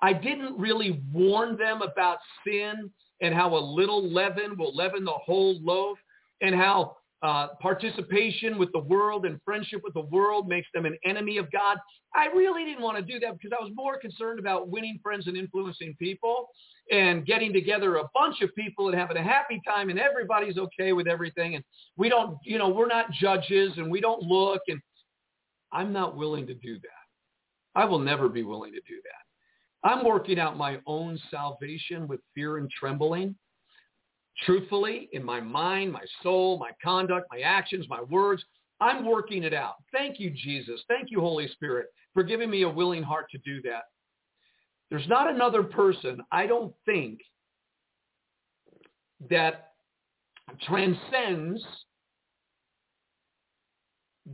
I 0.00 0.12
didn't 0.12 0.56
really 0.58 1.02
warn 1.12 1.56
them 1.56 1.82
about 1.82 2.18
sin 2.46 2.90
and 3.20 3.34
how 3.34 3.56
a 3.56 3.58
little 3.58 4.08
leaven 4.08 4.56
will 4.56 4.74
leaven 4.74 5.04
the 5.04 5.10
whole 5.10 5.58
loaf 5.60 5.98
and 6.44 6.54
how 6.54 6.96
uh, 7.22 7.48
participation 7.58 8.58
with 8.58 8.70
the 8.72 8.78
world 8.78 9.24
and 9.24 9.40
friendship 9.46 9.80
with 9.82 9.94
the 9.94 10.02
world 10.02 10.46
makes 10.46 10.68
them 10.74 10.84
an 10.84 10.94
enemy 11.06 11.38
of 11.38 11.50
God. 11.50 11.78
I 12.14 12.26
really 12.26 12.66
didn't 12.66 12.82
want 12.82 12.98
to 12.98 13.02
do 13.02 13.18
that 13.20 13.38
because 13.38 13.56
I 13.58 13.64
was 13.64 13.72
more 13.74 13.98
concerned 13.98 14.38
about 14.38 14.68
winning 14.68 15.00
friends 15.02 15.26
and 15.26 15.34
influencing 15.34 15.96
people 15.98 16.48
and 16.92 17.24
getting 17.24 17.50
together 17.50 17.96
a 17.96 18.04
bunch 18.12 18.42
of 18.42 18.54
people 18.54 18.88
and 18.88 18.98
having 18.98 19.16
a 19.16 19.22
happy 19.22 19.62
time 19.66 19.88
and 19.88 19.98
everybody's 19.98 20.58
okay 20.58 20.92
with 20.92 21.08
everything. 21.08 21.54
And 21.54 21.64
we 21.96 22.10
don't, 22.10 22.36
you 22.44 22.58
know, 22.58 22.68
we're 22.68 22.88
not 22.88 23.10
judges 23.12 23.72
and 23.78 23.90
we 23.90 24.02
don't 24.02 24.22
look. 24.22 24.60
And 24.68 24.78
I'm 25.72 25.94
not 25.94 26.16
willing 26.16 26.46
to 26.46 26.54
do 26.54 26.74
that. 26.74 27.74
I 27.74 27.86
will 27.86 28.00
never 28.00 28.28
be 28.28 28.42
willing 28.42 28.72
to 28.72 28.80
do 28.80 29.00
that. 29.02 29.88
I'm 29.88 30.04
working 30.04 30.38
out 30.38 30.58
my 30.58 30.78
own 30.86 31.18
salvation 31.30 32.06
with 32.06 32.20
fear 32.34 32.58
and 32.58 32.70
trembling 32.70 33.34
truthfully 34.44 35.08
in 35.12 35.22
my 35.24 35.40
mind, 35.40 35.92
my 35.92 36.04
soul, 36.22 36.58
my 36.58 36.70
conduct, 36.82 37.26
my 37.30 37.40
actions, 37.40 37.86
my 37.88 38.02
words. 38.02 38.44
I'm 38.80 39.06
working 39.06 39.44
it 39.44 39.54
out. 39.54 39.74
Thank 39.92 40.18
you, 40.18 40.30
Jesus. 40.30 40.82
Thank 40.88 41.10
you, 41.10 41.20
Holy 41.20 41.48
Spirit, 41.48 41.86
for 42.12 42.22
giving 42.22 42.50
me 42.50 42.62
a 42.62 42.68
willing 42.68 43.02
heart 43.02 43.26
to 43.30 43.38
do 43.38 43.62
that. 43.62 43.84
There's 44.90 45.08
not 45.08 45.32
another 45.32 45.62
person, 45.62 46.20
I 46.30 46.46
don't 46.46 46.74
think, 46.84 47.20
that 49.30 49.70
transcends 50.66 51.64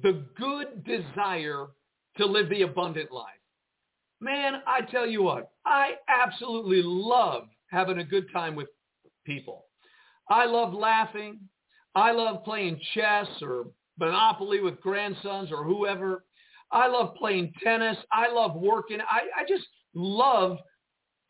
the 0.03 0.25
good 0.37 0.85
desire 0.85 1.67
to 2.17 2.27
live 2.27 2.49
the 2.49 2.63
abundant 2.63 3.13
life. 3.13 3.27
Man, 4.21 4.63
I 4.67 4.83
tell 4.83 5.07
you 5.07 5.23
what, 5.23 5.53
I 5.65 5.93
absolutely 6.09 6.83
love 6.83 7.49
having 7.71 7.99
a 7.99 8.05
good 8.05 8.27
time 8.33 8.55
with 8.55 8.69
people. 9.25 9.67
I 10.31 10.47
love 10.47 10.72
laughing. 10.72 11.41
I 11.95 12.12
love 12.12 12.45
playing 12.45 12.81
chess 12.95 13.26
or 13.43 13.66
Monopoly 13.99 14.61
with 14.61 14.81
grandsons 14.81 15.51
or 15.53 15.64
whoever. 15.64 16.24
I 16.72 16.87
love 16.87 17.14
playing 17.16 17.53
tennis. 17.62 17.97
I 18.12 18.33
love 18.33 18.55
working. 18.55 18.99
I, 19.01 19.43
I 19.43 19.45
just 19.47 19.64
love 19.95 20.59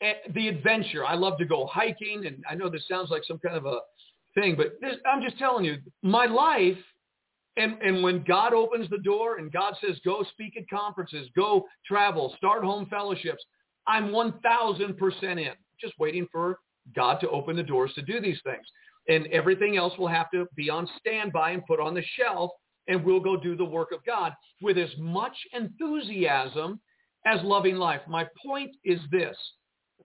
eh, 0.02 0.12
the 0.34 0.48
adventure. 0.48 1.04
I 1.04 1.14
love 1.14 1.38
to 1.38 1.44
go 1.46 1.66
hiking. 1.66 2.26
And 2.26 2.44
I 2.48 2.54
know 2.54 2.68
this 2.68 2.86
sounds 2.88 3.10
like 3.10 3.22
some 3.26 3.38
kind 3.38 3.56
of 3.56 3.66
a 3.66 3.78
thing, 4.34 4.54
but 4.56 4.74
this, 4.80 4.96
I'm 5.10 5.22
just 5.22 5.38
telling 5.38 5.64
you, 5.64 5.78
my 6.02 6.26
life, 6.26 6.78
and, 7.56 7.80
and 7.82 8.02
when 8.02 8.22
God 8.22 8.54
opens 8.54 8.88
the 8.90 8.98
door 8.98 9.38
and 9.38 9.50
God 9.50 9.74
says, 9.84 9.96
go 10.04 10.24
speak 10.30 10.56
at 10.56 10.68
conferences, 10.70 11.28
go 11.34 11.66
travel, 11.84 12.32
start 12.36 12.62
home 12.62 12.86
fellowships, 12.86 13.42
I'm 13.86 14.10
1,000% 14.10 15.22
in, 15.22 15.48
just 15.80 15.94
waiting 15.98 16.28
for 16.30 16.58
God 16.94 17.18
to 17.20 17.30
open 17.30 17.56
the 17.56 17.62
doors 17.62 17.90
to 17.94 18.02
do 18.02 18.20
these 18.20 18.38
things. 18.44 18.64
And 19.08 19.26
everything 19.28 19.76
else 19.76 19.96
will 19.98 20.08
have 20.08 20.30
to 20.32 20.46
be 20.56 20.70
on 20.70 20.88
standby 20.98 21.52
and 21.52 21.66
put 21.66 21.80
on 21.80 21.94
the 21.94 22.04
shelf, 22.16 22.50
and 22.88 23.04
we'll 23.04 23.20
go 23.20 23.36
do 23.36 23.56
the 23.56 23.64
work 23.64 23.92
of 23.92 24.04
God 24.04 24.32
with 24.60 24.78
as 24.78 24.90
much 24.98 25.36
enthusiasm 25.52 26.80
as 27.26 27.40
loving 27.42 27.76
life. 27.76 28.00
My 28.08 28.26
point 28.44 28.74
is 28.84 29.00
this. 29.10 29.36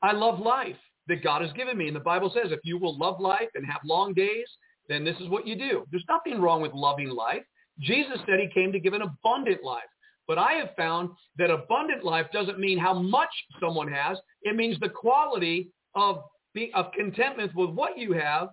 I 0.01 0.11
love 0.11 0.39
life 0.39 0.75
that 1.07 1.23
God 1.23 1.41
has 1.41 1.51
given 1.53 1.77
me. 1.77 1.87
And 1.87 1.95
the 1.95 2.01
Bible 2.01 2.31
says 2.33 2.51
if 2.51 2.59
you 2.63 2.77
will 2.77 2.97
love 2.97 3.19
life 3.19 3.49
and 3.55 3.65
have 3.65 3.81
long 3.85 4.13
days, 4.13 4.47
then 4.89 5.03
this 5.03 5.15
is 5.19 5.29
what 5.29 5.47
you 5.47 5.55
do. 5.55 5.85
There's 5.91 6.05
nothing 6.09 6.41
wrong 6.41 6.61
with 6.61 6.73
loving 6.73 7.09
life. 7.09 7.43
Jesus 7.79 8.17
said 8.25 8.39
he 8.39 8.49
came 8.53 8.71
to 8.71 8.79
give 8.79 8.93
an 8.93 9.01
abundant 9.01 9.63
life. 9.63 9.83
But 10.27 10.37
I 10.39 10.53
have 10.53 10.75
found 10.75 11.09
that 11.37 11.51
abundant 11.51 12.03
life 12.03 12.27
doesn't 12.33 12.59
mean 12.59 12.79
how 12.79 12.93
much 12.93 13.29
someone 13.59 13.91
has. 13.91 14.17
It 14.41 14.55
means 14.55 14.79
the 14.79 14.89
quality 14.89 15.69
of 15.93 16.23
be, 16.53 16.71
of 16.73 16.91
contentment 16.93 17.53
with 17.55 17.69
what 17.69 17.97
you 17.97 18.13
have. 18.13 18.49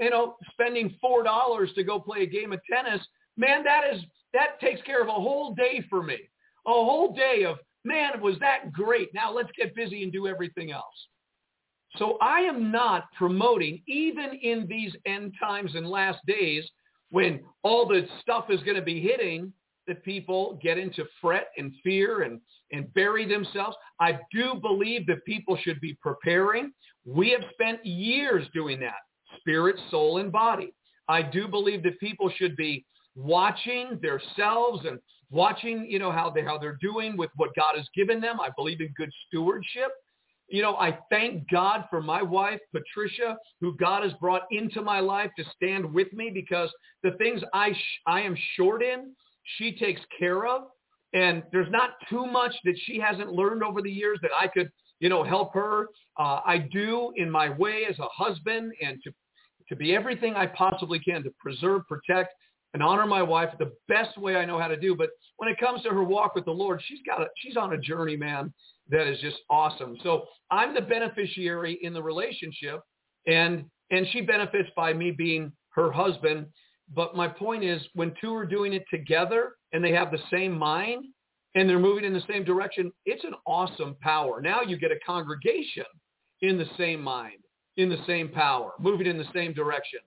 You 0.00 0.10
know, 0.10 0.36
spending 0.52 0.94
four 1.00 1.22
dollars 1.22 1.70
to 1.74 1.84
go 1.84 1.98
play 1.98 2.22
a 2.22 2.26
game 2.26 2.52
of 2.52 2.60
tennis, 2.70 3.04
man, 3.36 3.64
that 3.64 3.82
is 3.92 4.02
that 4.34 4.60
takes 4.60 4.82
care 4.82 5.02
of 5.02 5.08
a 5.08 5.12
whole 5.12 5.54
day 5.54 5.82
for 5.88 6.02
me. 6.02 6.18
A 6.66 6.70
whole 6.70 7.14
day 7.14 7.44
of 7.44 7.58
man, 7.84 8.20
was 8.20 8.38
that 8.40 8.72
great. 8.72 9.12
Now 9.14 9.32
let's 9.32 9.50
get 9.56 9.74
busy 9.74 10.02
and 10.02 10.12
do 10.12 10.26
everything 10.26 10.70
else. 10.70 10.84
So 11.96 12.18
I 12.20 12.40
am 12.40 12.70
not 12.70 13.04
promoting, 13.16 13.82
even 13.88 14.38
in 14.42 14.66
these 14.68 14.92
end 15.06 15.34
times 15.40 15.74
and 15.74 15.88
last 15.88 16.18
days, 16.26 16.64
when 17.10 17.40
all 17.62 17.88
the 17.88 18.06
stuff 18.20 18.46
is 18.50 18.62
going 18.62 18.76
to 18.76 18.82
be 18.82 19.00
hitting, 19.00 19.52
that 19.86 20.04
people 20.04 20.58
get 20.62 20.76
into 20.76 21.04
fret 21.18 21.48
and 21.56 21.72
fear 21.82 22.22
and, 22.22 22.40
and 22.72 22.92
bury 22.92 23.26
themselves. 23.26 23.74
I 23.98 24.18
do 24.30 24.54
believe 24.60 25.06
that 25.06 25.24
people 25.24 25.56
should 25.62 25.80
be 25.80 25.96
preparing. 26.02 26.72
We 27.06 27.30
have 27.30 27.40
spent 27.54 27.84
years 27.86 28.46
doing 28.52 28.78
that, 28.80 29.00
spirit, 29.48 29.76
soul, 29.90 30.18
and 30.18 30.30
body. 30.30 30.72
I 31.08 31.22
do 31.22 31.48
believe 31.48 31.82
that 31.84 31.98
people 32.00 32.30
should 32.36 32.54
be 32.56 32.84
watching 33.16 33.98
themselves 34.02 34.84
and 34.86 34.98
watching, 35.30 35.86
you 35.88 35.98
know, 35.98 36.12
how 36.12 36.30
they 36.30 36.42
how 36.42 36.58
they're 36.58 36.78
doing 36.80 37.16
with 37.16 37.30
what 37.36 37.50
God 37.56 37.74
has 37.76 37.86
given 37.94 38.20
them. 38.20 38.40
I 38.40 38.50
believe 38.56 38.80
in 38.80 38.92
good 38.96 39.10
stewardship. 39.26 39.90
You 40.50 40.62
know, 40.62 40.76
I 40.76 40.98
thank 41.10 41.48
God 41.50 41.84
for 41.90 42.00
my 42.00 42.22
wife, 42.22 42.60
Patricia, 42.72 43.36
who 43.60 43.76
God 43.76 44.02
has 44.02 44.12
brought 44.14 44.42
into 44.50 44.80
my 44.80 45.00
life 45.00 45.30
to 45.38 45.44
stand 45.54 45.92
with 45.92 46.10
me 46.12 46.30
because 46.32 46.70
the 47.02 47.10
things 47.12 47.42
I, 47.52 47.72
sh- 47.72 48.00
I 48.06 48.22
am 48.22 48.34
short 48.56 48.82
in, 48.82 49.12
she 49.58 49.76
takes 49.76 50.00
care 50.18 50.46
of. 50.46 50.62
And 51.12 51.42
there's 51.52 51.70
not 51.70 51.90
too 52.08 52.24
much 52.26 52.54
that 52.64 52.78
she 52.84 52.98
hasn't 52.98 53.30
learned 53.30 53.62
over 53.62 53.82
the 53.82 53.90
years 53.90 54.18
that 54.22 54.30
I 54.38 54.46
could, 54.46 54.70
you 55.00 55.10
know, 55.10 55.22
help 55.22 55.52
her. 55.52 55.88
Uh, 56.18 56.40
I 56.46 56.66
do 56.70 57.12
in 57.16 57.30
my 57.30 57.50
way 57.50 57.84
as 57.88 57.98
a 57.98 58.08
husband 58.10 58.72
and 58.80 58.98
to, 59.04 59.12
to 59.68 59.76
be 59.76 59.94
everything 59.94 60.34
I 60.34 60.46
possibly 60.46 60.98
can 60.98 61.22
to 61.24 61.30
preserve, 61.38 61.82
protect, 61.88 62.34
and 62.74 62.82
honor 62.82 63.06
my 63.06 63.22
wife 63.22 63.50
the 63.58 63.72
best 63.88 64.18
way 64.18 64.36
I 64.36 64.44
know 64.44 64.58
how 64.58 64.68
to 64.68 64.76
do. 64.76 64.94
But 64.94 65.10
when 65.38 65.48
it 65.48 65.58
comes 65.58 65.82
to 65.82 65.90
her 65.90 66.04
walk 66.04 66.34
with 66.34 66.44
the 66.44 66.50
Lord, 66.50 66.82
she's 66.86 67.00
got 67.06 67.22
a, 67.22 67.26
she's 67.36 67.56
on 67.56 67.72
a 67.72 67.78
journey, 67.78 68.16
man 68.16 68.52
that 68.90 69.06
is 69.06 69.20
just 69.20 69.36
awesome. 69.50 69.96
So 70.02 70.24
I'm 70.50 70.74
the 70.74 70.80
beneficiary 70.80 71.78
in 71.82 71.92
the 71.92 72.02
relationship 72.02 72.80
and 73.26 73.64
and 73.90 74.06
she 74.12 74.20
benefits 74.20 74.68
by 74.76 74.92
me 74.92 75.10
being 75.10 75.50
her 75.70 75.90
husband. 75.90 76.46
But 76.94 77.16
my 77.16 77.26
point 77.26 77.64
is 77.64 77.80
when 77.94 78.12
two 78.20 78.34
are 78.34 78.44
doing 78.44 78.74
it 78.74 78.84
together 78.90 79.52
and 79.72 79.82
they 79.82 79.92
have 79.92 80.10
the 80.10 80.20
same 80.30 80.56
mind 80.56 81.06
and 81.54 81.68
they're 81.68 81.78
moving 81.78 82.04
in 82.04 82.12
the 82.12 82.22
same 82.28 82.44
direction, 82.44 82.92
it's 83.06 83.24
an 83.24 83.34
awesome 83.46 83.96
power. 84.00 84.40
Now 84.42 84.60
you 84.60 84.76
get 84.76 84.92
a 84.92 84.98
congregation 85.06 85.84
in 86.42 86.58
the 86.58 86.68
same 86.76 87.00
mind, 87.00 87.38
in 87.78 87.88
the 87.88 88.04
same 88.06 88.28
power, 88.28 88.72
moving 88.78 89.06
in 89.06 89.16
the 89.16 89.24
same 89.32 89.54
direction. 89.54 90.00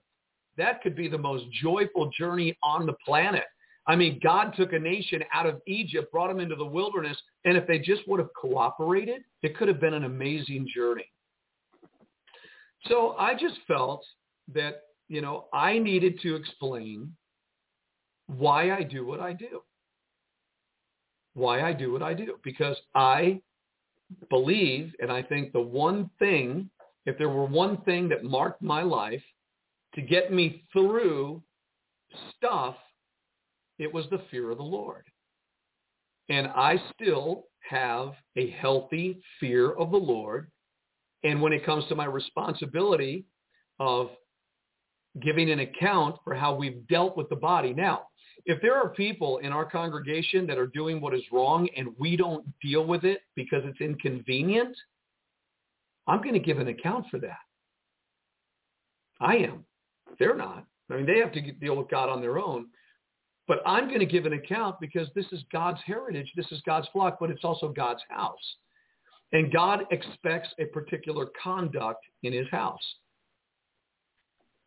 That 0.56 0.82
could 0.82 0.94
be 0.94 1.08
the 1.08 1.18
most 1.18 1.44
joyful 1.60 2.10
journey 2.10 2.56
on 2.62 2.86
the 2.86 2.92
planet. 3.04 3.44
I 3.86 3.96
mean, 3.96 4.20
God 4.22 4.54
took 4.56 4.74
a 4.74 4.78
nation 4.78 5.24
out 5.34 5.46
of 5.46 5.60
Egypt, 5.66 6.12
brought 6.12 6.28
them 6.28 6.38
into 6.38 6.54
the 6.54 6.64
wilderness, 6.64 7.16
and 7.44 7.56
if 7.56 7.66
they 7.66 7.78
just 7.78 8.06
would 8.06 8.20
have 8.20 8.28
cooperated, 8.40 9.22
it 9.42 9.56
could 9.56 9.66
have 9.66 9.80
been 9.80 9.94
an 9.94 10.04
amazing 10.04 10.68
journey. 10.72 11.10
So 12.86 13.16
I 13.18 13.34
just 13.34 13.56
felt 13.66 14.04
that, 14.54 14.82
you 15.08 15.20
know, 15.20 15.46
I 15.52 15.78
needed 15.78 16.20
to 16.22 16.36
explain 16.36 17.12
why 18.26 18.70
I 18.72 18.82
do 18.82 19.04
what 19.06 19.20
I 19.20 19.32
do. 19.32 19.62
Why 21.34 21.62
I 21.62 21.72
do 21.72 21.90
what 21.92 22.02
I 22.02 22.12
do. 22.14 22.34
Because 22.44 22.76
I 22.94 23.40
believe, 24.30 24.94
and 25.00 25.10
I 25.10 25.22
think 25.22 25.52
the 25.52 25.60
one 25.60 26.10
thing, 26.18 26.68
if 27.06 27.18
there 27.18 27.28
were 27.28 27.46
one 27.46 27.78
thing 27.82 28.08
that 28.08 28.24
marked 28.24 28.62
my 28.62 28.82
life 28.82 29.22
to 29.94 30.02
get 30.02 30.32
me 30.32 30.64
through 30.72 31.42
stuff 32.36 32.76
it 33.78 33.92
was 33.92 34.04
the 34.10 34.22
fear 34.30 34.50
of 34.50 34.58
the 34.58 34.64
Lord. 34.64 35.04
And 36.28 36.46
I 36.46 36.80
still 36.94 37.46
have 37.68 38.12
a 38.36 38.50
healthy 38.50 39.20
fear 39.40 39.72
of 39.72 39.90
the 39.90 39.96
Lord. 39.96 40.50
And 41.24 41.42
when 41.42 41.52
it 41.52 41.66
comes 41.66 41.84
to 41.88 41.94
my 41.94 42.04
responsibility 42.04 43.24
of 43.80 44.10
giving 45.20 45.50
an 45.50 45.60
account 45.60 46.16
for 46.24 46.34
how 46.34 46.54
we've 46.54 46.86
dealt 46.88 47.16
with 47.16 47.28
the 47.28 47.36
body. 47.36 47.74
Now, 47.74 48.02
if 48.46 48.62
there 48.62 48.76
are 48.76 48.88
people 48.88 49.38
in 49.38 49.52
our 49.52 49.64
congregation 49.64 50.46
that 50.46 50.58
are 50.58 50.68
doing 50.68 51.00
what 51.00 51.14
is 51.14 51.22
wrong 51.30 51.68
and 51.76 51.88
we 51.98 52.16
don't 52.16 52.46
deal 52.60 52.86
with 52.86 53.04
it 53.04 53.20
because 53.36 53.62
it's 53.64 53.80
inconvenient, 53.80 54.74
I'm 56.06 56.20
going 56.20 56.34
to 56.34 56.40
give 56.40 56.58
an 56.58 56.68
account 56.68 57.06
for 57.10 57.18
that. 57.20 57.38
I 59.20 59.36
am. 59.36 59.64
They're 60.18 60.36
not. 60.36 60.64
I 60.90 60.96
mean, 60.96 61.06
they 61.06 61.18
have 61.18 61.32
to 61.32 61.52
deal 61.52 61.76
with 61.76 61.88
God 61.88 62.08
on 62.08 62.20
their 62.20 62.38
own. 62.38 62.66
But 63.48 63.62
I'm 63.66 63.88
going 63.88 64.00
to 64.00 64.06
give 64.06 64.26
an 64.26 64.34
account 64.34 64.76
because 64.80 65.08
this 65.14 65.26
is 65.32 65.42
God's 65.52 65.80
heritage. 65.84 66.32
This 66.36 66.50
is 66.52 66.60
God's 66.64 66.88
flock, 66.92 67.18
but 67.20 67.30
it's 67.30 67.44
also 67.44 67.68
God's 67.68 68.02
house. 68.08 68.56
And 69.32 69.52
God 69.52 69.84
expects 69.90 70.48
a 70.58 70.66
particular 70.66 71.28
conduct 71.42 72.04
in 72.22 72.32
his 72.32 72.48
house. 72.50 72.82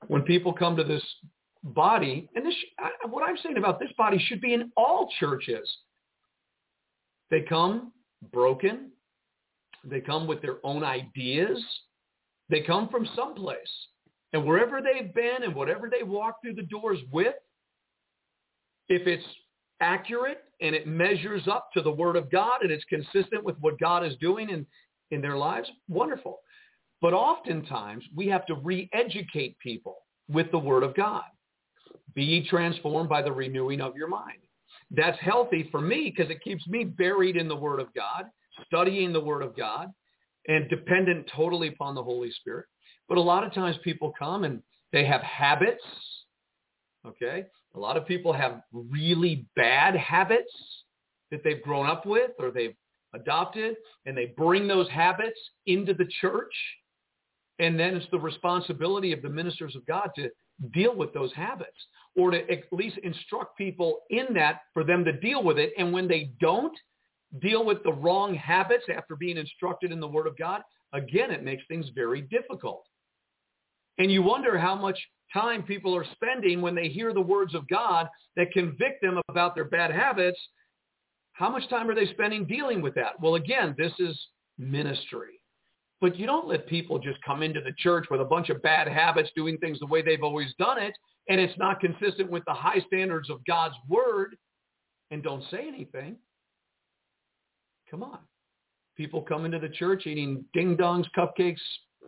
When 0.08 0.24
people 0.24 0.54
come 0.54 0.76
to 0.76 0.84
this 0.84 1.04
body, 1.64 2.30
and 2.36 2.46
this, 2.46 2.56
what 3.10 3.28
I'm 3.28 3.38
saying 3.38 3.58
about 3.58 3.80
this 3.80 3.92
body 3.98 4.20
should 4.28 4.42
be 4.42 4.54
in 4.54 4.72
all 4.76 5.10
churches. 5.20 5.70
They 7.32 7.42
come 7.42 7.92
broken. 8.32 8.92
They 9.86 10.02
come 10.02 10.28
with 10.28 10.42
their 10.42 10.58
own 10.64 10.84
ideas. 10.84 11.64
They 12.50 12.62
come 12.62 12.90
from 12.90 13.08
someplace. 13.16 13.58
And 14.34 14.46
wherever 14.46 14.82
they've 14.82 15.14
been 15.14 15.44
and 15.44 15.56
whatever 15.56 15.90
they 15.90 16.04
walk 16.04 16.42
through 16.42 16.56
the 16.56 16.64
doors 16.64 17.00
with, 17.12 17.36
if 18.90 19.08
it's 19.08 19.26
accurate 19.82 20.44
and 20.62 20.76
it 20.76 20.88
measures 20.88 21.48
up 21.48 21.70
to 21.74 21.82
the 21.82 21.92
word 21.92 22.16
of 22.16 22.32
God 22.32 22.62
and 22.62 22.72
it's 22.72 22.84
consistent 22.86 23.44
with 23.44 23.56
what 23.60 23.80
God 23.80 24.06
is 24.06 24.16
doing 24.20 24.50
in, 24.50 24.66
in 25.12 25.22
their 25.22 25.38
lives, 25.38 25.70
wonderful. 25.88 26.40
But 27.02 27.14
oftentimes 27.14 28.04
we 28.16 28.28
have 28.28 28.46
to 28.48 28.56
re-educate 28.56 29.58
people 29.60 29.98
with 30.30 30.50
the 30.52 30.60
word 30.60 30.84
of 30.84 30.96
God. 30.96 31.24
Be 32.14 32.46
transformed 32.50 33.10
by 33.10 33.22
the 33.22 33.32
renewing 33.32 33.82
of 33.82 33.96
your 33.96 34.08
mind. 34.08 34.40
That's 34.92 35.20
healthy 35.20 35.68
for 35.72 35.82
me 35.82 36.14
because 36.16 36.32
it 36.32 36.44
keeps 36.44 36.66
me 36.68 36.84
buried 36.84 37.36
in 37.36 37.48
the 37.48 37.56
word 37.56 37.80
of 37.80 37.94
God, 37.94 38.26
studying 38.66 39.14
the 39.14 39.20
word 39.20 39.42
of 39.42 39.56
God, 39.56 39.90
and 40.48 40.70
dependent 40.70 41.30
totally 41.36 41.70
upon 41.70 41.96
the 41.96 42.04
Holy 42.04 42.32
Spirit. 42.32 42.66
But 43.10 43.18
a 43.18 43.22
lot 43.22 43.44
of 43.44 43.54
times 43.54 43.78
people 43.84 44.14
come 44.18 44.44
and 44.44 44.62
they 44.92 45.06
have 45.06 45.22
habits, 45.22 45.84
okay? 47.06 47.46
A 47.76 47.80
lot 47.80 47.98
of 47.98 48.08
people 48.08 48.32
have 48.32 48.62
really 48.72 49.48
bad 49.56 49.96
habits 49.96 50.52
that 51.32 51.44
they've 51.44 51.62
grown 51.62 51.88
up 51.88 52.06
with 52.06 52.32
or 52.40 52.52
they've 52.52 52.76
adopted, 53.14 53.76
and 54.06 54.18
they 54.18 54.34
bring 54.38 54.68
those 54.68 54.90
habits 54.90 55.40
into 55.66 55.94
the 55.94 56.08
church. 56.22 56.54
And 57.60 57.80
then 57.80 57.96
it's 57.96 58.06
the 58.12 58.20
responsibility 58.20 59.14
of 59.14 59.22
the 59.22 59.30
ministers 59.30 59.76
of 59.76 59.86
God 59.86 60.10
to 60.16 60.30
deal 60.74 60.96
with 60.96 61.14
those 61.14 61.34
habits 61.34 61.78
or 62.16 62.32
to 62.32 62.50
at 62.52 62.64
least 62.72 62.98
instruct 63.04 63.58
people 63.58 64.00
in 64.10 64.28
that 64.34 64.62
for 64.74 64.84
them 64.84 65.04
to 65.06 65.14
deal 65.14 65.44
with 65.44 65.58
it. 65.58 65.74
And 65.78 65.92
when 65.94 66.08
they 66.08 66.32
don't 66.40 66.78
deal 67.40 67.66
with 67.66 67.84
the 67.84 67.94
wrong 67.94 68.36
habits 68.36 68.86
after 68.96 69.16
being 69.16 69.38
instructed 69.38 69.92
in 69.92 70.00
the 70.00 70.08
Word 70.08 70.28
of 70.28 70.38
God, 70.38 70.62
again, 70.94 71.32
it 71.32 71.44
makes 71.44 71.64
things 71.68 71.88
very 71.96 72.22
difficult. 72.22 72.86
And 73.98 74.12
you 74.12 74.22
wonder 74.22 74.58
how 74.58 74.76
much 74.76 75.00
time 75.34 75.64
people 75.64 75.96
are 75.96 76.06
spending 76.14 76.62
when 76.62 76.76
they 76.76 76.88
hear 76.88 77.14
the 77.14 77.22
words 77.22 77.56
of 77.56 77.68
God 77.68 78.08
that 78.36 78.52
convict 78.52 79.02
them 79.02 79.20
about 79.30 79.56
their 79.56 79.66
bad 79.66 79.92
habits. 79.92 80.40
How 81.34 81.50
much 81.50 81.70
time 81.70 81.90
are 81.90 81.96
they 81.96 82.08
spending 82.08 82.46
dealing 82.46 82.82
with 82.82 82.96
that? 82.96 83.20
Well, 83.22 83.36
again, 83.36 83.76
this 83.78 83.94
is 84.00 84.18
ministry. 84.58 85.40
But 86.02 86.18
you 86.18 86.26
don't 86.26 86.48
let 86.48 86.68
people 86.68 87.00
just 87.00 87.22
come 87.26 87.42
into 87.42 87.62
the 87.62 87.74
church 87.78 88.08
with 88.12 88.22
a 88.22 88.26
bunch 88.26 88.50
of 88.50 88.62
bad 88.62 88.88
habits, 88.88 89.30
doing 89.36 89.58
things 89.58 89.80
the 89.80 89.86
way 89.86 90.02
they've 90.02 90.24
always 90.24 90.54
done 90.60 90.78
it, 90.78 90.94
and 91.30 91.40
it's 91.40 91.58
not 91.58 91.80
consistent 91.80 92.30
with 92.30 92.44
the 92.46 92.54
high 92.54 92.80
standards 92.88 93.30
of 93.30 93.44
God's 93.46 93.76
word, 93.88 94.36
and 95.12 95.24
don't 95.24 95.44
say 95.50 95.68
anything. 95.68 96.18
Come 97.90 98.04
on. 98.04 98.20
People 98.98 99.22
come 99.22 99.46
into 99.46 99.60
the 99.60 99.70
church 99.70 100.08
eating 100.08 100.46
ding-dongs, 100.54 101.06
cupcakes. 101.18 101.60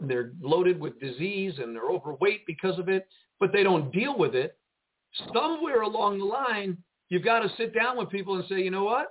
They're 0.01 0.31
loaded 0.41 0.79
with 0.79 0.99
disease 0.99 1.53
and 1.57 1.75
they're 1.75 1.89
overweight 1.89 2.45
because 2.45 2.79
of 2.79 2.87
it, 2.87 3.07
but 3.39 3.51
they 3.51 3.63
don't 3.63 3.91
deal 3.91 4.17
with 4.17 4.35
it. 4.35 4.57
Somewhere 5.33 5.81
along 5.81 6.19
the 6.19 6.25
line, 6.25 6.77
you've 7.09 7.23
got 7.23 7.39
to 7.39 7.49
sit 7.57 7.73
down 7.73 7.97
with 7.97 8.09
people 8.09 8.35
and 8.35 8.45
say, 8.47 8.61
you 8.61 8.71
know 8.71 8.83
what? 8.83 9.07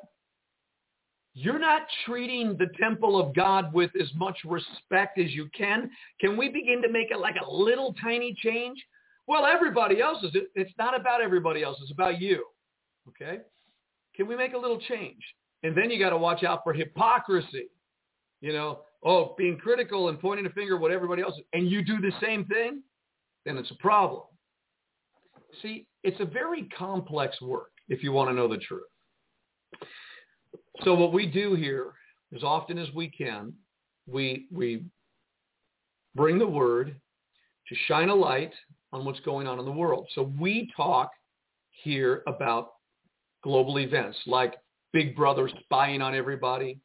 You're 1.35 1.59
not 1.59 1.83
treating 2.07 2.57
the 2.57 2.69
temple 2.81 3.21
of 3.21 3.35
God 3.35 3.73
with 3.75 3.91
as 4.01 4.09
much 4.14 4.39
respect 4.45 5.19
as 5.19 5.33
you 5.33 5.51
can. 5.57 5.91
Can 6.19 6.37
we 6.37 6.49
begin 6.49 6.81
to 6.81 6.91
make 6.91 7.11
it 7.11 7.19
like 7.19 7.35
a 7.45 7.51
little 7.51 7.95
tiny 8.03 8.35
change? 8.43 8.83
Well, 9.27 9.45
everybody 9.45 10.01
else 10.01 10.23
is. 10.23 10.31
It's 10.55 10.73
not 10.79 10.99
about 10.99 11.21
everybody 11.21 11.62
else. 11.62 11.77
It's 11.83 11.91
about 11.91 12.23
you. 12.23 12.47
Okay? 13.09 13.41
Can 14.14 14.29
we 14.29 14.37
make 14.37 14.55
a 14.55 14.59
little 14.59 14.81
change? 14.81 15.21
And 15.62 15.76
then 15.76 15.90
you 15.90 15.98
got 15.98 16.11
to 16.11 16.18
watch 16.18 16.44
out 16.44 16.61
for 16.64 16.72
hypocrisy. 16.72 17.68
You 18.40 18.52
know, 18.52 18.80
oh, 19.04 19.34
being 19.38 19.57
critical 19.57 20.09
and 20.09 20.20
pointing 20.20 20.46
a 20.46 20.50
finger 20.50 20.76
at 20.76 20.80
what 20.80 20.90
everybody 20.90 21.22
else 21.22 21.34
is, 21.34 21.44
and 21.52 21.70
you 21.70 21.84
do 21.84 22.00
the 22.00 22.12
same 22.22 22.44
thing, 22.44 22.82
then 23.44 23.57
it's 23.57 23.70
a 23.70 23.76
problem. 23.76 24.22
See, 25.62 25.86
it's 26.02 26.20
a 26.20 26.24
very 26.24 26.64
complex 26.76 27.40
work 27.40 27.70
if 27.88 28.02
you 28.02 28.12
want 28.12 28.28
to 28.30 28.34
know 28.34 28.48
the 28.48 28.59
truth. 28.59 28.82
So 30.84 30.94
what 30.94 31.12
we 31.12 31.26
do 31.26 31.54
here, 31.54 31.94
as 32.34 32.42
often 32.42 32.78
as 32.78 32.88
we 32.94 33.09
can, 33.09 33.52
we 34.07 34.46
we 34.52 34.84
bring 36.14 36.38
the 36.38 36.46
word 36.46 36.96
to 37.68 37.74
shine 37.86 38.09
a 38.09 38.14
light 38.14 38.52
on 38.92 39.04
what's 39.04 39.20
going 39.20 39.46
on 39.46 39.59
in 39.59 39.64
the 39.64 39.72
world. 39.72 40.07
So 40.14 40.32
we 40.38 40.70
talk 40.76 41.11
here 41.70 42.22
about 42.26 42.72
global 43.42 43.78
events 43.78 44.16
like 44.26 44.54
Big 44.97 45.14
Brother 45.14 45.51
spying 45.61 46.01
on 46.01 46.14
everybody, 46.14 46.78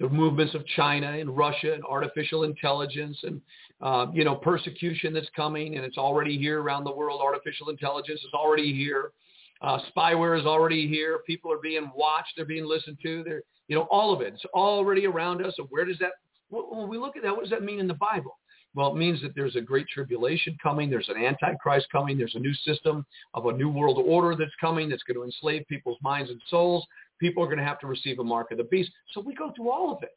the 0.00 0.08
movements 0.08 0.52
of 0.56 0.66
China 0.74 1.12
and 1.12 1.36
Russia 1.36 1.72
and 1.72 1.84
artificial 1.84 2.42
intelligence 2.42 3.16
and, 3.22 3.40
uh, 3.80 4.06
you 4.12 4.24
know, 4.24 4.34
persecution 4.34 5.12
that's 5.12 5.28
coming 5.36 5.76
and 5.76 5.84
it's 5.84 5.96
already 5.96 6.36
here 6.36 6.60
around 6.60 6.82
the 6.82 6.90
world. 6.90 7.20
Artificial 7.22 7.68
intelligence 7.68 8.18
is 8.18 8.34
already 8.34 8.74
here. 8.74 9.12
Uh, 9.60 9.78
spyware 9.96 10.36
is 10.36 10.44
already 10.44 10.88
here. 10.88 11.20
People 11.24 11.52
are 11.52 11.60
being 11.62 11.88
watched. 11.94 12.32
They're 12.34 12.44
being 12.44 12.66
listened 12.66 12.98
to. 13.04 13.22
They're, 13.22 13.42
you 13.68 13.76
know, 13.76 13.86
all 13.92 14.12
of 14.12 14.22
it. 14.22 14.34
It's 14.34 14.44
already 14.46 15.06
around 15.06 15.46
us. 15.46 15.54
So 15.56 15.68
where 15.70 15.84
does 15.84 15.98
that, 16.00 16.14
when 16.50 16.88
we 16.88 16.98
look 16.98 17.16
at 17.16 17.22
that, 17.22 17.30
what 17.30 17.42
does 17.42 17.50
that 17.50 17.62
mean 17.62 17.78
in 17.78 17.86
the 17.86 17.94
Bible? 17.94 18.36
Well, 18.74 18.90
it 18.90 18.96
means 18.96 19.20
that 19.20 19.34
there's 19.34 19.56
a 19.56 19.60
great 19.60 19.86
tribulation 19.88 20.56
coming. 20.62 20.88
There's 20.88 21.10
an 21.10 21.22
antichrist 21.22 21.86
coming. 21.92 22.16
There's 22.16 22.34
a 22.34 22.40
new 22.40 22.54
system 22.54 23.04
of 23.34 23.46
a 23.46 23.52
new 23.52 23.68
world 23.68 24.02
order 24.04 24.34
that's 24.34 24.50
coming 24.60 24.88
that's 24.88 25.02
going 25.02 25.16
to 25.16 25.24
enslave 25.24 25.62
people's 25.68 25.98
minds 26.02 26.30
and 26.30 26.40
souls. 26.48 26.86
People 27.22 27.40
are 27.44 27.46
going 27.46 27.58
to 27.58 27.64
have 27.64 27.78
to 27.78 27.86
receive 27.86 28.18
a 28.18 28.24
mark 28.24 28.50
of 28.50 28.58
the 28.58 28.64
beast. 28.64 28.90
So 29.12 29.20
we 29.20 29.32
go 29.32 29.52
through 29.54 29.70
all 29.70 29.92
of 29.92 30.02
it 30.02 30.10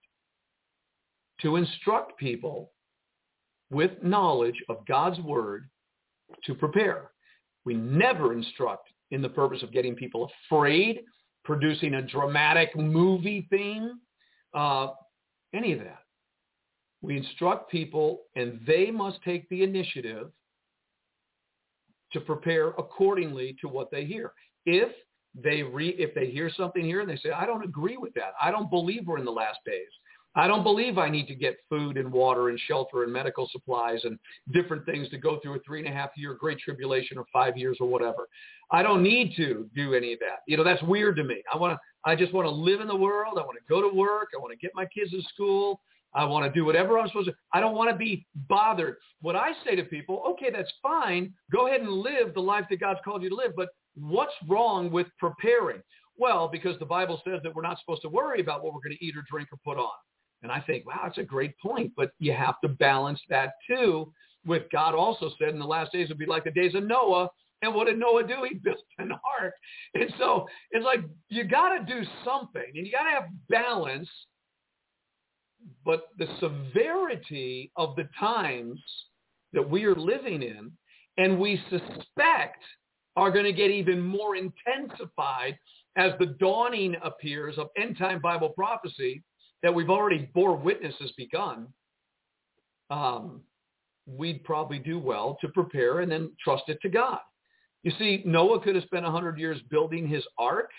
to 1.43 1.55
instruct 1.55 2.17
people 2.17 2.71
with 3.69 3.91
knowledge 4.01 4.55
of 4.69 4.83
God's 4.87 5.19
word 5.19 5.69
to 6.45 6.55
prepare. 6.55 7.11
We 7.63 7.75
never 7.75 8.33
instruct 8.33 8.89
in 9.11 9.21
the 9.21 9.29
purpose 9.29 9.61
of 9.61 9.71
getting 9.71 9.93
people 9.93 10.31
afraid, 10.47 11.01
producing 11.43 11.93
a 11.93 12.01
dramatic 12.01 12.75
movie 12.75 13.45
theme, 13.51 13.99
uh, 14.55 14.87
any 15.53 15.73
of 15.73 15.79
that. 15.81 15.99
We 17.03 17.17
instruct 17.17 17.69
people 17.69 18.21
and 18.35 18.59
they 18.65 18.89
must 18.89 19.21
take 19.23 19.47
the 19.49 19.61
initiative 19.61 20.31
to 22.13 22.19
prepare 22.19 22.69
accordingly 22.69 23.55
to 23.61 23.67
what 23.67 23.91
they 23.91 24.05
hear. 24.05 24.31
If 24.65 24.89
they 25.43 25.63
re, 25.63 25.89
if 25.97 26.13
they 26.15 26.27
hear 26.27 26.49
something 26.55 26.83
here 26.83 27.01
and 27.01 27.09
they 27.09 27.17
say, 27.17 27.31
I 27.31 27.45
don't 27.45 27.63
agree 27.63 27.97
with 27.97 28.13
that. 28.13 28.33
I 28.41 28.51
don't 28.51 28.69
believe 28.69 29.05
we're 29.05 29.19
in 29.19 29.25
the 29.25 29.31
last 29.31 29.59
days. 29.65 29.89
I 30.37 30.47
don't 30.47 30.63
believe 30.63 30.97
I 30.97 31.09
need 31.09 31.27
to 31.27 31.35
get 31.35 31.57
food 31.69 31.97
and 31.97 32.11
water 32.11 32.49
and 32.49 32.59
shelter 32.67 33.03
and 33.03 33.13
medical 33.13 33.47
supplies 33.51 34.01
and 34.03 34.19
different 34.51 34.85
things 34.85 35.09
to 35.09 35.17
go 35.17 35.39
through 35.39 35.55
a 35.55 35.59
three 35.59 35.79
and 35.79 35.87
a 35.87 35.91
half 35.91 36.09
year 36.17 36.33
great 36.33 36.59
tribulation 36.59 37.17
or 37.17 37.25
five 37.31 37.57
years 37.57 37.77
or 37.79 37.87
whatever. 37.87 38.27
I 38.69 38.83
don't 38.83 39.01
need 39.01 39.33
to 39.37 39.69
do 39.73 39.93
any 39.93 40.13
of 40.13 40.19
that. 40.19 40.39
You 40.45 40.57
know, 40.57 40.63
that's 40.63 40.83
weird 40.83 41.15
to 41.17 41.23
me. 41.23 41.41
I 41.53 41.57
want 41.57 41.73
to, 41.73 41.79
I 42.09 42.15
just 42.15 42.33
want 42.33 42.47
to 42.47 42.51
live 42.51 42.81
in 42.81 42.87
the 42.87 42.95
world. 42.95 43.37
I 43.39 43.41
want 43.41 43.57
to 43.57 43.73
go 43.73 43.81
to 43.81 43.95
work. 43.95 44.29
I 44.35 44.41
want 44.41 44.51
to 44.51 44.57
get 44.57 44.71
my 44.75 44.85
kids 44.85 45.11
to 45.11 45.21
school. 45.33 45.79
I 46.13 46.23
want 46.25 46.45
to 46.45 46.57
do 46.57 46.65
whatever 46.65 46.97
I'm 46.97 47.07
supposed 47.07 47.27
to. 47.27 47.35
I 47.53 47.59
don't 47.59 47.75
want 47.75 47.89
to 47.89 47.95
be 47.95 48.25
bothered. 48.47 48.97
What 49.21 49.35
I 49.35 49.51
say 49.65 49.75
to 49.75 49.83
people, 49.83 50.23
okay, 50.29 50.49
that's 50.51 50.71
fine. 50.81 51.33
Go 51.51 51.67
ahead 51.67 51.81
and 51.81 51.89
live 51.89 52.33
the 52.33 52.41
life 52.41 52.65
that 52.69 52.79
God's 52.79 52.99
called 53.03 53.21
you 53.21 53.29
to 53.29 53.35
live. 53.35 53.51
But 53.55 53.69
what's 53.95 54.33
wrong 54.47 54.91
with 54.91 55.07
preparing? 55.19 55.81
Well, 56.17 56.47
because 56.47 56.77
the 56.79 56.85
Bible 56.85 57.21
says 57.27 57.41
that 57.43 57.53
we're 57.53 57.61
not 57.61 57.79
supposed 57.79 58.01
to 58.03 58.09
worry 58.09 58.39
about 58.39 58.63
what 58.63 58.73
we're 58.73 58.81
going 58.81 58.97
to 58.97 59.05
eat 59.05 59.17
or 59.17 59.23
drink 59.29 59.49
or 59.51 59.59
put 59.65 59.79
on. 59.79 59.91
And 60.43 60.51
I 60.51 60.61
think, 60.61 60.85
wow, 60.85 61.01
that's 61.03 61.17
a 61.17 61.23
great 61.23 61.57
point. 61.59 61.91
But 61.97 62.11
you 62.19 62.33
have 62.33 62.55
to 62.61 62.69
balance 62.69 63.19
that 63.29 63.53
too 63.67 64.11
with 64.45 64.63
God 64.71 64.93
also 64.93 65.31
said 65.39 65.49
in 65.49 65.59
the 65.59 65.65
last 65.65 65.91
days 65.91 66.09
would 66.09 66.17
be 66.17 66.25
like 66.25 66.43
the 66.43 66.51
days 66.51 66.75
of 66.75 66.83
Noah. 66.83 67.29
And 67.61 67.73
what 67.73 67.87
did 67.87 67.97
Noah 67.97 68.27
do? 68.27 68.47
He 68.49 68.55
built 68.63 68.77
an 68.99 69.11
ark. 69.11 69.53
And 69.95 70.13
so 70.17 70.45
it's 70.71 70.85
like 70.85 71.01
you 71.29 71.43
got 71.43 71.77
to 71.77 71.83
do 71.83 72.07
something 72.23 72.71
and 72.75 72.85
you 72.85 72.91
got 72.91 73.03
to 73.03 73.11
have 73.11 73.29
balance 73.49 74.09
but 75.83 76.09
the 76.17 76.27
severity 76.39 77.71
of 77.75 77.95
the 77.95 78.07
times 78.19 78.79
that 79.53 79.67
we 79.67 79.85
are 79.85 79.95
living 79.95 80.43
in 80.43 80.71
and 81.17 81.39
we 81.39 81.61
suspect 81.69 82.63
are 83.15 83.31
going 83.31 83.45
to 83.45 83.53
get 83.53 83.71
even 83.71 84.01
more 84.01 84.35
intensified 84.35 85.57
as 85.97 86.11
the 86.19 86.27
dawning 86.39 86.95
appears 87.03 87.57
of 87.57 87.69
end 87.77 87.97
time 87.97 88.19
Bible 88.19 88.49
prophecy 88.49 89.23
that 89.63 89.73
we've 89.73 89.89
already 89.89 90.29
bore 90.33 90.55
witness 90.55 90.93
has 90.99 91.11
begun, 91.13 91.67
um, 92.89 93.41
we'd 94.05 94.43
probably 94.43 94.79
do 94.79 94.99
well 94.99 95.37
to 95.41 95.47
prepare 95.49 96.01
and 96.01 96.11
then 96.11 96.31
trust 96.43 96.63
it 96.67 96.79
to 96.81 96.89
God. 96.89 97.19
You 97.83 97.91
see, 97.97 98.21
Noah 98.25 98.61
could 98.61 98.75
have 98.75 98.83
spent 98.83 99.03
100 99.03 99.39
years 99.39 99.59
building 99.69 100.07
his 100.07 100.23
ark, 100.37 100.69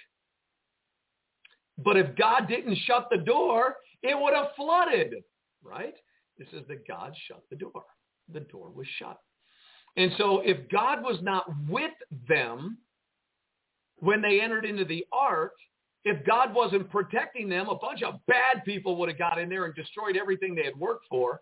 but 1.79 1.97
if 1.97 2.17
God 2.17 2.49
didn't 2.49 2.79
shut 2.87 3.09
the 3.11 3.19
door, 3.19 3.77
it 4.03 4.17
would 4.19 4.35
have 4.35 4.49
flooded, 4.57 5.15
right? 5.63 5.95
This 6.39 6.49
is 6.53 6.67
that 6.69 6.87
God 6.87 7.15
shut 7.27 7.43
the 7.51 7.57
door. 7.57 7.85
The 8.33 8.41
door 8.41 8.71
was 8.71 8.87
shut. 8.99 9.19
And 9.97 10.13
so 10.19 10.41
if 10.41 10.69
God 10.71 11.03
was 11.03 11.19
not 11.23 11.47
with 11.69 11.93
them 12.29 12.79
when 13.99 14.21
they 14.21 14.41
entered 14.41 14.65
into 14.65 14.85
the 14.85 15.07
ark, 15.13 15.53
if 16.05 16.25
God 16.25 16.55
wasn't 16.55 16.91
protecting 16.91 17.49
them, 17.49 17.69
a 17.69 17.75
bunch 17.75 18.03
of 18.03 18.21
bad 18.27 18.65
people 18.65 18.97
would 18.97 19.09
have 19.09 19.19
got 19.19 19.39
in 19.39 19.49
there 19.49 19.65
and 19.65 19.75
destroyed 19.75 20.17
everything 20.17 20.55
they 20.55 20.65
had 20.65 20.77
worked 20.77 21.07
for. 21.09 21.41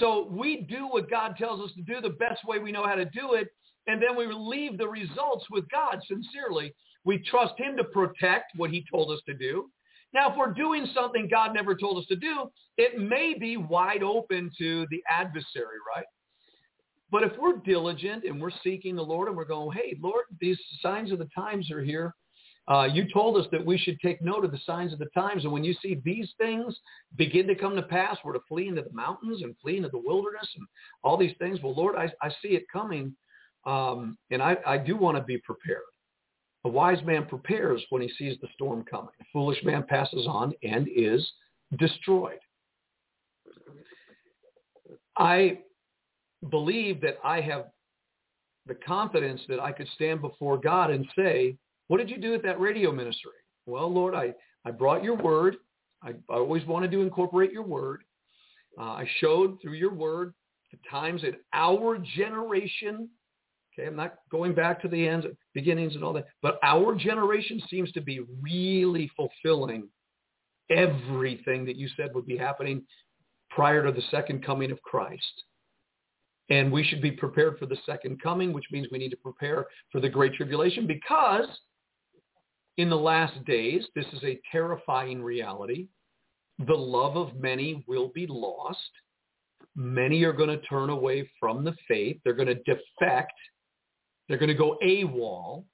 So 0.00 0.28
we 0.30 0.66
do 0.68 0.88
what 0.88 1.08
God 1.08 1.36
tells 1.38 1.60
us 1.60 1.74
to 1.76 1.82
do 1.82 2.00
the 2.00 2.10
best 2.10 2.44
way 2.44 2.58
we 2.58 2.72
know 2.72 2.86
how 2.86 2.96
to 2.96 3.04
do 3.06 3.34
it, 3.34 3.48
and 3.86 4.02
then 4.02 4.16
we 4.16 4.26
leave 4.26 4.76
the 4.76 4.88
results 4.88 5.46
with 5.50 5.68
God 5.70 6.00
sincerely. 6.08 6.74
We 7.04 7.18
trust 7.18 7.54
him 7.58 7.76
to 7.76 7.84
protect 7.84 8.56
what 8.56 8.70
he 8.70 8.84
told 8.90 9.10
us 9.10 9.20
to 9.26 9.34
do. 9.34 9.70
Now, 10.12 10.30
if 10.30 10.36
we're 10.36 10.52
doing 10.52 10.86
something 10.94 11.28
God 11.30 11.54
never 11.54 11.74
told 11.74 11.98
us 11.98 12.06
to 12.08 12.16
do, 12.16 12.50
it 12.76 12.98
may 12.98 13.34
be 13.38 13.56
wide 13.56 14.02
open 14.02 14.50
to 14.58 14.86
the 14.90 15.02
adversary, 15.08 15.78
right? 15.94 16.04
But 17.14 17.22
if 17.22 17.30
we're 17.38 17.58
diligent 17.58 18.24
and 18.24 18.40
we're 18.40 18.50
seeking 18.64 18.96
the 18.96 19.02
Lord 19.02 19.28
and 19.28 19.36
we're 19.36 19.44
going, 19.44 19.78
hey, 19.78 19.96
Lord, 20.02 20.24
these 20.40 20.58
signs 20.82 21.12
of 21.12 21.20
the 21.20 21.28
times 21.32 21.70
are 21.70 21.80
here. 21.80 22.12
Uh, 22.66 22.88
you 22.92 23.04
told 23.12 23.36
us 23.36 23.46
that 23.52 23.64
we 23.64 23.78
should 23.78 24.00
take 24.00 24.20
note 24.20 24.44
of 24.44 24.50
the 24.50 24.58
signs 24.66 24.92
of 24.92 24.98
the 24.98 25.06
times. 25.14 25.44
And 25.44 25.52
when 25.52 25.62
you 25.62 25.76
see 25.80 26.02
these 26.04 26.28
things 26.38 26.76
begin 27.14 27.46
to 27.46 27.54
come 27.54 27.76
to 27.76 27.82
pass, 27.82 28.18
we're 28.24 28.32
to 28.32 28.40
flee 28.48 28.66
into 28.66 28.82
the 28.82 28.92
mountains 28.92 29.42
and 29.42 29.54
flee 29.62 29.76
into 29.76 29.90
the 29.90 30.02
wilderness 30.04 30.48
and 30.56 30.66
all 31.04 31.16
these 31.16 31.36
things. 31.38 31.60
Well, 31.62 31.76
Lord, 31.76 31.94
I, 31.94 32.10
I 32.20 32.30
see 32.42 32.48
it 32.48 32.64
coming. 32.72 33.14
Um, 33.64 34.18
and 34.32 34.42
I, 34.42 34.56
I 34.66 34.76
do 34.76 34.96
want 34.96 35.16
to 35.16 35.22
be 35.22 35.38
prepared. 35.38 35.82
A 36.64 36.68
wise 36.68 36.98
man 37.04 37.26
prepares 37.26 37.80
when 37.90 38.02
he 38.02 38.10
sees 38.18 38.36
the 38.40 38.48
storm 38.54 38.84
coming. 38.90 39.14
A 39.20 39.24
foolish 39.32 39.62
man 39.62 39.84
passes 39.88 40.26
on 40.26 40.52
and 40.64 40.88
is 40.92 41.24
destroyed. 41.78 42.40
I 45.16 45.58
believe 46.50 47.00
that 47.02 47.18
I 47.24 47.40
have 47.40 47.66
the 48.66 48.74
confidence 48.74 49.40
that 49.48 49.60
I 49.60 49.72
could 49.72 49.88
stand 49.94 50.20
before 50.20 50.58
God 50.58 50.90
and 50.90 51.06
say, 51.16 51.56
what 51.88 51.98
did 51.98 52.10
you 52.10 52.18
do 52.18 52.34
at 52.34 52.42
that 52.42 52.60
radio 52.60 52.92
ministry? 52.92 53.32
Well, 53.66 53.92
Lord, 53.92 54.14
I, 54.14 54.34
I 54.64 54.70
brought 54.70 55.04
your 55.04 55.16
word. 55.16 55.56
I, 56.02 56.10
I 56.30 56.34
always 56.36 56.64
wanted 56.66 56.90
to 56.92 57.02
incorporate 57.02 57.52
your 57.52 57.62
word. 57.62 58.02
Uh, 58.78 58.82
I 58.82 59.08
showed 59.20 59.60
through 59.60 59.74
your 59.74 59.92
word 59.92 60.34
the 60.72 60.78
times 60.90 61.24
in 61.24 61.34
our 61.52 61.98
generation 62.16 63.08
Okay, 63.76 63.88
I'm 63.88 63.96
not 63.96 64.14
going 64.30 64.54
back 64.54 64.80
to 64.82 64.88
the 64.88 65.08
ends, 65.08 65.26
beginnings 65.52 65.94
and 65.94 66.04
all 66.04 66.12
that, 66.12 66.26
but 66.42 66.58
our 66.62 66.94
generation 66.94 67.60
seems 67.68 67.90
to 67.92 68.00
be 68.00 68.20
really 68.40 69.10
fulfilling 69.16 69.88
everything 70.70 71.64
that 71.66 71.76
you 71.76 71.88
said 71.96 72.14
would 72.14 72.26
be 72.26 72.36
happening 72.36 72.82
prior 73.50 73.84
to 73.84 73.92
the 73.92 74.02
second 74.10 74.44
coming 74.44 74.70
of 74.70 74.80
Christ. 74.82 75.42
And 76.50 76.70
we 76.70 76.84
should 76.84 77.00
be 77.00 77.10
prepared 77.10 77.58
for 77.58 77.66
the 77.66 77.78
second 77.86 78.20
coming, 78.22 78.52
which 78.52 78.66
means 78.70 78.88
we 78.92 78.98
need 78.98 79.10
to 79.10 79.16
prepare 79.16 79.66
for 79.90 80.00
the 80.00 80.08
great 80.08 80.34
tribulation 80.34 80.86
because 80.86 81.48
in 82.76 82.90
the 82.90 82.96
last 82.96 83.42
days, 83.44 83.84
this 83.94 84.06
is 84.12 84.22
a 84.24 84.40
terrifying 84.50 85.22
reality. 85.22 85.88
the 86.66 86.74
love 86.74 87.16
of 87.16 87.34
many 87.34 87.84
will 87.88 88.12
be 88.14 88.28
lost. 88.28 88.78
Many 89.74 90.22
are 90.22 90.32
going 90.32 90.50
to 90.50 90.60
turn 90.66 90.90
away 90.90 91.28
from 91.40 91.64
the 91.64 91.74
faith. 91.88 92.20
They're 92.22 92.32
going 92.32 92.46
to 92.46 92.62
defect. 92.62 93.32
They're 94.28 94.38
going 94.38 94.50
to 94.50 94.54
go 94.54 94.78
AWOL. 94.84 95.64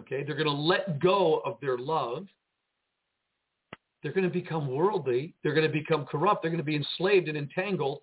Okay, 0.00 0.24
they're 0.24 0.34
going 0.34 0.46
to 0.46 0.52
let 0.52 0.98
go 0.98 1.40
of 1.44 1.56
their 1.60 1.78
love. 1.78 2.26
They're 4.02 4.12
going 4.12 4.24
to 4.24 4.30
become 4.30 4.66
worldly. 4.68 5.34
They're 5.42 5.54
going 5.54 5.66
to 5.66 5.72
become 5.72 6.04
corrupt. 6.06 6.42
They're 6.42 6.50
going 6.50 6.58
to 6.58 6.64
be 6.64 6.74
enslaved 6.74 7.28
and 7.28 7.38
entangled. 7.38 8.00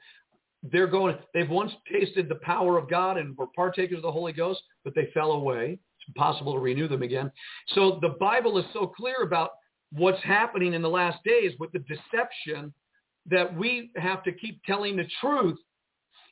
They're 0.64 0.88
going. 0.88 1.16
They've 1.34 1.50
once 1.50 1.72
tasted 1.92 2.28
the 2.28 2.36
power 2.36 2.78
of 2.78 2.90
God 2.90 3.18
and 3.18 3.38
were 3.38 3.48
partakers 3.56 3.98
of 3.98 4.04
the 4.04 4.12
Holy 4.12 4.34
Ghost, 4.34 4.62
but 4.84 4.94
they 4.94 5.10
fell 5.14 5.32
away. 5.32 5.80
It's 6.00 6.08
impossible 6.08 6.54
to 6.54 6.60
renew 6.60 6.88
them 6.88 7.02
again. 7.02 7.32
So 7.70 8.00
the 8.02 8.16
Bible 8.20 8.58
is 8.58 8.66
so 8.74 8.88
clear 8.88 9.24
about 9.24 9.52
what's 9.92 10.22
happening 10.24 10.74
in 10.74 10.82
the 10.82 10.90
last 10.90 11.20
days 11.24 11.54
with 11.60 11.72
the 11.72 11.80
deception 11.80 12.74
that 13.28 13.56
we 13.56 13.92
have 13.96 14.24
to 14.24 14.32
keep 14.32 14.62
telling 14.66 14.98
the 14.98 15.08
truth. 15.22 15.58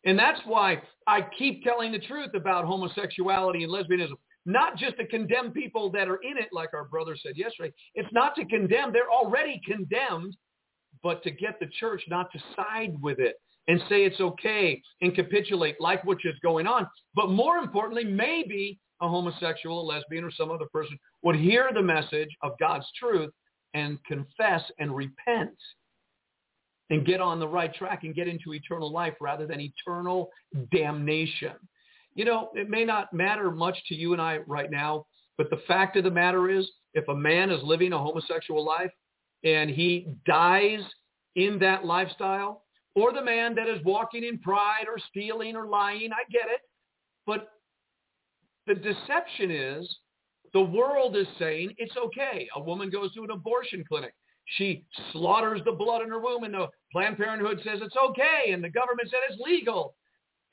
And 0.05 0.17
that's 0.17 0.39
why 0.45 0.81
I 1.07 1.21
keep 1.37 1.63
telling 1.63 1.91
the 1.91 1.99
truth 1.99 2.31
about 2.35 2.65
homosexuality 2.65 3.63
and 3.63 3.71
lesbianism. 3.71 4.15
Not 4.45 4.77
just 4.77 4.97
to 4.97 5.07
condemn 5.07 5.51
people 5.51 5.91
that 5.91 6.07
are 6.07 6.21
in 6.23 6.37
it, 6.37 6.49
like 6.53 6.69
our 6.73 6.85
brother 6.85 7.17
said 7.21 7.35
yesterday. 7.35 7.73
It's 7.95 8.07
not 8.13 8.35
to 8.35 8.45
condemn. 8.45 8.93
They're 8.93 9.11
already 9.11 9.59
condemned, 9.65 10.37
but 11.03 11.23
to 11.23 11.31
get 11.31 11.59
the 11.59 11.67
church 11.79 12.03
not 12.07 12.31
to 12.31 12.39
side 12.55 12.95
with 13.01 13.19
it 13.19 13.35
and 13.67 13.81
say 13.89 14.05
it's 14.05 14.21
okay 14.21 14.81
and 15.01 15.15
capitulate 15.15 15.75
like 15.79 16.03
what 16.05 16.17
is 16.23 16.35
going 16.41 16.67
on. 16.67 16.87
But 17.15 17.29
more 17.29 17.57
importantly, 17.57 18.05
maybe 18.05 18.79
a 19.01 19.07
homosexual, 19.07 19.81
a 19.81 19.85
lesbian, 19.85 20.23
or 20.23 20.31
some 20.31 20.51
other 20.51 20.65
person 20.71 20.97
would 21.23 21.35
hear 21.35 21.69
the 21.73 21.81
message 21.81 22.29
of 22.41 22.53
God's 22.59 22.87
truth 22.99 23.31
and 23.73 24.03
confess 24.05 24.61
and 24.79 24.95
repent 24.95 25.55
and 26.89 27.05
get 27.05 27.19
on 27.19 27.39
the 27.39 27.47
right 27.47 27.73
track 27.73 28.03
and 28.03 28.15
get 28.15 28.27
into 28.27 28.53
eternal 28.53 28.91
life 28.91 29.13
rather 29.19 29.45
than 29.45 29.59
eternal 29.59 30.29
damnation. 30.71 31.53
You 32.15 32.25
know, 32.25 32.49
it 32.55 32.69
may 32.69 32.85
not 32.85 33.13
matter 33.13 33.51
much 33.51 33.77
to 33.87 33.95
you 33.95 34.13
and 34.13 34.21
I 34.21 34.37
right 34.47 34.71
now, 34.71 35.05
but 35.37 35.49
the 35.49 35.61
fact 35.67 35.97
of 35.97 36.03
the 36.03 36.11
matter 36.11 36.49
is 36.49 36.67
if 36.93 37.07
a 37.09 37.15
man 37.15 37.51
is 37.51 37.61
living 37.61 37.93
a 37.93 37.97
homosexual 37.97 38.65
life 38.65 38.91
and 39.43 39.69
he 39.69 40.07
dies 40.25 40.79
in 41.35 41.59
that 41.59 41.85
lifestyle, 41.85 42.63
or 42.97 43.13
the 43.13 43.21
man 43.21 43.53
that 43.53 43.67
is 43.67 43.77
walking 43.85 44.23
in 44.23 44.39
pride 44.39 44.85
or 44.87 44.97
stealing 45.09 45.55
or 45.55 45.67
lying, 45.67 46.09
I 46.11 46.29
get 46.31 46.47
it. 46.49 46.61
But 47.27 47.49
the 48.65 48.73
deception 48.73 49.51
is 49.51 49.97
the 50.51 50.63
world 50.63 51.15
is 51.15 51.27
saying 51.37 51.75
it's 51.77 51.95
okay. 51.95 52.47
A 52.55 52.59
woman 52.59 52.89
goes 52.89 53.13
to 53.13 53.23
an 53.23 53.29
abortion 53.29 53.83
clinic. 53.87 54.15
She 54.57 54.83
slaughters 55.11 55.61
the 55.63 55.73
blood 55.73 56.01
in 56.01 56.09
her 56.09 56.19
womb 56.19 56.43
and 56.43 56.55
the 56.55 56.69
Planned 56.91 57.17
Parenthood 57.17 57.59
says 57.63 57.81
it's 57.83 57.95
okay 57.95 58.51
and 58.51 58.63
the 58.63 58.69
government 58.69 59.09
said 59.11 59.19
it's 59.29 59.39
legal. 59.39 59.93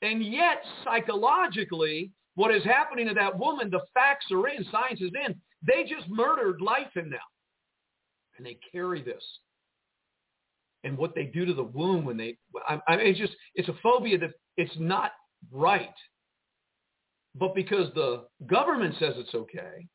And 0.03 0.23
yet, 0.23 0.61
psychologically, 0.83 2.11
what 2.35 2.53
is 2.53 2.63
happening 2.63 3.07
to 3.07 3.15
that 3.15 3.39
woman, 3.39 3.71
the 3.71 3.85
facts 3.95 4.27
are 4.31 4.47
in, 4.49 4.63
science 4.69 5.01
is 5.01 5.11
in. 5.25 5.33
They 5.65 5.83
just 5.83 6.07
murdered 6.09 6.61
life 6.61 6.95
in 6.95 7.09
them. 7.09 7.19
And 8.37 8.45
they 8.45 8.59
carry 8.71 9.01
this. 9.01 9.23
And 10.85 10.97
what 10.97 11.15
they 11.15 11.25
do 11.25 11.45
to 11.45 11.53
the 11.53 11.63
womb 11.63 12.05
when 12.05 12.15
they, 12.15 12.37
I, 12.69 12.79
I 12.87 12.95
mean, 12.95 13.07
it's 13.07 13.19
just, 13.19 13.33
it's 13.55 13.67
a 13.67 13.75
phobia 13.81 14.17
that 14.19 14.31
it's 14.55 14.75
not 14.79 15.11
right. 15.51 15.89
But 17.37 17.53
because 17.53 17.93
the 17.95 18.25
government 18.45 18.95
says 18.99 19.15
it's 19.17 19.33
okay, 19.35 19.87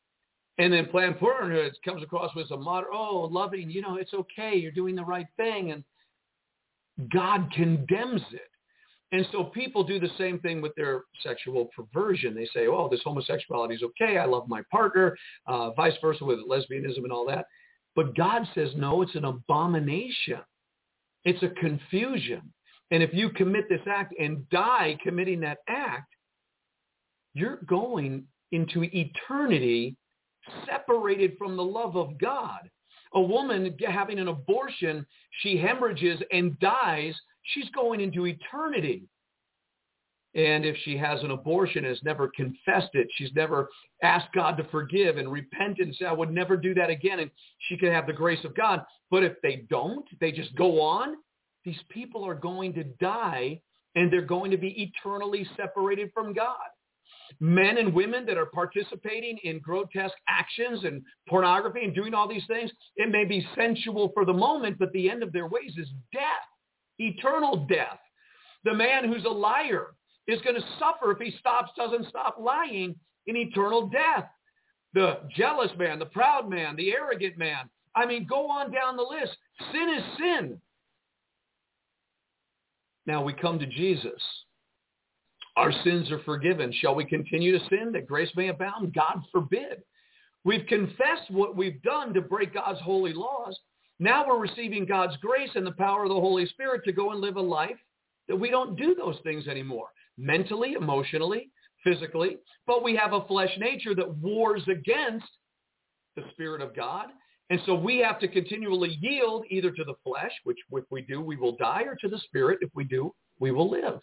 and 0.57 0.71
then 0.71 0.85
Planned 0.87 1.17
Parenthood 1.17 1.73
comes 1.83 2.03
across 2.03 2.35
with 2.35 2.51
a 2.51 2.57
modern, 2.57 2.89
oh, 2.93 3.27
loving, 3.31 3.71
you 3.71 3.81
know, 3.81 3.95
it's 3.95 4.13
okay, 4.13 4.55
you're 4.55 4.71
doing 4.71 4.95
the 4.95 5.03
right 5.03 5.25
thing, 5.37 5.71
and 5.71 5.83
God 7.09 7.51
condemns 7.53 8.21
it. 8.31 8.41
And 9.13 9.25
so 9.31 9.45
people 9.45 9.83
do 9.83 9.99
the 9.99 10.09
same 10.17 10.39
thing 10.39 10.61
with 10.61 10.75
their 10.75 11.03
sexual 11.23 11.69
perversion. 11.75 12.35
They 12.35 12.47
say, 12.53 12.67
oh, 12.67 12.87
this 12.89 13.01
homosexuality 13.03 13.75
is 13.75 13.83
okay. 13.83 14.17
I 14.17 14.25
love 14.25 14.47
my 14.47 14.61
partner, 14.69 15.17
uh, 15.47 15.71
vice 15.71 15.93
versa 16.01 16.23
with 16.23 16.39
lesbianism 16.39 17.03
and 17.03 17.11
all 17.11 17.25
that. 17.27 17.45
But 17.95 18.15
God 18.15 18.43
says, 18.55 18.69
no, 18.77 19.01
it's 19.01 19.15
an 19.15 19.25
abomination. 19.25 20.39
It's 21.25 21.43
a 21.43 21.49
confusion. 21.49 22.41
And 22.91 23.01
if 23.01 23.13
you 23.13 23.29
commit 23.29 23.69
this 23.69 23.81
act 23.87 24.13
and 24.19 24.47
die 24.49 24.97
committing 25.03 25.39
that 25.41 25.59
act, 25.69 26.13
you're 27.33 27.59
going 27.67 28.25
into 28.51 28.83
eternity 28.83 29.95
separated 30.65 31.37
from 31.37 31.55
the 31.55 31.63
love 31.63 31.95
of 31.95 32.17
God. 32.19 32.69
A 33.13 33.21
woman 33.21 33.75
having 33.87 34.19
an 34.19 34.27
abortion, 34.27 35.05
she 35.41 35.57
hemorrhages 35.57 36.19
and 36.31 36.57
dies, 36.59 37.13
she's 37.43 37.69
going 37.69 38.01
into 38.01 38.25
eternity. 38.25 39.03
And 40.33 40.65
if 40.65 40.77
she 40.83 40.97
has 40.97 41.21
an 41.23 41.31
abortion, 41.31 41.83
has 41.83 41.99
never 42.03 42.31
confessed 42.35 42.91
it, 42.93 43.07
she's 43.15 43.33
never 43.35 43.67
asked 44.01 44.33
God 44.33 44.55
to 44.57 44.63
forgive 44.65 45.17
and 45.17 45.29
repent 45.29 45.79
and 45.79 45.93
say, 45.95 46.05
I 46.05 46.13
would 46.13 46.31
never 46.31 46.55
do 46.55 46.73
that 46.75 46.89
again, 46.89 47.19
and 47.19 47.29
she 47.67 47.77
can 47.77 47.91
have 47.91 48.07
the 48.07 48.13
grace 48.13 48.43
of 48.45 48.55
God. 48.55 48.81
But 49.09 49.23
if 49.23 49.33
they 49.43 49.65
don't, 49.69 50.05
they 50.21 50.31
just 50.31 50.55
go 50.55 50.81
on, 50.81 51.15
these 51.65 51.79
people 51.89 52.25
are 52.25 52.35
going 52.35 52.73
to 52.75 52.85
die 52.85 53.61
and 53.95 54.11
they're 54.11 54.21
going 54.21 54.51
to 54.51 54.57
be 54.57 54.89
eternally 54.89 55.45
separated 55.57 56.11
from 56.13 56.33
God 56.33 56.55
men 57.39 57.77
and 57.77 57.93
women 57.93 58.25
that 58.25 58.37
are 58.37 58.47
participating 58.47 59.37
in 59.43 59.59
grotesque 59.59 60.15
actions 60.27 60.83
and 60.83 61.01
pornography 61.27 61.83
and 61.83 61.95
doing 61.95 62.13
all 62.13 62.27
these 62.27 62.45
things, 62.47 62.71
it 62.95 63.09
may 63.09 63.25
be 63.25 63.45
sensual 63.55 64.11
for 64.13 64.25
the 64.25 64.33
moment, 64.33 64.77
but 64.77 64.91
the 64.91 65.09
end 65.09 65.23
of 65.23 65.31
their 65.31 65.47
ways 65.47 65.73
is 65.77 65.87
death, 66.11 66.23
eternal 66.99 67.65
death. 67.67 67.99
The 68.63 68.73
man 68.73 69.11
who's 69.11 69.25
a 69.25 69.29
liar 69.29 69.87
is 70.27 70.41
going 70.41 70.55
to 70.55 70.67
suffer 70.79 71.11
if 71.11 71.19
he 71.19 71.37
stops, 71.39 71.71
doesn't 71.75 72.07
stop 72.09 72.37
lying 72.39 72.95
in 73.27 73.37
eternal 73.37 73.87
death. 73.87 74.29
The 74.93 75.19
jealous 75.35 75.71
man, 75.77 75.99
the 75.99 76.05
proud 76.05 76.49
man, 76.49 76.75
the 76.75 76.91
arrogant 76.91 77.37
man. 77.37 77.69
I 77.95 78.05
mean, 78.05 78.25
go 78.27 78.49
on 78.49 78.71
down 78.71 78.97
the 78.97 79.03
list. 79.03 79.35
Sin 79.71 79.89
is 79.97 80.03
sin. 80.17 80.61
Now 83.05 83.23
we 83.23 83.33
come 83.33 83.57
to 83.59 83.65
Jesus 83.65 84.21
our 85.57 85.71
sins 85.83 86.09
are 86.11 86.23
forgiven. 86.23 86.73
Shall 86.79 86.95
we 86.95 87.05
continue 87.05 87.57
to 87.57 87.65
sin 87.69 87.91
that 87.93 88.07
grace 88.07 88.31
may 88.35 88.47
abound? 88.47 88.93
God 88.93 89.21
forbid. 89.31 89.83
We've 90.43 90.65
confessed 90.67 91.29
what 91.29 91.55
we've 91.55 91.81
done 91.81 92.13
to 92.13 92.21
break 92.21 92.53
God's 92.53 92.79
holy 92.81 93.13
laws. 93.13 93.57
Now 93.99 94.27
we're 94.27 94.39
receiving 94.39 94.85
God's 94.85 95.15
grace 95.17 95.51
and 95.55 95.65
the 95.65 95.73
power 95.73 96.03
of 96.03 96.09
the 96.09 96.15
Holy 96.15 96.47
Spirit 96.47 96.83
to 96.85 96.93
go 96.93 97.11
and 97.11 97.21
live 97.21 97.35
a 97.35 97.41
life 97.41 97.77
that 98.27 98.35
we 98.35 98.49
don't 98.49 98.75
do 98.75 98.95
those 98.95 99.17
things 99.23 99.47
anymore, 99.47 99.89
mentally, 100.17 100.73
emotionally, 100.73 101.49
physically. 101.83 102.37
But 102.67 102.83
we 102.83 102.95
have 102.95 103.13
a 103.13 103.25
flesh 103.25 103.51
nature 103.57 103.95
that 103.95 104.17
wars 104.17 104.63
against 104.67 105.27
the 106.15 106.23
Spirit 106.31 106.61
of 106.61 106.75
God. 106.75 107.07
And 107.49 107.59
so 107.65 107.75
we 107.75 107.99
have 107.99 108.19
to 108.19 108.27
continually 108.27 108.97
yield 109.01 109.45
either 109.49 109.71
to 109.71 109.83
the 109.83 109.95
flesh, 110.03 110.31
which 110.45 110.57
if 110.71 110.85
we 110.89 111.01
do, 111.01 111.21
we 111.21 111.35
will 111.35 111.57
die, 111.57 111.83
or 111.83 111.95
to 111.95 112.07
the 112.07 112.19
Spirit. 112.19 112.59
If 112.61 112.69
we 112.73 112.85
do, 112.85 113.13
we 113.39 113.51
will 113.51 113.69
live. 113.69 113.99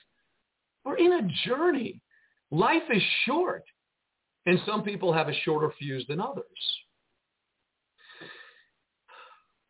We're 0.85 0.99
in 0.99 1.13
a 1.13 1.29
journey. 1.47 2.03
Life 2.51 2.83
is 2.93 3.03
short. 3.25 3.65
And 4.47 4.59
some 4.67 4.83
people 4.83 5.13
have 5.13 5.29
a 5.29 5.35
shorter 5.45 5.73
fuse 5.79 6.07
than 6.09 6.21
others. 6.21 6.45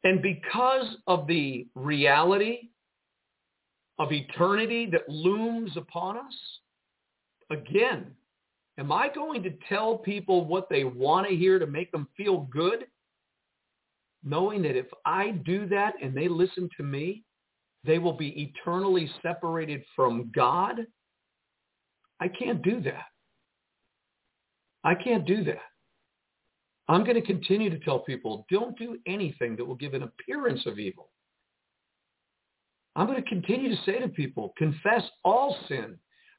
And 0.04 0.22
because 0.22 0.96
of 1.06 1.26
the 1.26 1.66
reality 1.74 2.70
of 3.98 4.12
eternity 4.12 4.86
that 4.86 5.08
looms 5.08 5.72
upon 5.76 6.16
us, 6.16 6.34
again, 7.50 8.06
am 8.78 8.92
I 8.92 9.08
going 9.12 9.42
to 9.42 9.52
tell 9.68 9.98
people 9.98 10.44
what 10.44 10.68
they 10.68 10.84
want 10.84 11.28
to 11.28 11.36
hear 11.36 11.58
to 11.58 11.66
make 11.66 11.90
them 11.90 12.08
feel 12.16 12.48
good? 12.50 12.86
Knowing 14.24 14.62
that 14.62 14.76
if 14.76 14.86
I 15.04 15.30
do 15.44 15.66
that 15.68 15.94
and 16.02 16.16
they 16.16 16.28
listen 16.28 16.68
to 16.76 16.82
me, 16.82 17.24
they 17.84 17.98
will 17.98 18.12
be 18.12 18.52
eternally 18.54 19.10
separated 19.22 19.82
from 19.94 20.30
God 20.34 20.86
I 22.20 22.28
can't 22.28 22.62
do 22.62 22.80
that. 22.82 23.04
I 24.84 24.94
can't 24.94 25.26
do 25.26 25.44
that. 25.44 25.62
I'm 26.88 27.04
going 27.04 27.20
to 27.20 27.26
continue 27.26 27.70
to 27.70 27.78
tell 27.80 28.00
people, 28.00 28.46
don't 28.50 28.78
do 28.78 28.98
anything 29.06 29.56
that 29.56 29.64
will 29.64 29.74
give 29.74 29.94
an 29.94 30.04
appearance 30.04 30.64
of 30.66 30.78
evil. 30.78 31.10
I'm 32.98 33.06
going 33.06 33.22
to 33.22 33.28
continue 33.28 33.70
to 33.70 33.82
say 33.84 34.00
to 34.00 34.08
people, 34.08 34.52
confess 34.58 35.02
all 35.24 35.56
sin, 35.68 35.96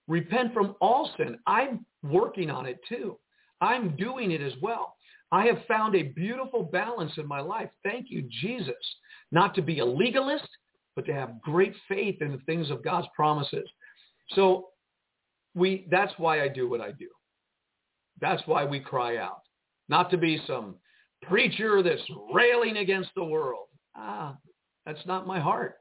repent 0.10 0.53
from 0.53 0.76
all 0.82 1.10
sin. 1.16 1.39
I'm 1.47 1.86
working 2.03 2.49
on 2.49 2.66
it 2.66 2.82
too. 2.89 3.18
I'm 3.62 3.95
doing 3.95 4.32
it 4.32 4.41
as 4.41 4.51
well. 4.62 4.97
I 5.32 5.45
have 5.45 5.60
found 5.70 5.95
a 5.95 6.03
beautiful 6.03 6.64
balance 6.64 7.14
in 7.18 7.26
my 7.26 7.39
life. 7.39 7.70
Thank 7.82 8.07
you, 8.10 8.28
Jesus. 8.41 8.76
Not 9.32 9.55
to 9.55 9.62
be 9.62 9.80
a 9.80 9.86
legalist, 9.86 10.49
but 10.97 11.05
to 11.05 11.14
have 11.14 11.39
great 11.39 11.74
faith 11.88 12.22
in 12.22 12.34
the 12.34 12.39
things 12.39 12.70
of 12.70 12.84
God's 12.84 13.07
promises. 13.16 13.70
So 14.32 14.68
we 15.55 15.88
that's 15.89 16.14
why 16.18 16.41
I 16.41 16.49
do 16.49 16.70
what 16.70 16.82
I 16.82 16.91
do. 16.91 17.07
That's 18.20 18.43
why 18.47 18.66
we 18.66 18.82
cry 18.82 19.16
out. 19.16 19.43
Not 19.88 20.12
to 20.12 20.18
be 20.18 20.41
some 20.45 20.76
preacher 21.24 21.82
that's 21.82 22.01
railing 22.34 22.78
against 22.78 23.12
the 23.16 23.24
world. 23.24 23.68
Ah, 23.95 24.36
That's 24.86 25.05
not 25.05 25.26
my 25.26 25.39
heart. 25.39 25.78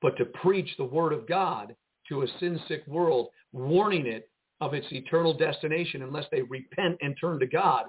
But 0.00 0.16
to 0.18 0.24
preach 0.26 0.68
the 0.76 0.84
word 0.84 1.12
of 1.12 1.26
God 1.26 1.74
to 2.08 2.22
a 2.22 2.28
sin-sick 2.40 2.86
world, 2.86 3.28
warning 3.52 4.06
it 4.06 4.30
of 4.60 4.74
its 4.74 4.86
eternal 4.90 5.34
destination 5.34 6.02
unless 6.02 6.26
they 6.30 6.42
repent 6.42 6.98
and 7.00 7.16
turn 7.20 7.38
to 7.40 7.46
God, 7.46 7.86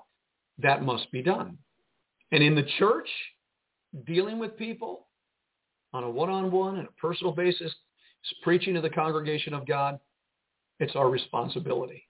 that 0.57 0.83
must 0.83 1.11
be 1.11 1.21
done. 1.21 1.57
And 2.31 2.43
in 2.43 2.55
the 2.55 2.67
church, 2.77 3.09
dealing 4.05 4.37
with 4.39 4.57
people 4.57 5.07
on 5.93 6.03
a 6.03 6.09
one-on-one 6.09 6.77
and 6.77 6.87
a 6.87 7.01
personal 7.01 7.33
basis, 7.33 7.73
preaching 8.43 8.75
to 8.75 8.81
the 8.81 8.89
congregation 8.89 9.53
of 9.53 9.65
God, 9.65 9.99
it's 10.79 10.95
our 10.95 11.09
responsibility. 11.09 12.03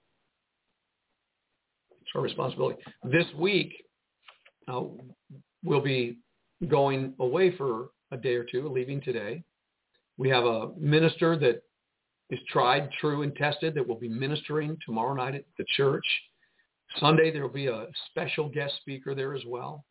It's 2.02 2.12
our 2.16 2.22
responsibility. 2.22 2.82
This 3.04 3.26
week, 3.38 3.74
uh, 4.68 4.82
we'll 5.64 5.82
be 5.82 6.18
going 6.68 7.14
away 7.20 7.56
for 7.56 7.90
a 8.12 8.18
day 8.18 8.34
or 8.34 8.44
two, 8.44 8.68
leaving 8.68 9.00
today. 9.02 9.44
We 10.20 10.30
have 10.30 10.44
a 10.44 10.72
minister 10.78 11.38
that 11.38 11.64
is 12.30 12.40
tried, 12.50 12.92
true, 13.00 13.24
and 13.24 13.34
tested 13.36 13.74
that 13.74 13.88
will 13.88 13.96
be 13.96 14.10
ministering 14.10 14.78
tomorrow 14.86 15.14
night 15.14 15.34
at 15.34 15.46
the 15.58 15.64
church. 15.78 16.06
Sunday, 17.00 17.32
there 17.32 17.42
will 17.42 17.50
be 17.50 17.68
a 17.68 17.88
special 18.10 18.50
guest 18.50 18.74
speaker 18.82 19.16
there 19.16 19.34
as 19.34 19.44
well. 19.48 19.86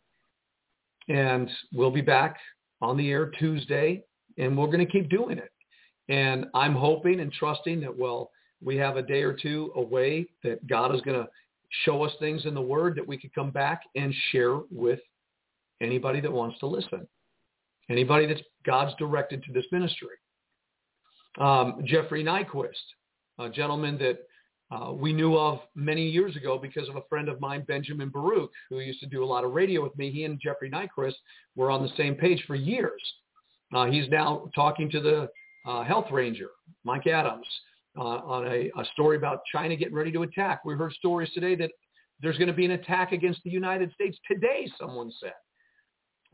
And 1.08 1.50
we'll 1.72 1.90
be 1.90 2.02
back 2.02 2.36
on 2.82 2.98
the 2.98 3.10
air 3.10 3.30
Tuesday, 3.38 4.04
and 4.36 4.56
we're 4.56 4.66
going 4.66 4.84
to 4.84 4.92
keep 4.92 5.08
doing 5.08 5.38
it. 5.38 5.50
And 6.10 6.44
I'm 6.54 6.74
hoping 6.74 7.20
and 7.20 7.32
trusting 7.32 7.80
that, 7.80 7.96
well, 7.96 8.30
we 8.62 8.76
have 8.76 8.98
a 8.98 9.02
day 9.02 9.22
or 9.22 9.32
two 9.32 9.72
away 9.76 10.26
that 10.44 10.66
God 10.66 10.94
is 10.94 11.00
going 11.00 11.18
to 11.18 11.28
show 11.86 12.02
us 12.02 12.12
things 12.20 12.44
in 12.44 12.52
the 12.52 12.60
Word 12.60 12.96
that 12.96 13.06
we 13.06 13.16
could 13.16 13.34
come 13.34 13.50
back 13.50 13.80
and 13.96 14.14
share 14.30 14.58
with 14.70 15.00
anybody 15.80 16.20
that 16.20 16.30
wants 16.30 16.58
to 16.58 16.66
listen, 16.66 17.08
anybody 17.88 18.26
that's 18.26 18.42
God's 18.68 18.94
directed 18.98 19.42
to 19.44 19.52
this 19.52 19.64
ministry. 19.72 20.16
Um, 21.40 21.80
Jeffrey 21.86 22.22
Nyquist, 22.22 22.68
a 23.38 23.48
gentleman 23.48 23.96
that 23.96 24.18
uh, 24.70 24.92
we 24.92 25.14
knew 25.14 25.38
of 25.38 25.60
many 25.74 26.06
years 26.06 26.36
ago 26.36 26.58
because 26.60 26.86
of 26.90 26.96
a 26.96 27.02
friend 27.08 27.30
of 27.30 27.40
mine, 27.40 27.64
Benjamin 27.66 28.10
Baruch, 28.10 28.50
who 28.68 28.80
used 28.80 29.00
to 29.00 29.06
do 29.06 29.24
a 29.24 29.26
lot 29.34 29.42
of 29.42 29.52
radio 29.52 29.82
with 29.82 29.96
me. 29.96 30.10
He 30.10 30.24
and 30.24 30.38
Jeffrey 30.38 30.70
Nyquist 30.70 31.14
were 31.56 31.70
on 31.70 31.82
the 31.82 31.88
same 31.96 32.14
page 32.14 32.44
for 32.46 32.56
years. 32.56 33.00
Uh, 33.74 33.86
he's 33.86 34.06
now 34.10 34.50
talking 34.54 34.90
to 34.90 35.00
the 35.00 35.28
uh, 35.66 35.82
health 35.84 36.06
ranger, 36.12 36.50
Mike 36.84 37.06
Adams, 37.06 37.46
uh, 37.98 38.02
on 38.02 38.46
a, 38.46 38.70
a 38.78 38.84
story 38.92 39.16
about 39.16 39.40
China 39.50 39.76
getting 39.76 39.94
ready 39.94 40.12
to 40.12 40.24
attack. 40.24 40.62
We 40.66 40.74
heard 40.74 40.92
stories 40.92 41.30
today 41.32 41.54
that 41.56 41.70
there's 42.20 42.36
going 42.36 42.48
to 42.48 42.54
be 42.54 42.66
an 42.66 42.72
attack 42.72 43.12
against 43.12 43.40
the 43.44 43.50
United 43.50 43.92
States 43.92 44.18
today, 44.30 44.70
someone 44.78 45.10
said. 45.22 45.32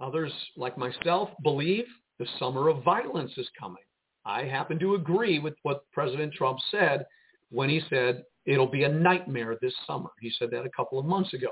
Others, 0.00 0.32
like 0.56 0.76
myself, 0.76 1.28
believe 1.44 1.84
the 2.18 2.26
summer 2.38 2.68
of 2.68 2.82
violence 2.82 3.32
is 3.36 3.48
coming. 3.58 3.82
I 4.24 4.44
happen 4.44 4.78
to 4.78 4.94
agree 4.94 5.38
with 5.38 5.54
what 5.62 5.84
President 5.92 6.32
Trump 6.32 6.58
said 6.70 7.04
when 7.50 7.68
he 7.68 7.82
said 7.90 8.24
it'll 8.46 8.66
be 8.66 8.84
a 8.84 8.88
nightmare 8.88 9.56
this 9.60 9.74
summer. 9.86 10.10
He 10.20 10.32
said 10.38 10.50
that 10.52 10.64
a 10.64 10.70
couple 10.70 10.98
of 10.98 11.04
months 11.04 11.34
ago 11.34 11.50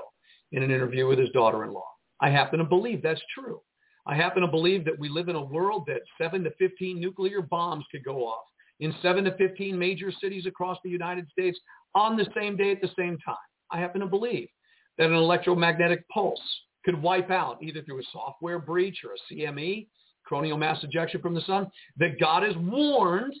in 0.51 0.63
an 0.63 0.71
interview 0.71 1.07
with 1.07 1.19
his 1.19 1.29
daughter-in-law. 1.31 1.87
I 2.21 2.29
happen 2.29 2.59
to 2.59 2.65
believe 2.65 3.01
that's 3.01 3.21
true. 3.33 3.61
I 4.05 4.15
happen 4.15 4.41
to 4.41 4.47
believe 4.47 4.85
that 4.85 4.99
we 4.99 5.09
live 5.09 5.29
in 5.29 5.35
a 5.35 5.43
world 5.43 5.83
that 5.87 6.01
7 6.17 6.43
to 6.43 6.51
15 6.59 6.99
nuclear 6.99 7.41
bombs 7.41 7.85
could 7.91 8.03
go 8.03 8.27
off 8.27 8.43
in 8.79 8.93
7 9.01 9.23
to 9.23 9.35
15 9.37 9.77
major 9.77 10.11
cities 10.11 10.45
across 10.45 10.77
the 10.83 10.89
United 10.89 11.29
States 11.29 11.57
on 11.95 12.17
the 12.17 12.27
same 12.35 12.57
day 12.57 12.71
at 12.71 12.81
the 12.81 12.89
same 12.97 13.17
time. 13.19 13.35
I 13.71 13.79
happen 13.79 14.01
to 14.01 14.07
believe 14.07 14.49
that 14.97 15.07
an 15.07 15.13
electromagnetic 15.13 16.07
pulse 16.09 16.41
could 16.85 17.01
wipe 17.01 17.31
out 17.31 17.63
either 17.63 17.81
through 17.81 17.99
a 17.99 18.05
software 18.11 18.59
breach 18.59 18.99
or 19.03 19.13
a 19.13 19.33
CME, 19.33 19.87
coronal 20.27 20.57
mass 20.57 20.83
ejection 20.83 21.21
from 21.21 21.33
the 21.33 21.41
sun, 21.41 21.67
that 21.97 22.19
God 22.19 22.43
has 22.43 22.55
warned 22.57 23.33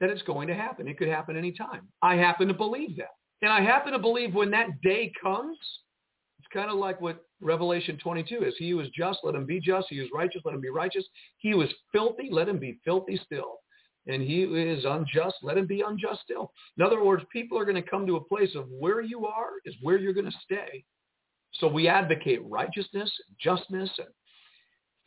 that 0.00 0.10
it's 0.10 0.22
going 0.22 0.48
to 0.48 0.54
happen. 0.54 0.88
It 0.88 0.98
could 0.98 1.08
happen 1.08 1.36
anytime. 1.36 1.88
I 2.02 2.16
happen 2.16 2.48
to 2.48 2.54
believe 2.54 2.96
that. 2.96 3.12
And 3.42 3.52
I 3.52 3.60
happen 3.60 3.92
to 3.92 3.98
believe 3.98 4.34
when 4.34 4.50
that 4.52 4.80
day 4.82 5.12
comes, 5.22 5.58
it's 6.38 6.48
kind 6.52 6.70
of 6.70 6.76
like 6.76 7.00
what 7.00 7.24
Revelation 7.40 7.98
22 8.02 8.42
is. 8.42 8.54
He 8.58 8.70
who 8.70 8.80
is 8.80 8.88
just, 8.96 9.20
let 9.22 9.34
him 9.34 9.46
be 9.46 9.60
just. 9.60 9.86
He 9.90 9.98
who 9.98 10.04
is 10.04 10.10
righteous, 10.14 10.42
let 10.44 10.54
him 10.54 10.60
be 10.60 10.70
righteous. 10.70 11.04
He 11.38 11.50
who 11.50 11.62
is 11.62 11.70
filthy, 11.92 12.28
let 12.30 12.48
him 12.48 12.58
be 12.58 12.78
filthy 12.84 13.20
still. 13.24 13.58
And 14.06 14.22
he 14.22 14.42
who 14.42 14.56
is 14.56 14.84
unjust, 14.84 15.36
let 15.42 15.56
him 15.56 15.66
be 15.66 15.82
unjust 15.86 16.20
still. 16.22 16.52
In 16.76 16.84
other 16.84 17.02
words, 17.02 17.22
people 17.32 17.58
are 17.58 17.64
going 17.64 17.82
to 17.82 17.88
come 17.90 18.06
to 18.06 18.16
a 18.16 18.24
place 18.24 18.54
of 18.54 18.66
where 18.68 19.00
you 19.00 19.26
are 19.26 19.50
is 19.64 19.74
where 19.80 19.98
you're 19.98 20.12
going 20.12 20.30
to 20.30 20.38
stay. 20.42 20.84
So 21.54 21.68
we 21.68 21.88
advocate 21.88 22.40
righteousness 22.44 23.10
justness, 23.40 23.90
and 23.98 24.08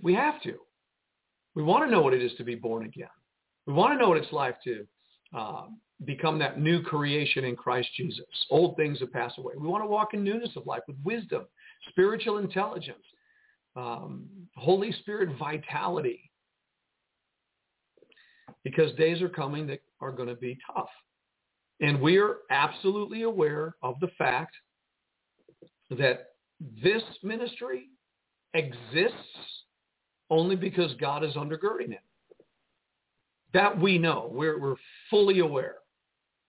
we 0.01 0.13
have 0.13 0.41
to. 0.43 0.55
We 1.57 1.63
want 1.63 1.83
to 1.85 1.91
know 1.91 2.03
what 2.03 2.13
it 2.13 2.21
is 2.21 2.33
to 2.37 2.43
be 2.43 2.53
born 2.53 2.85
again. 2.85 3.09
We 3.65 3.73
want 3.73 3.91
to 3.91 3.97
know 3.97 4.09
what 4.09 4.19
it's 4.19 4.31
like 4.31 4.61
to 4.61 4.85
uh, 5.35 5.63
become 6.05 6.37
that 6.37 6.59
new 6.59 6.83
creation 6.83 7.45
in 7.45 7.55
Christ 7.55 7.89
Jesus. 7.97 8.27
Old 8.51 8.77
things 8.77 8.99
have 8.99 9.11
passed 9.11 9.39
away. 9.39 9.55
We 9.59 9.67
want 9.67 9.83
to 9.83 9.87
walk 9.87 10.13
in 10.13 10.23
newness 10.23 10.51
of 10.55 10.67
life 10.67 10.83
with 10.87 10.97
wisdom, 11.03 11.47
spiritual 11.89 12.37
intelligence, 12.37 13.03
um, 13.75 14.27
Holy 14.55 14.91
Spirit 14.99 15.35
vitality. 15.39 16.29
Because 18.63 18.93
days 18.93 19.23
are 19.23 19.29
coming 19.29 19.65
that 19.65 19.79
are 19.99 20.11
going 20.11 20.29
to 20.29 20.35
be 20.35 20.59
tough. 20.75 20.89
And 21.81 21.99
we 21.99 22.19
are 22.19 22.35
absolutely 22.51 23.23
aware 23.23 23.73
of 23.81 23.95
the 23.99 24.09
fact 24.19 24.55
that 25.89 26.27
this 26.83 27.01
ministry 27.23 27.87
exists 28.53 29.15
only 30.29 30.55
because 30.55 30.93
God 30.99 31.23
is 31.23 31.33
undergirding 31.35 31.91
it. 31.91 32.01
That 33.53 33.79
we 33.79 33.97
know. 33.97 34.29
We're, 34.31 34.59
we're 34.59 34.75
fully 35.09 35.39
aware. 35.39 35.75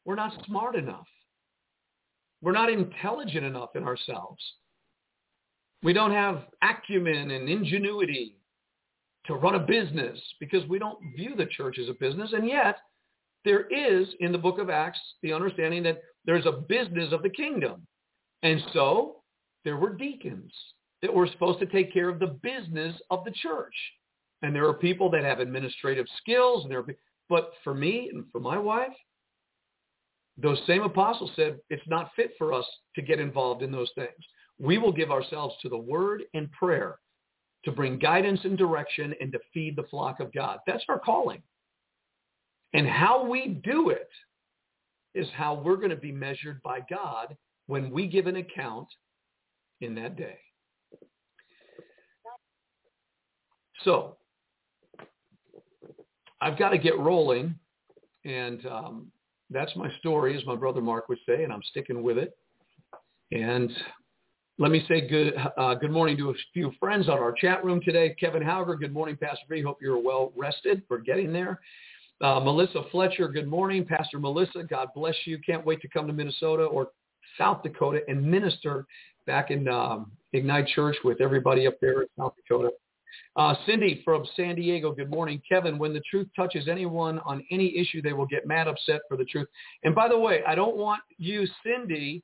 We're 0.05 0.17
not 0.17 0.33
smart 0.47 0.75
enough. 0.75 1.07
We're 2.43 2.53
not 2.53 2.71
intelligent 2.71 3.45
enough 3.45 3.71
in 3.75 3.85
ourselves. 3.85 4.43
We 5.83 5.93
don't 5.93 6.13
have 6.13 6.45
acumen 6.63 7.31
and 7.31 7.49
ingenuity 7.49 8.37
to 9.27 9.35
run 9.35 9.55
a 9.55 9.61
business 9.61 10.19
because 10.41 10.67
we 10.69 10.79
don't 10.79 10.99
view 11.17 11.35
the 11.37 11.47
church 11.47 11.79
as 11.79 11.89
a 11.89 11.95
business. 11.95 12.33
And 12.33 12.47
yet, 12.47 12.79
there 13.45 13.67
is 13.69 14.09
in 14.21 14.33
the 14.33 14.39
book 14.39 14.59
of 14.59 14.71
Acts 14.71 14.99
the 15.23 15.33
understanding 15.33 15.83
that 15.85 16.03
there's 16.25 16.47
a 16.47 16.53
business 16.53 17.13
of 17.13 17.23
the 17.23 17.31
kingdom. 17.31 17.87
And 18.43 18.61
so 18.73 19.17
there 19.65 19.77
were 19.77 19.95
deacons 19.95 20.53
that 21.03 21.15
we're 21.15 21.31
supposed 21.31 21.61
to 21.61 21.67
take 21.67 21.93
care 21.93 22.09
of 22.09 22.19
the 22.19 22.39
business 22.43 22.95
of 23.11 23.25
the 23.25 23.31
church. 23.31 23.75
And 24.43 24.55
there 24.55 24.67
are 24.67 24.75
people 24.75 25.11
that 25.11 25.25
have 25.25 25.41
administrative 25.41 26.07
skills, 26.21 26.63
and 26.63 26.71
there 26.71 26.81
are, 26.81 26.87
but 27.29 27.53
for 27.65 27.75
me 27.75 28.11
and 28.13 28.25
for 28.33 28.41
my 28.41 28.59
wife, 28.59 28.93
those 30.37 30.61
same 30.67 30.83
apostles 30.83 31.33
said 31.35 31.59
it's 31.69 31.87
not 31.89 32.11
fit 32.15 32.33
for 32.39 32.53
us 32.53 32.67
to 32.95 33.03
get 33.03 33.19
involved 33.19 33.63
in 33.63 33.73
those 33.73 33.91
things. 33.97 34.09
We 34.59 34.79
will 34.79 34.93
give 34.93 35.11
ourselves 35.11 35.57
to 35.63 35.69
the 35.69 35.77
word 35.77 36.23
and 36.35 36.51
prayer 36.53 36.99
to 37.65 37.73
bring 37.73 37.99
guidance 37.99 38.41
and 38.45 38.57
direction 38.57 39.15
and 39.21 39.33
to 39.33 39.41
feed 39.53 39.75
the 39.77 39.83
flock 39.91 40.21
of 40.21 40.33
God. 40.33 40.59
That's 40.67 40.85
our 40.89 40.99
calling. 40.99 41.43
And 42.73 42.87
how 42.87 43.25
we 43.25 43.61
do 43.65 43.91
it 43.91 44.09
is 45.15 45.27
how 45.35 45.55
we're 45.55 45.77
going 45.77 45.91
to 45.91 45.97
be 45.97 46.13
measured 46.13 46.63
by 46.63 46.81
God 46.89 47.37
when 47.67 47.91
we 47.91 48.07
give 48.07 48.27
an 48.27 48.37
account 48.37 48.89
in 49.81 49.95
that 49.97 50.17
day. 50.17 50.39
So 53.85 54.17
I've 56.41 56.59
got 56.59 56.71
to 56.71 56.79
get 56.79 56.99
rolling, 56.99 57.55
and 58.25 58.65
um, 58.67 59.13
that's 59.51 59.75
my 59.77 59.91
story, 59.99 60.37
as 60.37 60.45
my 60.47 60.57
brother 60.57 60.81
Mark 60.81 61.09
would 61.09 61.19
say, 61.27 61.45
and 61.45 61.53
I'm 61.53 61.63
sticking 61.71 62.03
with 62.03 62.19
it. 62.19 62.37
And 63.33 63.71
let 64.59 64.71
me 64.71 64.85
say 64.89 65.07
good 65.07 65.35
uh, 65.57 65.75
good 65.75 65.91
morning 65.91 66.17
to 66.17 66.31
a 66.31 66.35
few 66.53 66.73
friends 66.81 67.09
on 67.09 67.19
our 67.19 67.33
chat 67.33 67.65
room 67.65 67.81
today. 67.85 68.17
Kevin 68.19 68.43
Hauger, 68.43 68.79
good 68.79 68.93
morning, 68.93 69.17
Pastor 69.17 69.45
V. 69.49 69.63
Hope 69.63 69.79
you're 69.81 70.03
well 70.03 70.33
rested. 70.37 70.83
We're 70.89 70.99
getting 70.99 71.33
there. 71.33 71.61
Uh, 72.21 72.41
Melissa 72.41 72.83
Fletcher, 72.91 73.29
good 73.29 73.47
morning. 73.47 73.85
Pastor 73.85 74.19
Melissa, 74.19 74.65
God 74.69 74.89
bless 74.95 75.15
you. 75.25 75.39
Can't 75.39 75.65
wait 75.65 75.81
to 75.83 75.89
come 75.89 76.09
to 76.09 76.13
Minnesota 76.13 76.65
or 76.65 76.89
South 77.37 77.63
Dakota 77.63 78.01
and 78.09 78.21
minister 78.21 78.87
back 79.27 79.53
in 79.53 79.69
um, 79.69 80.11
Ignite 80.33 80.67
Church 80.69 80.97
with 81.05 81.21
everybody 81.21 81.67
up 81.67 81.75
there 81.81 82.03
in 82.03 82.09
South 82.19 82.35
Dakota. 82.37 82.71
Uh, 83.37 83.55
Cindy 83.67 84.03
from 84.05 84.25
San 84.37 84.57
Diego, 84.57 84.93
good 84.93 85.11
morning. 85.11 85.41
Kevin, 85.49 85.79
when 85.79 85.93
the 85.93 86.03
truth 86.11 86.29
touches 86.35 86.69
anyone 86.69 87.19
on 87.21 87.45
any 87.51 87.77
issue, 87.79 88.03
they 88.03 88.13
will 88.13 88.27
get 88.27 88.47
mad 88.47 88.69
upset 88.69 89.01
for 89.09 89.17
the 89.17 89.25
truth. 89.25 89.47
And 89.85 89.95
by 89.95 90.09
the 90.09 90.19
way, 90.19 90.43
I 90.47 90.55
don't 90.55 90.77
want 90.77 91.01
you, 91.19 91.47
Cindy, 91.65 92.23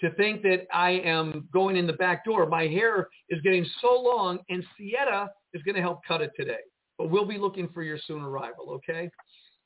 to 0.00 0.10
think 0.14 0.42
that 0.42 0.66
I 0.72 0.90
am 0.90 1.48
going 1.52 1.76
in 1.76 1.86
the 1.86 1.92
back 1.94 2.24
door. 2.24 2.46
My 2.46 2.64
hair 2.64 3.08
is 3.28 3.40
getting 3.42 3.66
so 3.80 4.00
long, 4.00 4.38
and 4.48 4.64
Sietta 4.78 5.28
is 5.52 5.62
going 5.62 5.76
to 5.76 5.80
help 5.80 6.00
cut 6.06 6.20
it 6.20 6.32
today. 6.36 6.62
But 6.98 7.10
we'll 7.10 7.26
be 7.26 7.38
looking 7.38 7.68
for 7.72 7.82
your 7.82 7.98
soon 8.06 8.22
arrival, 8.22 8.70
okay? 8.70 9.10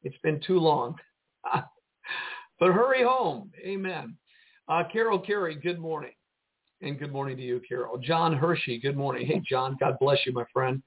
It's 0.02 0.16
been 0.22 0.40
too 0.46 0.58
long. 0.58 0.94
but 1.52 2.72
hurry 2.72 3.02
home. 3.02 3.50
Amen. 3.64 4.16
Uh, 4.68 4.82
Carol 4.92 5.18
Carey, 5.18 5.54
good 5.54 5.78
morning. 5.78 6.12
And 6.80 6.96
good 6.96 7.12
morning 7.12 7.36
to 7.36 7.42
you, 7.42 7.60
Carol. 7.68 7.98
John 7.98 8.36
Hershey, 8.36 8.78
good 8.78 8.96
morning. 8.96 9.26
Hey, 9.26 9.42
John, 9.48 9.76
God 9.80 9.96
bless 10.00 10.18
you, 10.24 10.32
my 10.32 10.44
friend. 10.52 10.80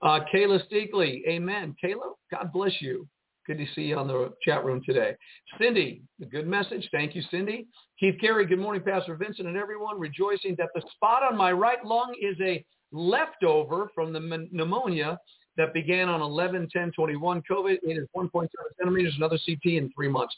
Uh, 0.00 0.20
Kayla 0.32 0.60
Steakley, 0.70 1.26
amen. 1.26 1.74
Kayla, 1.82 2.12
God 2.30 2.52
bless 2.52 2.72
you. 2.80 3.08
Good 3.48 3.58
to 3.58 3.66
see 3.74 3.82
you 3.82 3.96
on 3.96 4.06
the 4.06 4.32
chat 4.44 4.64
room 4.64 4.82
today. 4.86 5.16
Cindy, 5.60 6.02
a 6.20 6.26
good 6.26 6.46
message. 6.46 6.88
Thank 6.92 7.16
you, 7.16 7.22
Cindy. 7.28 7.66
Keith 7.98 8.14
Carey, 8.20 8.46
good 8.46 8.60
morning, 8.60 8.82
Pastor 8.86 9.16
Vincent 9.16 9.48
and 9.48 9.56
everyone. 9.56 9.98
Rejoicing 9.98 10.54
that 10.58 10.68
the 10.76 10.82
spot 10.94 11.24
on 11.24 11.36
my 11.36 11.50
right 11.50 11.84
lung 11.84 12.14
is 12.20 12.36
a 12.40 12.64
leftover 12.92 13.90
from 13.96 14.12
the 14.12 14.46
pneumonia 14.52 15.18
that 15.56 15.74
began 15.74 16.08
on 16.08 16.20
11 16.20 16.68
10 16.72 16.92
21 16.92 17.42
COVID. 17.50 17.78
It 17.82 17.98
is 17.98 18.06
1.7 18.16 18.48
centimeters, 18.78 19.14
another 19.16 19.40
CT 19.44 19.72
in 19.72 19.90
three 19.92 20.08
months. 20.08 20.36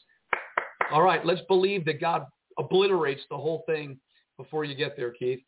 All 0.90 1.02
right, 1.02 1.24
let's 1.26 1.42
believe 1.46 1.84
that 1.84 2.00
God 2.00 2.24
obliterates 2.58 3.22
the 3.28 3.36
whole 3.36 3.64
thing 3.66 3.98
before 4.36 4.64
you 4.64 4.74
get 4.74 4.96
there, 4.96 5.12
Keith. 5.12 5.40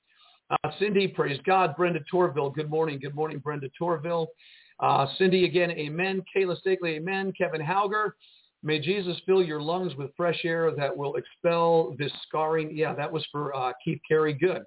Uh, 0.50 0.70
Cindy, 0.78 1.08
praise 1.08 1.40
God. 1.44 1.74
Brenda 1.76 2.00
Torville, 2.12 2.54
good 2.54 2.70
morning. 2.70 2.98
Good 3.00 3.14
morning, 3.14 3.38
Brenda 3.38 3.68
Torville. 3.80 4.26
Uh, 4.78 5.06
Cindy 5.18 5.44
again, 5.44 5.70
amen. 5.72 6.22
Kayla 6.34 6.58
Stakely, 6.58 6.96
amen. 6.96 7.32
Kevin 7.36 7.60
Hauger, 7.60 8.10
may 8.62 8.78
Jesus 8.78 9.16
fill 9.26 9.42
your 9.42 9.60
lungs 9.60 9.96
with 9.96 10.10
fresh 10.16 10.40
air 10.44 10.70
that 10.76 10.94
will 10.96 11.16
expel 11.16 11.96
this 11.98 12.12
scarring. 12.28 12.76
Yeah, 12.76 12.94
that 12.94 13.10
was 13.10 13.26
for 13.32 13.56
uh, 13.56 13.72
Keith 13.84 14.00
Carey. 14.06 14.34
Good. 14.34 14.62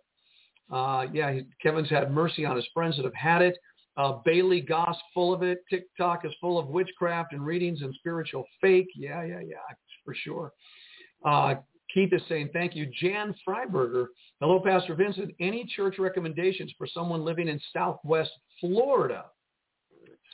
Uh, 0.71 1.05
yeah, 1.13 1.31
he, 1.31 1.45
Kevin's 1.61 1.89
had 1.89 2.11
mercy 2.11 2.45
on 2.45 2.55
his 2.55 2.67
friends 2.73 2.97
that 2.97 3.05
have 3.05 3.13
had 3.13 3.41
it. 3.41 3.57
Uh, 3.97 4.13
Bailey 4.25 4.61
Goss, 4.61 4.97
full 5.13 5.33
of 5.33 5.43
it. 5.43 5.59
TikTok 5.69 6.25
is 6.25 6.31
full 6.39 6.57
of 6.57 6.67
witchcraft 6.67 7.33
and 7.33 7.45
readings 7.45 7.81
and 7.81 7.93
spiritual 7.95 8.45
fake. 8.61 8.87
Yeah, 8.95 9.23
yeah, 9.23 9.41
yeah, 9.41 9.57
for 10.05 10.15
sure. 10.15 10.53
Keith 11.93 12.13
is 12.13 12.21
saying, 12.29 12.49
thank 12.53 12.75
you. 12.75 12.87
Jan 13.01 13.33
Freiberger. 13.47 14.07
Hello, 14.39 14.59
Pastor 14.59 14.95
Vincent. 14.95 15.33
Any 15.39 15.65
church 15.75 15.95
recommendations 15.97 16.71
for 16.77 16.87
someone 16.87 17.25
living 17.25 17.47
in 17.47 17.59
Southwest 17.73 18.31
Florida? 18.59 19.25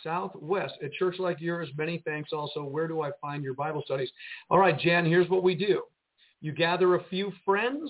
Southwest, 0.04 0.74
a 0.84 0.90
church 1.00 1.16
like 1.18 1.40
yours. 1.40 1.70
Many 1.78 2.02
thanks 2.06 2.32
also. 2.32 2.64
Where 2.64 2.88
do 2.88 3.02
I 3.02 3.12
find 3.22 3.44
your 3.44 3.56
Bible 3.56 3.82
studies? 3.86 4.12
All 4.50 4.60
right, 4.60 4.78
Jan, 4.78 5.06
here's 5.06 5.30
what 5.30 5.44
we 5.44 5.56
do. 5.56 5.82
You 6.42 6.52
gather 6.52 6.96
a 6.96 7.04
few 7.06 7.32
friends 7.44 7.90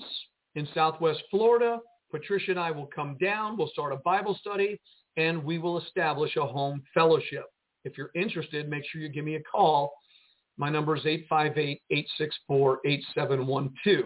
in 0.54 0.66
Southwest 0.72 1.22
Florida. 1.30 1.78
Patricia 2.10 2.52
and 2.52 2.60
I 2.60 2.70
will 2.70 2.86
come 2.86 3.16
down. 3.20 3.58
We'll 3.58 3.68
start 3.68 3.92
a 3.92 3.96
Bible 3.96 4.38
study, 4.40 4.80
and 5.16 5.44
we 5.44 5.58
will 5.58 5.78
establish 5.78 6.36
a 6.36 6.46
home 6.46 6.82
fellowship. 6.94 7.44
If 7.84 7.98
you're 7.98 8.10
interested, 8.14 8.68
make 8.68 8.84
sure 8.90 9.00
you 9.00 9.08
give 9.08 9.24
me 9.24 9.34
a 9.34 9.42
call. 9.42 9.92
My 10.58 10.70
number 10.70 10.96
is 10.96 11.04
858-864-8712. 11.30 14.02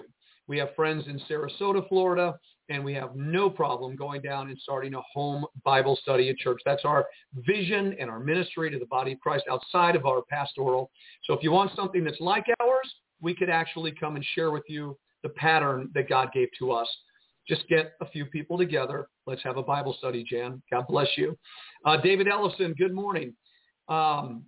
We 0.48 0.58
have 0.58 0.74
friends 0.74 1.04
in 1.06 1.20
Sarasota, 1.30 1.88
Florida, 1.88 2.34
and 2.70 2.84
we 2.84 2.94
have 2.94 3.14
no 3.14 3.48
problem 3.48 3.94
going 3.94 4.22
down 4.22 4.48
and 4.48 4.58
starting 4.58 4.94
a 4.94 5.00
home 5.12 5.44
Bible 5.64 5.96
study 6.02 6.28
at 6.28 6.38
church. 6.38 6.60
That's 6.64 6.84
our 6.84 7.06
vision 7.34 7.94
and 8.00 8.10
our 8.10 8.18
ministry 8.18 8.70
to 8.70 8.78
the 8.78 8.86
body 8.86 9.12
of 9.12 9.20
Christ 9.20 9.44
outside 9.50 9.96
of 9.96 10.06
our 10.06 10.22
pastoral. 10.28 10.90
So 11.24 11.34
if 11.34 11.42
you 11.42 11.52
want 11.52 11.70
something 11.76 12.02
that's 12.02 12.20
like 12.20 12.46
ours, 12.60 12.94
we 13.20 13.34
could 13.34 13.50
actually 13.50 13.92
come 13.92 14.16
and 14.16 14.24
share 14.34 14.50
with 14.50 14.64
you 14.66 14.96
the 15.22 15.28
pattern 15.30 15.90
that 15.94 16.08
God 16.08 16.30
gave 16.32 16.48
to 16.58 16.72
us. 16.72 16.88
Just 17.46 17.66
get 17.68 17.94
a 18.00 18.08
few 18.08 18.26
people 18.26 18.56
together. 18.56 19.08
Let's 19.26 19.42
have 19.42 19.56
a 19.56 19.62
Bible 19.62 19.94
study, 19.98 20.24
Jan. 20.24 20.62
God 20.70 20.86
bless 20.88 21.08
you. 21.16 21.36
Uh, 21.84 21.96
David 21.96 22.28
Ellison, 22.28 22.74
good 22.74 22.94
morning. 22.94 23.34
Um, 23.88 24.44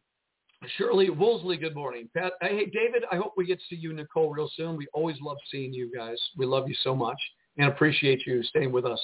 Shirley 0.77 1.11
Woolsey, 1.11 1.57
good 1.57 1.75
morning. 1.75 2.09
Pat, 2.17 2.35
hey, 2.41 2.67
David, 2.67 3.05
I 3.11 3.17
hope 3.17 3.35
we 3.37 3.47
get 3.47 3.59
to 3.59 3.65
see 3.69 3.77
you, 3.77 3.93
Nicole, 3.93 4.31
real 4.31 4.51
soon. 4.55 4.77
We 4.77 4.87
always 4.93 5.17
love 5.21 5.37
seeing 5.51 5.73
you 5.73 5.91
guys. 5.95 6.19
We 6.37 6.47
love 6.47 6.69
you 6.69 6.75
so 6.83 6.95
much 6.95 7.19
and 7.59 7.69
appreciate 7.69 8.27
you 8.27 8.43
staying 8.45 8.73
with 8.73 8.85
us 8.85 9.01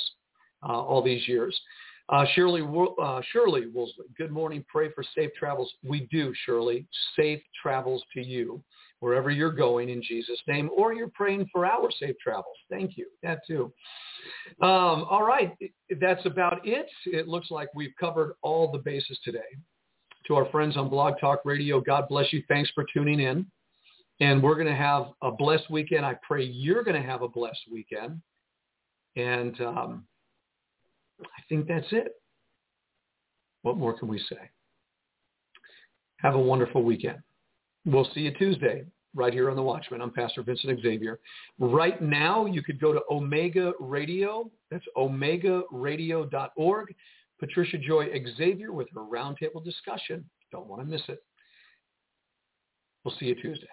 uh, 0.69 0.73
all 0.73 1.03
these 1.03 1.27
years. 1.27 1.59
Uh, 2.11 2.25
Shirley, 2.35 2.63
uh, 3.03 3.21
Shirley 3.33 3.67
Woolsey, 3.67 4.03
good 4.17 4.31
morning. 4.31 4.65
Pray 4.69 4.91
for 4.93 5.05
safe 5.15 5.31
travels. 5.39 5.71
We 5.83 6.09
do, 6.11 6.33
Shirley. 6.47 6.87
Safe 7.17 7.41
travels 7.61 8.03
to 8.15 8.25
you 8.25 8.63
wherever 9.01 9.31
you're 9.31 9.53
going 9.53 9.91
in 9.91 10.03
Jesus' 10.03 10.41
name, 10.47 10.71
or 10.75 10.95
you're 10.95 11.11
praying 11.15 11.49
for 11.53 11.67
our 11.67 11.91
safe 12.01 12.17
travels. 12.23 12.57
Thank 12.71 12.97
you. 12.97 13.07
That 13.23 13.41
too. 13.47 13.73
Um, 14.63 15.05
all 15.11 15.25
right. 15.25 15.53
That's 16.01 16.25
about 16.25 16.67
it. 16.67 16.87
It 17.05 17.29
looks 17.29 17.51
like 17.51 17.69
we've 17.75 17.93
covered 18.01 18.35
all 18.43 18.73
the 18.73 18.79
bases 18.79 19.19
today 19.23 19.41
to 20.29 20.37
our 20.37 20.49
friends 20.51 20.76
on 20.76 20.89
Blog 20.89 21.14
Talk 21.20 21.41
Radio. 21.45 21.81
God 21.81 22.07
bless 22.09 22.33
you. 22.33 22.45
Thanks 22.49 22.70
for 22.74 22.87
tuning 22.93 23.18
in. 23.18 23.47
And 24.20 24.43
we're 24.43 24.55
going 24.55 24.66
to 24.66 24.74
have 24.74 25.09
a 25.22 25.31
blessed 25.33 25.70
weekend. 25.70 26.05
I 26.05 26.16
pray 26.26 26.45
you're 26.45 26.85
going 26.85 27.01
to 27.01 27.07
have 27.07 27.22
a 27.22 27.29
blessed 27.29 27.62
weekend. 27.72 28.20
And 29.16 29.61
um, 29.61 30.05
I 31.22 31.43
think 31.49 31.66
that's 31.66 31.87
it. 31.91 32.20
What 33.62 33.76
more 33.76 33.99
can 33.99 34.09
we 34.09 34.18
say? 34.29 34.51
Have 36.18 36.35
a 36.35 36.39
wonderful 36.39 36.83
weekend. 36.83 37.18
We'll 37.87 38.09
see 38.12 38.20
you 38.20 38.33
Tuesday 38.39 38.85
right 39.14 39.33
here 39.33 39.49
on 39.51 39.57
The 39.57 39.62
Watchman. 39.62 40.03
I'm 40.03 40.11
Pastor 40.11 40.43
Vincent 40.43 40.81
Xavier. 40.83 41.18
Right 41.59 42.03
now, 42.03 42.45
you 42.47 42.62
could 42.62 42.81
go 42.81 42.93
to 42.93 43.01
Omega 43.11 43.72
Radio. 43.81 44.51
That's 44.70 44.85
omegaradio.org. 44.97 46.95
Patricia 47.39 47.78
Joy 47.78 48.09
Xavier 48.36 48.72
with 48.72 48.89
her 48.95 49.01
roundtable 49.01 49.64
discussion. 49.64 50.24
Don't 50.51 50.66
want 50.66 50.82
to 50.82 50.86
miss 50.86 51.03
it. 51.09 51.22
We'll 53.05 53.14
see 53.18 53.26
you 53.26 53.34
Tuesday. 53.34 53.66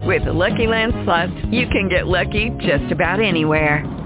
With 0.00 0.24
the 0.24 0.32
Lucky 0.32 0.68
Land 0.68 0.92
Slots, 1.04 1.32
you 1.50 1.66
can 1.66 1.88
get 1.88 2.06
lucky 2.06 2.50
just 2.60 2.92
about 2.92 3.20
anywhere. 3.20 4.05